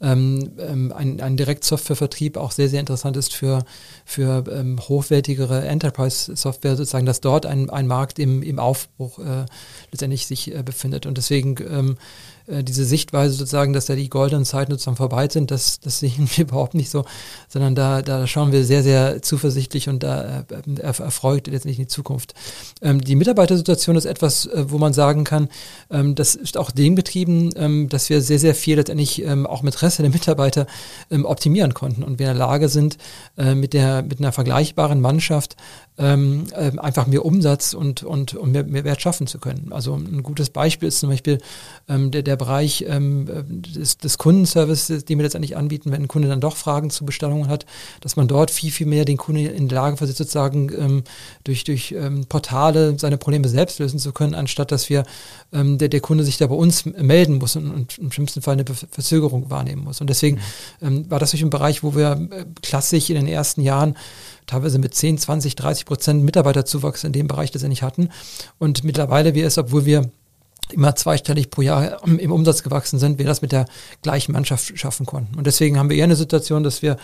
ähm, 0.00 0.52
ähm, 0.58 0.92
ein, 0.96 1.20
ein 1.20 1.36
Direktsoftwarevertrieb 1.36 2.36
auch 2.36 2.52
sehr, 2.52 2.68
sehr 2.68 2.80
interessant 2.80 3.16
ist 3.16 3.34
für, 3.34 3.64
für 4.04 4.44
ähm, 4.52 4.78
hochwertigere 4.80 5.66
Enterprise-Software 5.66 6.76
sozusagen, 6.76 7.06
dass 7.06 7.20
dort 7.20 7.44
ein, 7.44 7.68
ein 7.70 7.88
Markt 7.88 8.20
im, 8.20 8.42
im 8.42 8.60
Aufbruch 8.60 9.18
äh, 9.18 9.46
letztendlich 9.90 10.26
sich 10.26 10.54
äh, 10.54 10.62
befindet. 10.62 11.06
Und 11.06 11.18
deswegen 11.18 11.56
ähm, 11.68 11.96
äh, 12.50 12.62
diese 12.62 12.84
Sichtweise 12.84 13.34
sozusagen, 13.34 13.72
dass 13.72 13.86
da 13.86 13.94
die 13.94 14.08
goldenen 14.08 14.44
Zeiten 14.44 14.70
sozusagen 14.72 14.96
vorbei 14.96 15.28
sind, 15.28 15.50
das, 15.50 15.80
das 15.80 15.98
sehen 15.98 16.28
wir 16.34 16.44
überhaupt 16.46 16.74
nicht 16.74 16.90
so, 16.90 17.04
sondern 17.48 17.74
da, 17.74 18.02
da 18.02 18.26
schauen 18.26 18.52
wir 18.52 18.64
sehr, 18.64 18.82
sehr 18.82 19.22
zuversichtlich 19.22 19.88
und 19.88 20.02
da 20.02 20.44
äh, 20.50 20.80
erfreut 20.80 21.46
letztendlich 21.46 21.78
in 21.78 21.84
die 21.84 21.88
Zukunft. 21.88 22.34
Ähm, 22.82 23.00
die 23.00 23.16
Mitarbeitersituation 23.16 23.96
ist 23.96 24.04
etwas, 24.04 24.46
äh, 24.46 24.66
wo 24.68 24.78
man 24.78 24.92
sagen 24.92 25.24
kann, 25.24 25.48
ähm, 25.90 26.14
das 26.14 26.34
ist 26.34 26.56
auch 26.56 26.70
dem 26.70 26.94
betrieben, 26.94 27.50
ähm, 27.56 27.88
dass 27.88 28.10
wir 28.10 28.20
sehr, 28.20 28.38
sehr 28.38 28.54
viel 28.54 28.76
letztendlich 28.76 29.22
ähm, 29.24 29.46
auch 29.46 29.62
mit 29.62 29.74
Interesse 29.74 30.02
der 30.02 30.10
Mitarbeiter 30.10 30.66
ähm, 31.10 31.24
optimieren 31.24 31.74
konnten 31.74 32.02
und 32.02 32.18
wir 32.18 32.30
in 32.30 32.36
der 32.36 32.46
Lage 32.46 32.68
sind, 32.68 32.98
äh, 33.38 33.54
mit, 33.54 33.72
der, 33.72 34.02
mit 34.02 34.18
einer 34.18 34.32
vergleichbaren 34.32 35.00
Mannschaft 35.00 35.56
ähm, 35.96 36.46
äh, 36.52 36.76
einfach 36.78 37.06
mehr 37.06 37.24
Umsatz 37.24 37.74
und, 37.74 38.02
und, 38.02 38.34
und 38.34 38.52
mehr, 38.52 38.64
mehr 38.64 38.84
Wert 38.84 39.00
schaffen 39.00 39.26
zu 39.26 39.38
können. 39.38 39.68
Also 39.70 39.94
ein 39.94 40.22
gutes 40.22 40.50
Beispiel 40.50 40.88
ist 40.88 41.00
zum 41.00 41.10
Beispiel 41.10 41.38
ähm, 41.88 42.10
der, 42.10 42.22
der 42.22 42.36
Bereich 42.40 42.86
ähm, 42.88 43.28
des, 43.46 43.98
des 43.98 44.16
Kundenservices, 44.16 45.04
den 45.04 45.18
wir 45.18 45.24
letztendlich 45.24 45.58
anbieten, 45.58 45.92
wenn 45.92 46.02
ein 46.02 46.08
Kunde 46.08 46.26
dann 46.26 46.40
doch 46.40 46.56
Fragen 46.56 46.88
zu 46.88 47.04
Bestellungen 47.04 47.48
hat, 47.48 47.66
dass 48.00 48.16
man 48.16 48.28
dort 48.28 48.50
viel, 48.50 48.70
viel 48.70 48.86
mehr 48.86 49.04
den 49.04 49.18
Kunden 49.18 49.44
in 49.44 49.68
der 49.68 49.76
Lage 49.76 49.98
versetzt, 49.98 50.18
sozusagen 50.18 50.72
ähm, 50.72 51.02
durch, 51.44 51.64
durch 51.64 51.92
ähm, 51.92 52.24
Portale 52.26 52.98
seine 52.98 53.18
Probleme 53.18 53.46
selbst 53.46 53.78
lösen 53.78 53.98
zu 53.98 54.12
können, 54.12 54.34
anstatt 54.34 54.72
dass 54.72 54.88
wir 54.88 55.04
ähm, 55.52 55.76
der, 55.76 55.90
der 55.90 56.00
Kunde 56.00 56.24
sich 56.24 56.38
da 56.38 56.46
bei 56.46 56.54
uns 56.54 56.86
melden 56.86 57.36
muss 57.36 57.56
und, 57.56 57.70
und 57.70 57.98
im 57.98 58.10
schlimmsten 58.10 58.40
Fall 58.40 58.54
eine 58.54 58.64
Verzögerung 58.64 59.50
wahrnehmen 59.50 59.84
muss. 59.84 60.00
Und 60.00 60.08
deswegen 60.08 60.38
mhm. 60.80 60.86
ähm, 60.86 61.10
war 61.10 61.18
das 61.18 61.32
durch 61.32 61.42
ein 61.42 61.50
Bereich, 61.50 61.82
wo 61.82 61.94
wir 61.94 62.28
äh, 62.30 62.46
klassisch 62.62 63.10
in 63.10 63.16
den 63.16 63.26
ersten 63.26 63.60
Jahren 63.60 63.96
teilweise 64.46 64.78
mit 64.78 64.94
10, 64.94 65.18
20, 65.18 65.54
30 65.56 65.84
Prozent 65.84 66.24
Mitarbeiterzuwachs 66.24 67.04
in 67.04 67.12
dem 67.12 67.28
Bereich 67.28 67.52
letztendlich 67.52 67.82
hatten. 67.82 68.08
Und 68.58 68.82
mittlerweile 68.82 69.34
wir 69.34 69.46
es, 69.46 69.58
obwohl 69.58 69.84
wir 69.84 70.10
immer 70.72 70.94
zweistellig 70.96 71.50
pro 71.50 71.62
Jahr 71.62 72.04
im 72.06 72.32
Umsatz 72.32 72.62
gewachsen 72.62 72.98
sind, 72.98 73.18
wir 73.18 73.26
das 73.26 73.42
mit 73.42 73.52
der 73.52 73.66
gleichen 74.02 74.32
Mannschaft 74.32 74.78
schaffen 74.78 75.06
konnten. 75.06 75.36
Und 75.36 75.46
deswegen 75.46 75.78
haben 75.78 75.90
wir 75.90 75.96
eher 75.96 76.04
eine 76.04 76.16
Situation, 76.16 76.62
dass 76.62 76.82
wir 76.82 76.96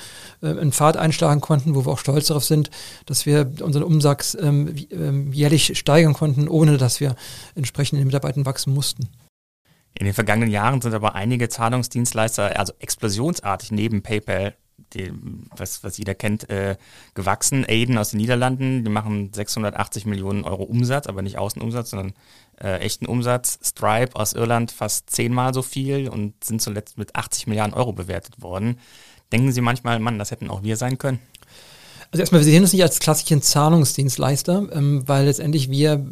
äh, 0.43 0.49
einen 0.49 0.73
Pfad 0.73 0.97
einschlagen 0.97 1.41
konnten, 1.41 1.75
wo 1.75 1.87
wir 1.87 1.93
auch 1.93 1.99
stolz 1.99 2.27
darauf 2.29 2.45
sind, 2.45 2.71
dass 3.07 3.27
wir 3.27 3.51
unseren 3.61 3.85
Umsatz 3.85 4.37
ähm, 4.41 4.75
ähm, 4.91 5.33
jährlich 5.33 5.79
steigern 5.79 6.15
konnten, 6.15 6.49
ohne 6.49 6.77
dass 6.77 7.01
wir 7.01 7.17
entsprechend 7.55 7.99
in 7.99 8.05
den 8.05 8.09
Mitarbeitern 8.09 8.47
wachsen 8.47 8.75
mussten. 8.75 9.09
In 9.99 10.05
den 10.05 10.15
vergangenen 10.15 10.51
Jahren 10.51 10.83
sind 10.83 10.95
aber 10.95 11.15
einige 11.15 11.49
Zahlungsdienstleister 11.49 12.59
also 12.59 12.75
explosionsartig 12.81 13.71
neben 13.71 14.03
PayPal 14.03 14.55
die, 14.95 15.13
was, 15.57 15.83
was 15.85 15.99
jeder 15.99 16.15
kennt, 16.15 16.49
äh, 16.51 16.77
gewachsen. 17.15 17.65
Aiden 17.69 17.99
aus 17.99 18.11
den 18.11 18.19
Niederlanden, 18.19 18.85
die 18.85 18.91
machen 18.91 19.33
680 19.33 20.07
Millionen 20.07 20.45
Euro 20.45 20.63
Umsatz, 20.63 21.07
aber 21.07 21.23
nicht 21.23 21.39
Außenumsatz, 21.39 21.91
sondern 21.91 22.15
äh, 22.61 22.79
echten 22.79 23.07
Umsatz. 23.07 23.59
Stripe 23.63 24.15
aus 24.15 24.33
Irland 24.33 24.71
fast 24.71 25.11
zehnmal 25.11 25.55
so 25.55 25.63
viel 25.63 26.09
und 26.09 26.43
sind 26.45 26.63
zuletzt 26.63 26.99
mit 26.99 27.17
80 27.17 27.47
Milliarden 27.47 27.75
Euro 27.75 27.93
bewertet 27.93 28.43
worden. 28.43 28.79
Denken 29.33 29.51
Sie 29.51 29.61
manchmal, 29.61 29.99
Mann, 29.99 30.19
das 30.19 30.31
hätten 30.31 30.51
auch 30.51 30.63
wir 30.63 30.77
sein 30.77 30.99
können? 30.99 31.21
Also 32.11 32.21
erstmal, 32.23 32.41
wir 32.41 32.45
sehen 32.47 32.63
uns 32.63 32.73
nicht 32.73 32.83
als 32.83 32.99
klassischen 32.99 33.43
Zahlungsdienstleister, 33.43 34.69
ähm, 34.73 35.03
weil 35.07 35.27
letztendlich 35.27 35.71
wir 35.71 36.05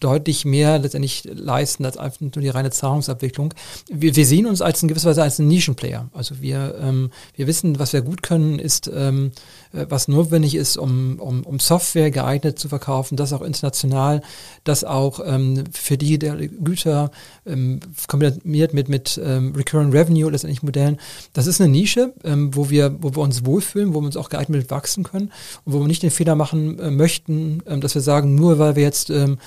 deutlich 0.00 0.44
mehr 0.44 0.78
letztendlich 0.78 1.24
leisten 1.24 1.84
als 1.84 1.96
einfach 1.96 2.20
nur 2.20 2.30
die 2.30 2.48
reine 2.48 2.70
Zahlungsabwicklung. 2.70 3.54
Wir, 3.90 4.14
wir 4.14 4.26
sehen 4.26 4.46
uns 4.46 4.62
als 4.62 4.82
in 4.82 4.88
gewisser 4.88 5.10
Weise 5.10 5.22
als 5.22 5.38
ein 5.38 5.48
Nischenplayer. 5.48 6.08
Also 6.12 6.40
wir, 6.40 6.76
ähm, 6.80 7.10
wir 7.34 7.46
wissen, 7.46 7.78
was 7.78 7.92
wir 7.92 8.02
gut 8.02 8.22
können, 8.22 8.58
ist, 8.58 8.90
ähm, 8.92 9.32
äh, 9.67 9.67
was 9.72 10.08
notwendig 10.08 10.54
ist, 10.54 10.76
um, 10.76 11.18
um, 11.20 11.42
um 11.42 11.58
Software 11.58 12.10
geeignet 12.10 12.58
zu 12.58 12.68
verkaufen, 12.68 13.16
das 13.16 13.32
auch 13.32 13.42
international, 13.42 14.22
das 14.64 14.84
auch 14.84 15.20
ähm, 15.24 15.64
für 15.72 15.98
die 15.98 16.18
Güter 16.18 17.10
ähm, 17.46 17.80
kombiniert 18.06 18.74
mit, 18.74 18.88
mit 18.88 19.20
ähm, 19.22 19.54
Recurring 19.54 19.90
Revenue 19.90 20.30
letztendlich 20.30 20.62
Modellen. 20.62 20.98
Das 21.32 21.46
ist 21.46 21.60
eine 21.60 21.70
Nische, 21.70 22.14
ähm, 22.24 22.54
wo, 22.54 22.70
wir, 22.70 22.96
wo 23.00 23.14
wir 23.14 23.22
uns 23.22 23.44
wohlfühlen, 23.44 23.94
wo 23.94 24.00
wir 24.00 24.06
uns 24.06 24.16
auch 24.16 24.30
geeignet 24.30 24.70
wachsen 24.70 25.04
können 25.04 25.32
und 25.64 25.72
wo 25.72 25.80
wir 25.80 25.86
nicht 25.86 26.02
den 26.02 26.10
Fehler 26.10 26.34
machen 26.34 26.78
äh, 26.78 26.90
möchten, 26.90 27.62
ähm, 27.66 27.80
dass 27.80 27.94
wir 27.94 28.02
sagen, 28.02 28.34
nur 28.34 28.58
weil 28.58 28.76
wir 28.76 28.82
jetzt 28.82 29.10
ähm, 29.10 29.38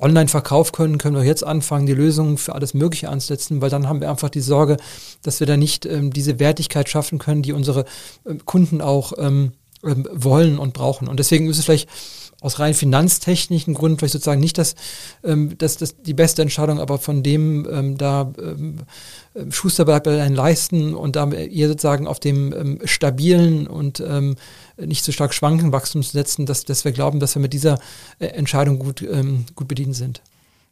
Online-Verkauf 0.00 0.72
können, 0.72 0.98
können 0.98 1.16
wir 1.16 1.24
jetzt 1.24 1.44
anfangen, 1.44 1.86
die 1.86 1.94
Lösungen 1.94 2.38
für 2.38 2.54
alles 2.54 2.74
Mögliche 2.74 3.08
anzusetzen, 3.08 3.60
weil 3.60 3.70
dann 3.70 3.88
haben 3.88 4.00
wir 4.00 4.10
einfach 4.10 4.30
die 4.30 4.40
Sorge, 4.40 4.76
dass 5.22 5.40
wir 5.40 5.46
da 5.46 5.56
nicht 5.56 5.86
ähm, 5.86 6.12
diese 6.12 6.38
Wertigkeit 6.38 6.88
schaffen 6.88 7.18
können, 7.18 7.42
die 7.42 7.52
unsere 7.52 7.84
ähm, 8.26 8.44
Kunden 8.44 8.80
auch 8.80 9.12
ähm, 9.18 9.52
ähm 9.84 10.08
wollen 10.12 10.58
und 10.58 10.74
brauchen. 10.74 11.08
Und 11.08 11.18
deswegen 11.20 11.48
ist 11.48 11.58
es 11.58 11.64
vielleicht 11.64 11.88
aus 12.44 12.58
rein 12.58 12.74
finanztechnischen 12.74 13.72
Gründen 13.72 13.98
vielleicht 13.98 14.12
sozusagen 14.12 14.40
nicht 14.40 14.58
das, 14.58 14.74
ähm, 15.24 15.56
das, 15.56 15.78
das 15.78 16.02
die 16.02 16.12
beste 16.12 16.42
Entscheidung, 16.42 16.78
aber 16.78 16.98
von 16.98 17.22
dem 17.22 17.66
ähm, 17.70 17.96
da 17.96 18.32
ähm, 18.38 18.80
Schuster 19.50 19.86
bleibt 19.86 20.04
bei 20.04 20.22
einen 20.22 20.34
leisten 20.34 20.94
und 20.94 21.16
da 21.16 21.30
eher 21.30 21.68
sozusagen 21.68 22.06
auf 22.06 22.20
dem 22.20 22.52
ähm, 22.52 22.78
stabilen 22.84 23.66
und 23.66 24.00
ähm, 24.00 24.36
nicht 24.76 25.04
so 25.04 25.12
stark 25.12 25.34
schwanken 25.34 25.72
Wachstum 25.72 26.02
zu 26.02 26.12
setzen, 26.12 26.46
dass, 26.46 26.64
dass 26.64 26.84
wir 26.84 26.92
glauben, 26.92 27.20
dass 27.20 27.34
wir 27.34 27.42
mit 27.42 27.52
dieser 27.52 27.78
äh, 28.18 28.26
Entscheidung 28.26 28.78
gut, 28.78 29.02
ähm, 29.02 29.46
gut 29.54 29.68
bedient 29.68 29.96
sind. 29.96 30.22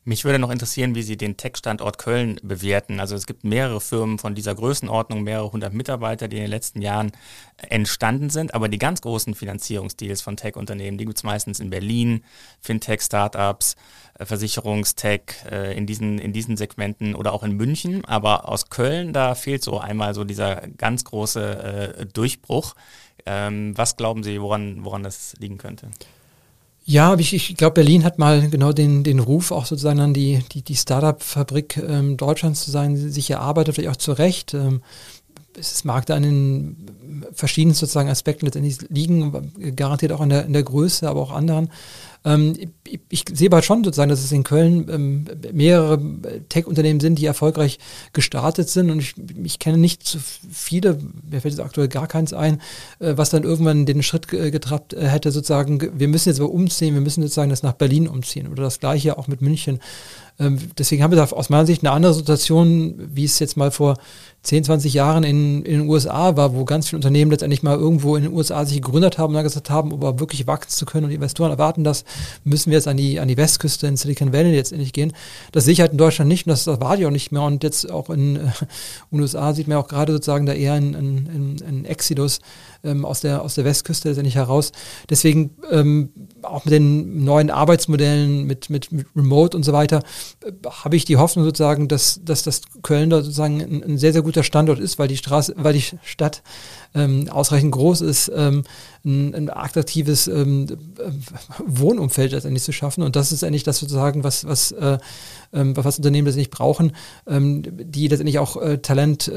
Mich 0.04 0.24
würde 0.24 0.40
noch 0.40 0.50
interessieren, 0.50 0.96
wie 0.96 1.02
Sie 1.02 1.16
den 1.16 1.36
Tech-Standort 1.36 1.96
Köln 1.96 2.40
bewerten. 2.42 2.98
Also 2.98 3.14
es 3.14 3.24
gibt 3.24 3.44
mehrere 3.44 3.80
Firmen 3.80 4.18
von 4.18 4.34
dieser 4.34 4.52
Größenordnung, 4.52 5.22
mehrere 5.22 5.52
hundert 5.52 5.74
Mitarbeiter, 5.74 6.26
die 6.26 6.38
in 6.38 6.42
den 6.42 6.50
letzten 6.50 6.82
Jahren 6.82 7.12
entstanden 7.56 8.28
sind. 8.28 8.52
Aber 8.52 8.68
die 8.68 8.80
ganz 8.80 9.00
großen 9.00 9.36
Finanzierungsdeals 9.36 10.20
von 10.20 10.36
Tech-Unternehmen, 10.36 10.98
die 10.98 11.04
gibt 11.04 11.18
es 11.18 11.22
meistens 11.22 11.60
in 11.60 11.70
Berlin, 11.70 12.24
Fintech-Startups, 12.62 13.76
äh, 14.18 14.26
Versicherungstech 14.26 15.22
äh, 15.48 15.78
in 15.78 15.86
diesen, 15.86 16.18
in 16.18 16.32
diesen 16.32 16.56
Segmenten 16.56 17.14
oder 17.14 17.32
auch 17.32 17.44
in 17.44 17.52
München. 17.52 18.04
Aber 18.04 18.48
aus 18.48 18.70
Köln, 18.70 19.12
da 19.12 19.36
fehlt 19.36 19.62
so 19.62 19.78
einmal 19.78 20.14
so 20.14 20.24
dieser 20.24 20.66
ganz 20.78 21.04
große 21.04 21.96
äh, 22.00 22.06
Durchbruch. 22.06 22.74
Ähm, 23.26 23.76
was 23.76 23.96
glauben 23.96 24.22
Sie, 24.22 24.40
woran, 24.40 24.84
woran 24.84 25.02
das 25.02 25.34
liegen 25.38 25.58
könnte? 25.58 25.88
Ja, 26.84 27.14
ich, 27.14 27.32
ich 27.32 27.56
glaube, 27.56 27.74
Berlin 27.74 28.04
hat 28.04 28.18
mal 28.18 28.48
genau 28.50 28.72
den, 28.72 29.04
den 29.04 29.20
Ruf, 29.20 29.52
auch 29.52 29.66
sozusagen 29.66 30.00
an 30.00 30.14
die, 30.14 30.42
die, 30.50 30.62
die 30.62 30.74
Startup-Fabrik 30.74 31.76
ähm, 31.76 32.16
Deutschlands 32.16 32.64
zu 32.64 32.72
sein, 32.72 32.96
sich 32.96 33.30
erarbeitet, 33.30 33.76
vielleicht 33.76 33.90
auch 33.90 33.96
zu 33.96 34.12
Recht. 34.12 34.54
Ähm, 34.54 34.82
es 35.58 35.84
mag 35.84 36.06
da 36.06 36.16
an 36.16 36.22
den 36.22 36.76
verschiedenen 37.32 37.74
sozusagen 37.74 38.08
Aspekten 38.08 38.46
letztendlich 38.46 38.78
liegen, 38.88 39.52
garantiert 39.76 40.12
auch 40.12 40.20
in 40.20 40.30
der, 40.30 40.44
in 40.44 40.52
der 40.52 40.62
Größe, 40.62 41.08
aber 41.08 41.20
auch 41.20 41.30
anderen. 41.30 41.70
Ähm, 42.24 42.54
ich, 42.84 43.00
ich, 43.08 43.24
sehe 43.32 43.48
aber 43.48 43.62
schon 43.62 43.82
sozusagen, 43.82 44.08
dass 44.10 44.22
es 44.22 44.30
in 44.30 44.44
Köln 44.44 44.88
ähm, 44.88 45.24
mehrere 45.52 46.00
Tech-Unternehmen 46.48 47.00
sind, 47.00 47.18
die 47.18 47.26
erfolgreich 47.26 47.78
gestartet 48.12 48.68
sind 48.68 48.90
und 48.90 49.00
ich, 49.00 49.14
ich 49.42 49.58
kenne 49.58 49.78
nicht 49.78 50.06
so 50.06 50.18
viele, 50.50 50.98
mir 51.28 51.40
fällt 51.40 51.54
jetzt 51.54 51.64
aktuell 51.64 51.88
gar 51.88 52.06
keins 52.06 52.32
ein, 52.32 52.60
äh, 53.00 53.14
was 53.16 53.30
dann 53.30 53.42
irgendwann 53.42 53.86
den 53.86 54.02
Schritt 54.02 54.28
getrappt 54.28 54.94
äh, 54.94 55.08
hätte, 55.08 55.32
sozusagen, 55.32 55.98
wir 55.98 56.08
müssen 56.08 56.28
jetzt 56.28 56.40
aber 56.40 56.50
umziehen, 56.50 56.94
wir 56.94 57.00
müssen 57.00 57.22
sozusagen 57.22 57.50
das 57.50 57.64
nach 57.64 57.72
Berlin 57.72 58.06
umziehen 58.06 58.46
oder 58.48 58.62
das 58.62 58.78
gleiche 58.78 59.18
auch 59.18 59.26
mit 59.26 59.42
München. 59.42 59.80
Ähm, 60.42 60.58
deswegen 60.76 61.02
haben 61.02 61.12
wir 61.12 61.16
da 61.16 61.24
aus 61.24 61.50
meiner 61.50 61.66
Sicht 61.66 61.82
eine 61.82 61.92
andere 61.92 62.14
Situation, 62.14 62.94
wie 63.14 63.24
es 63.24 63.38
jetzt 63.38 63.56
mal 63.56 63.70
vor 63.70 63.96
10, 64.42 64.64
20 64.64 64.92
Jahren 64.92 65.22
in, 65.22 65.62
in 65.62 65.80
den 65.80 65.88
USA 65.88 66.36
war, 66.36 66.54
wo 66.54 66.64
ganz 66.64 66.88
viele 66.88 66.98
Unternehmen 66.98 67.30
letztendlich 67.30 67.62
mal 67.62 67.78
irgendwo 67.78 68.16
in 68.16 68.24
den 68.24 68.32
USA 68.32 68.64
sich 68.64 68.82
gegründet 68.82 69.16
haben 69.16 69.30
und 69.30 69.34
dann 69.34 69.44
gesagt 69.44 69.70
haben, 69.70 69.92
aber 69.92 70.18
wirklich 70.18 70.48
wachsen 70.48 70.70
zu 70.70 70.84
können 70.84 71.04
und 71.04 71.10
die 71.10 71.14
Investoren 71.14 71.52
erwarten 71.52 71.84
das, 71.84 72.04
müssen 72.42 72.70
wir 72.70 72.78
jetzt 72.78 72.88
an 72.88 72.96
die, 72.96 73.20
an 73.20 73.28
die 73.28 73.36
Westküste 73.36 73.86
in 73.86 73.96
Silicon 73.96 74.32
Valley 74.32 74.52
letztendlich 74.52 74.92
gehen. 74.92 75.12
Das 75.52 75.64
sehe 75.64 75.72
ich 75.72 75.80
halt 75.80 75.92
in 75.92 75.98
Deutschland 75.98 76.28
nicht 76.28 76.46
und 76.46 76.50
das 76.50 76.66
erwarte 76.66 77.02
ich 77.02 77.06
auch 77.06 77.12
nicht 77.12 77.30
mehr. 77.30 77.42
Und 77.42 77.62
jetzt 77.62 77.88
auch 77.88 78.10
in, 78.10 78.36
in 78.36 78.42
den 79.12 79.20
USA 79.20 79.54
sieht 79.54 79.68
man 79.68 79.78
auch 79.78 79.86
gerade 79.86 80.12
sozusagen 80.12 80.46
da 80.46 80.54
eher 80.54 80.72
ein, 80.72 80.94
ein, 80.94 81.56
ein 81.64 81.84
Exodus 81.84 82.40
ähm, 82.84 83.04
aus, 83.04 83.20
der, 83.20 83.42
aus 83.42 83.54
der 83.54 83.64
Westküste 83.64 84.08
letztendlich 84.08 84.36
heraus. 84.36 84.72
Deswegen 85.10 85.56
ähm, 85.70 86.10
auch 86.42 86.64
mit 86.64 86.72
den 86.72 87.24
neuen 87.24 87.50
Arbeitsmodellen, 87.50 88.44
mit, 88.44 88.70
mit, 88.70 88.92
mit 88.92 89.06
Remote 89.14 89.56
und 89.56 89.62
so 89.62 89.72
weiter, 89.72 90.02
äh, 90.44 90.52
habe 90.68 90.96
ich 90.96 91.04
die 91.04 91.16
Hoffnung 91.16 91.44
sozusagen, 91.44 91.88
dass, 91.88 92.20
dass 92.24 92.42
das 92.42 92.62
Köln 92.82 93.10
da 93.10 93.22
sozusagen 93.22 93.60
ein, 93.60 93.82
ein 93.84 93.98
sehr, 93.98 94.12
sehr 94.12 94.22
guter 94.22 94.42
Standort 94.42 94.78
ist, 94.78 94.98
weil 94.98 95.08
die 95.08 95.16
Straße, 95.16 95.54
weil 95.56 95.74
die 95.74 95.84
Stadt 96.02 96.42
ähm, 96.94 97.28
ausreichend 97.30 97.72
groß 97.72 98.02
ist, 98.02 98.30
ähm, 98.34 98.64
ein, 99.04 99.34
ein 99.34 99.50
attraktives 99.50 100.28
ähm, 100.28 100.66
Wohnumfeld 101.64 102.32
letztendlich 102.32 102.62
zu 102.62 102.72
schaffen. 102.72 103.02
Und 103.02 103.16
das 103.16 103.32
ist 103.32 103.44
eigentlich 103.44 103.64
das 103.64 103.78
sozusagen, 103.78 104.24
was, 104.24 104.46
was, 104.46 104.72
äh, 104.72 104.98
ähm, 105.52 105.76
was 105.76 105.96
Unternehmen 105.96 106.26
letztendlich 106.26 106.50
brauchen, 106.50 106.92
die 107.26 108.08
letztendlich 108.08 108.38
auch 108.38 108.60
äh, 108.60 108.78
Talent 108.78 109.30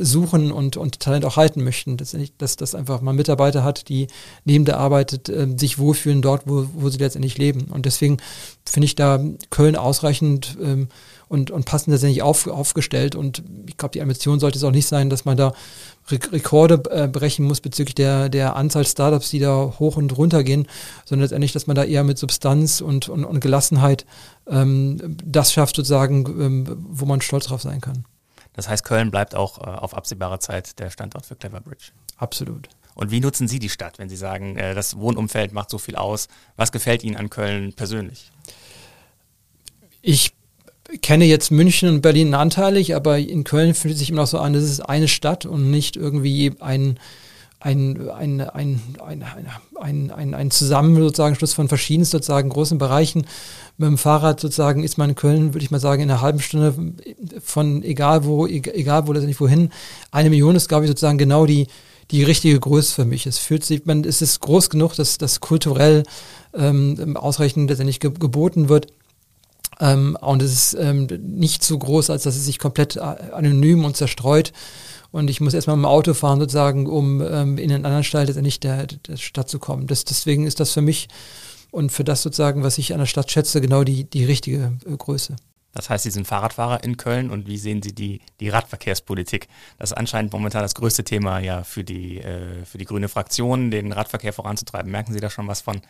suchen 0.00 0.52
und, 0.52 0.76
und 0.76 1.00
Talent 1.00 1.24
auch 1.24 1.36
halten 1.36 1.64
möchten. 1.64 1.96
Letztendlich, 2.22 2.36
dass 2.38 2.56
das 2.56 2.74
einfach 2.74 3.00
mal 3.00 3.12
Mitarbeiter 3.12 3.64
hat, 3.64 3.88
die 3.88 4.06
neben 4.44 4.64
der 4.64 4.78
Arbeit 4.78 5.28
äh, 5.28 5.48
sich 5.56 5.78
wohlfühlen 5.78 6.22
dort, 6.22 6.42
wo, 6.46 6.66
wo 6.74 6.88
sie 6.88 6.98
letztendlich 6.98 7.38
leben. 7.38 7.66
Und 7.70 7.86
deswegen 7.86 8.18
finde 8.64 8.86
ich 8.86 8.94
da 8.94 9.20
Köln 9.50 9.76
ausreichend 9.76 10.56
ähm, 10.62 10.88
und, 11.28 11.50
und 11.50 11.64
passend 11.64 11.92
letztendlich 11.92 12.22
auf, 12.22 12.46
aufgestellt. 12.46 13.14
Und 13.14 13.42
ich 13.66 13.76
glaube, 13.76 13.92
die 13.92 14.02
Ambition 14.02 14.38
sollte 14.38 14.58
es 14.58 14.64
auch 14.64 14.70
nicht 14.70 14.86
sein, 14.86 15.10
dass 15.10 15.24
man 15.24 15.36
da 15.36 15.52
Rekorde 16.10 16.82
äh, 16.90 17.08
brechen 17.08 17.46
muss 17.46 17.60
bezüglich 17.60 17.94
der, 17.94 18.28
der 18.28 18.56
Anzahl 18.56 18.86
Startups, 18.86 19.30
die 19.30 19.38
da 19.38 19.74
hoch 19.78 19.96
und 19.96 20.16
runter 20.16 20.44
gehen, 20.44 20.66
sondern 21.04 21.22
letztendlich, 21.22 21.52
dass 21.52 21.66
man 21.66 21.76
da 21.76 21.84
eher 21.84 22.04
mit 22.04 22.18
Substanz 22.18 22.80
und, 22.80 23.08
und, 23.08 23.24
und 23.24 23.40
Gelassenheit 23.40 24.04
ähm, 24.48 25.16
das 25.24 25.52
schafft, 25.52 25.76
sozusagen, 25.76 26.26
ähm, 26.26 26.76
wo 26.90 27.06
man 27.06 27.20
stolz 27.20 27.46
drauf 27.46 27.62
sein 27.62 27.80
kann. 27.80 28.04
Das 28.54 28.68
heißt, 28.68 28.84
Köln 28.84 29.10
bleibt 29.10 29.34
auch 29.34 29.58
äh, 29.58 29.62
auf 29.62 29.94
absehbare 29.94 30.38
Zeit 30.38 30.78
der 30.78 30.90
Standort 30.90 31.24
für 31.24 31.36
Cleverbridge. 31.36 31.92
Absolut. 32.22 32.68
Und 32.94 33.10
wie 33.10 33.18
nutzen 33.18 33.48
Sie 33.48 33.58
die 33.58 33.68
Stadt, 33.68 33.98
wenn 33.98 34.08
Sie 34.08 34.16
sagen, 34.16 34.56
äh, 34.56 34.74
das 34.76 34.96
Wohnumfeld 34.96 35.52
macht 35.52 35.70
so 35.70 35.78
viel 35.78 35.96
aus? 35.96 36.28
Was 36.56 36.70
gefällt 36.70 37.02
Ihnen 37.02 37.16
an 37.16 37.30
Köln 37.30 37.72
persönlich? 37.72 38.30
Ich 40.02 40.32
kenne 41.00 41.24
jetzt 41.24 41.50
München 41.50 41.88
und 41.88 42.00
Berlin 42.00 42.34
anteilig, 42.34 42.94
aber 42.94 43.18
in 43.18 43.42
Köln 43.42 43.74
fühlt 43.74 43.94
es 43.94 44.00
sich 44.00 44.10
immer 44.10 44.22
noch 44.22 44.28
so 44.28 44.38
an, 44.38 44.52
das 44.52 44.62
ist 44.62 44.80
eine 44.80 45.08
Stadt 45.08 45.46
und 45.46 45.70
nicht 45.70 45.96
irgendwie 45.96 46.54
ein, 46.60 47.00
ein, 47.58 48.08
ein, 48.10 48.40
ein, 48.40 48.80
ein, 49.04 49.24
ein, 49.80 50.10
ein, 50.12 50.34
ein 50.34 50.50
Zusammen 50.52 50.94
sozusagen 50.94 51.34
Schluss 51.34 51.54
von 51.54 51.68
verschiedenen 51.68 52.04
sozusagen 52.04 52.50
großen 52.50 52.78
Bereichen. 52.78 53.26
Mit 53.78 53.88
dem 53.88 53.98
Fahrrad 53.98 54.38
sozusagen 54.38 54.84
ist 54.84 54.96
man 54.96 55.10
in 55.10 55.16
Köln, 55.16 55.54
würde 55.54 55.64
ich 55.64 55.72
mal 55.72 55.80
sagen, 55.80 56.02
in 56.02 56.10
einer 56.10 56.20
halben 56.20 56.40
Stunde 56.40 56.74
von 57.42 57.82
egal 57.82 58.24
wo, 58.24 58.46
egal 58.46 59.08
wo, 59.08 59.12
letztendlich 59.12 59.40
wohin. 59.40 59.70
Eine 60.12 60.30
Million 60.30 60.54
ist, 60.54 60.68
glaube 60.68 60.84
ich, 60.84 60.88
sozusagen 60.88 61.18
genau 61.18 61.46
die, 61.46 61.66
die 62.10 62.24
richtige 62.24 62.58
Größe 62.58 62.94
für 62.94 63.04
mich. 63.04 63.26
Es 63.26 63.38
fühlt 63.38 63.64
sich, 63.64 63.86
man, 63.86 64.04
es 64.04 64.22
ist 64.22 64.40
groß 64.40 64.70
genug, 64.70 64.94
dass 64.94 65.18
das 65.18 65.40
kulturell 65.40 66.02
ähm, 66.54 67.16
ausreichend 67.16 67.70
letztendlich 67.70 68.00
geboten 68.00 68.68
wird. 68.68 68.88
Ähm, 69.80 70.16
und 70.20 70.42
es 70.42 70.52
ist 70.52 70.74
ähm, 70.74 71.08
nicht 71.20 71.64
so 71.64 71.78
groß, 71.78 72.10
als 72.10 72.24
dass 72.24 72.36
es 72.36 72.44
sich 72.44 72.58
komplett 72.58 72.96
äh, 72.96 73.00
anonym 73.00 73.84
und 73.84 73.96
zerstreut. 73.96 74.52
Und 75.10 75.28
ich 75.28 75.40
muss 75.40 75.54
erstmal 75.54 75.76
mit 75.76 75.84
dem 75.84 75.90
Auto 75.90 76.14
fahren, 76.14 76.40
sozusagen, 76.40 76.86
um 76.86 77.20
ähm, 77.20 77.58
in 77.58 77.72
einen 77.72 77.84
anderen 77.84 78.04
Stall 78.04 78.26
letztendlich 78.26 78.60
der, 78.60 78.86
der 78.86 79.16
Stadt 79.16 79.48
zu 79.48 79.58
kommen. 79.58 79.86
Das, 79.86 80.04
deswegen 80.04 80.46
ist 80.46 80.60
das 80.60 80.72
für 80.72 80.82
mich 80.82 81.08
und 81.70 81.90
für 81.90 82.04
das 82.04 82.22
sozusagen, 82.22 82.62
was 82.62 82.78
ich 82.78 82.92
an 82.92 83.00
der 83.00 83.06
Stadt 83.06 83.30
schätze, 83.30 83.60
genau 83.60 83.84
die, 83.84 84.04
die 84.04 84.24
richtige 84.24 84.72
äh, 84.86 84.96
Größe. 84.96 85.36
Das 85.72 85.90
heißt, 85.90 86.04
Sie 86.04 86.10
sind 86.10 86.26
Fahrradfahrer 86.26 86.84
in 86.84 86.96
Köln 86.96 87.30
und 87.30 87.46
wie 87.46 87.58
sehen 87.58 87.82
Sie 87.82 87.94
die, 87.94 88.20
die 88.40 88.48
Radverkehrspolitik? 88.48 89.48
Das 89.78 89.90
ist 89.90 89.96
anscheinend 89.96 90.32
momentan 90.32 90.62
das 90.62 90.74
größte 90.74 91.04
Thema 91.04 91.38
ja 91.38 91.64
für 91.64 91.84
die, 91.84 92.18
äh, 92.18 92.64
für 92.64 92.78
die 92.78 92.84
grüne 92.84 93.08
Fraktion, 93.08 93.70
den 93.70 93.92
Radverkehr 93.92 94.32
voranzutreiben. 94.32 94.90
Merken 94.90 95.12
Sie 95.12 95.20
da 95.20 95.30
schon 95.30 95.48
was 95.48 95.60
von? 95.60 95.80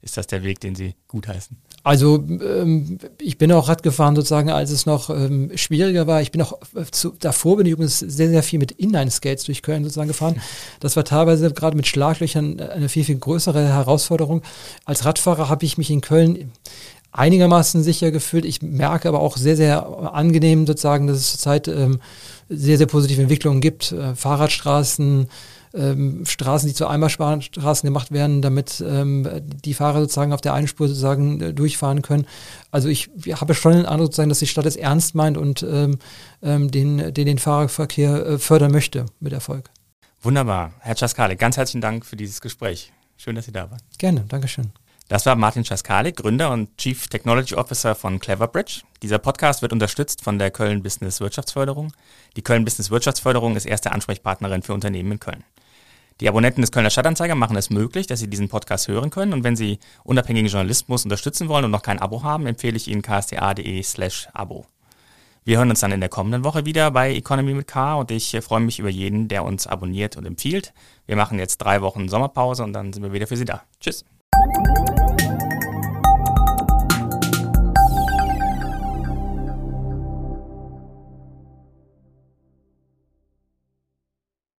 ist 0.00 0.16
das 0.16 0.26
der 0.26 0.42
Weg, 0.44 0.60
den 0.60 0.74
Sie 0.74 0.94
gutheißen? 1.08 1.56
Also 1.82 2.16
ähm, 2.16 2.98
ich 3.20 3.38
bin 3.38 3.50
auch 3.52 3.68
Rad 3.68 3.82
gefahren 3.82 4.14
sozusagen, 4.14 4.50
als 4.50 4.70
es 4.70 4.86
noch 4.86 5.10
ähm, 5.10 5.50
schwieriger 5.56 6.06
war. 6.06 6.20
Ich 6.22 6.30
bin 6.30 6.42
auch 6.42 6.58
äh, 6.74 6.84
zu, 6.90 7.14
davor 7.18 7.56
bin 7.56 7.66
ich 7.66 7.72
übrigens 7.72 7.98
sehr, 7.98 8.28
sehr 8.28 8.42
viel 8.42 8.58
mit 8.58 8.72
Inline-Skates 8.72 9.44
durch 9.44 9.62
Köln 9.62 9.84
sozusagen 9.84 10.08
gefahren. 10.08 10.40
Das 10.80 10.96
war 10.96 11.04
teilweise 11.04 11.52
gerade 11.52 11.76
mit 11.76 11.86
Schlaglöchern 11.86 12.60
eine 12.60 12.88
viel, 12.88 13.04
viel 13.04 13.18
größere 13.18 13.66
Herausforderung. 13.66 14.42
Als 14.84 15.04
Radfahrer 15.04 15.48
habe 15.48 15.64
ich 15.64 15.76
mich 15.76 15.90
in 15.90 16.00
Köln 16.00 16.52
einigermaßen 17.12 17.82
sicher 17.82 18.10
gefühlt. 18.10 18.44
Ich 18.44 18.62
merke 18.62 19.08
aber 19.08 19.20
auch 19.20 19.36
sehr, 19.36 19.56
sehr 19.56 19.86
angenehm 20.12 20.66
sozusagen, 20.66 21.06
dass 21.06 21.18
es 21.18 21.30
zurzeit 21.32 21.68
ähm, 21.68 22.00
sehr, 22.48 22.78
sehr 22.78 22.86
positive 22.86 23.22
Entwicklungen 23.22 23.60
gibt. 23.60 23.92
Äh, 23.92 24.14
Fahrradstraßen, 24.14 25.28
ähm, 25.74 26.24
Straßen, 26.24 26.68
die 26.68 26.74
zu 26.74 26.86
Eimerstraßen 26.86 27.86
gemacht 27.86 28.10
werden, 28.10 28.42
damit 28.42 28.82
ähm, 28.86 29.28
die 29.42 29.74
Fahrer 29.74 30.00
sozusagen 30.00 30.32
auf 30.32 30.40
der 30.40 30.54
einen 30.54 30.68
Spur 30.68 30.88
sozusagen 30.88 31.40
äh, 31.40 31.54
durchfahren 31.54 32.02
können. 32.02 32.26
Also 32.70 32.88
ich 32.88 33.10
habe 33.32 33.54
schon 33.54 33.72
den 33.72 33.86
Eindruck 33.86 34.08
sozusagen, 34.08 34.28
dass 34.28 34.38
die 34.38 34.46
Stadt 34.46 34.66
es 34.66 34.76
ernst 34.76 35.14
meint 35.14 35.36
und 35.36 35.62
ähm, 35.62 35.98
ähm 36.42 36.70
den, 36.70 37.12
den, 37.12 37.26
den 37.26 37.38
Fahrerverkehr 37.38 38.26
äh, 38.26 38.38
fördern 38.38 38.72
möchte 38.72 39.06
mit 39.20 39.32
Erfolg. 39.32 39.70
Wunderbar. 40.22 40.72
Herr 40.80 40.96
Czaskale, 40.96 41.36
ganz 41.36 41.56
herzlichen 41.56 41.80
Dank 41.80 42.04
für 42.04 42.16
dieses 42.16 42.40
Gespräch. 42.40 42.92
Schön, 43.16 43.34
dass 43.34 43.46
Sie 43.46 43.52
da 43.52 43.70
waren. 43.70 43.80
Gerne, 43.98 44.24
Dankeschön. 44.28 44.72
Das 45.08 45.24
war 45.24 45.36
Martin 45.36 45.64
Czaskalik, 45.64 46.16
Gründer 46.16 46.50
und 46.50 46.76
Chief 46.76 47.08
Technology 47.08 47.54
Officer 47.54 47.94
von 47.94 48.20
Cleverbridge. 48.20 48.82
Dieser 49.02 49.18
Podcast 49.18 49.62
wird 49.62 49.72
unterstützt 49.72 50.22
von 50.22 50.38
der 50.38 50.50
Köln 50.50 50.82
Business 50.82 51.22
Wirtschaftsförderung. 51.22 51.94
Die 52.36 52.42
Köln 52.42 52.66
Business 52.66 52.90
Wirtschaftsförderung 52.90 53.56
ist 53.56 53.64
erste 53.64 53.92
Ansprechpartnerin 53.92 54.62
für 54.62 54.74
Unternehmen 54.74 55.12
in 55.12 55.18
Köln. 55.18 55.44
Die 56.20 56.28
Abonnenten 56.28 56.60
des 56.60 56.72
Kölner 56.72 56.90
Stadtanzeiger 56.90 57.36
machen 57.36 57.56
es 57.56 57.70
möglich, 57.70 58.06
dass 58.06 58.20
Sie 58.20 58.28
diesen 58.28 58.50
Podcast 58.50 58.86
hören 58.88 59.08
können. 59.08 59.32
Und 59.32 59.44
wenn 59.44 59.56
Sie 59.56 59.78
unabhängigen 60.04 60.50
Journalismus 60.50 61.04
unterstützen 61.04 61.48
wollen 61.48 61.64
und 61.64 61.70
noch 61.70 61.82
kein 61.82 62.00
Abo 62.00 62.22
haben, 62.22 62.46
empfehle 62.46 62.76
ich 62.76 62.88
Ihnen 62.88 63.00
ksta.de 63.00 63.82
slash 63.82 64.28
Abo. 64.34 64.66
Wir 65.44 65.56
hören 65.56 65.70
uns 65.70 65.80
dann 65.80 65.92
in 65.92 66.00
der 66.00 66.10
kommenden 66.10 66.44
Woche 66.44 66.66
wieder 66.66 66.90
bei 66.90 67.14
Economy 67.14 67.54
mit 67.54 67.66
K 67.66 67.94
und 67.94 68.10
ich 68.10 68.36
freue 68.42 68.60
mich 68.60 68.78
über 68.78 68.90
jeden, 68.90 69.28
der 69.28 69.42
uns 69.44 69.66
abonniert 69.66 70.18
und 70.18 70.26
empfiehlt. 70.26 70.74
Wir 71.06 71.16
machen 71.16 71.38
jetzt 71.38 71.58
drei 71.58 71.80
Wochen 71.80 72.10
Sommerpause 72.10 72.62
und 72.62 72.74
dann 72.74 72.92
sind 72.92 73.02
wir 73.02 73.14
wieder 73.14 73.26
für 73.26 73.38
Sie 73.38 73.46
da. 73.46 73.62
Tschüss. 73.80 74.04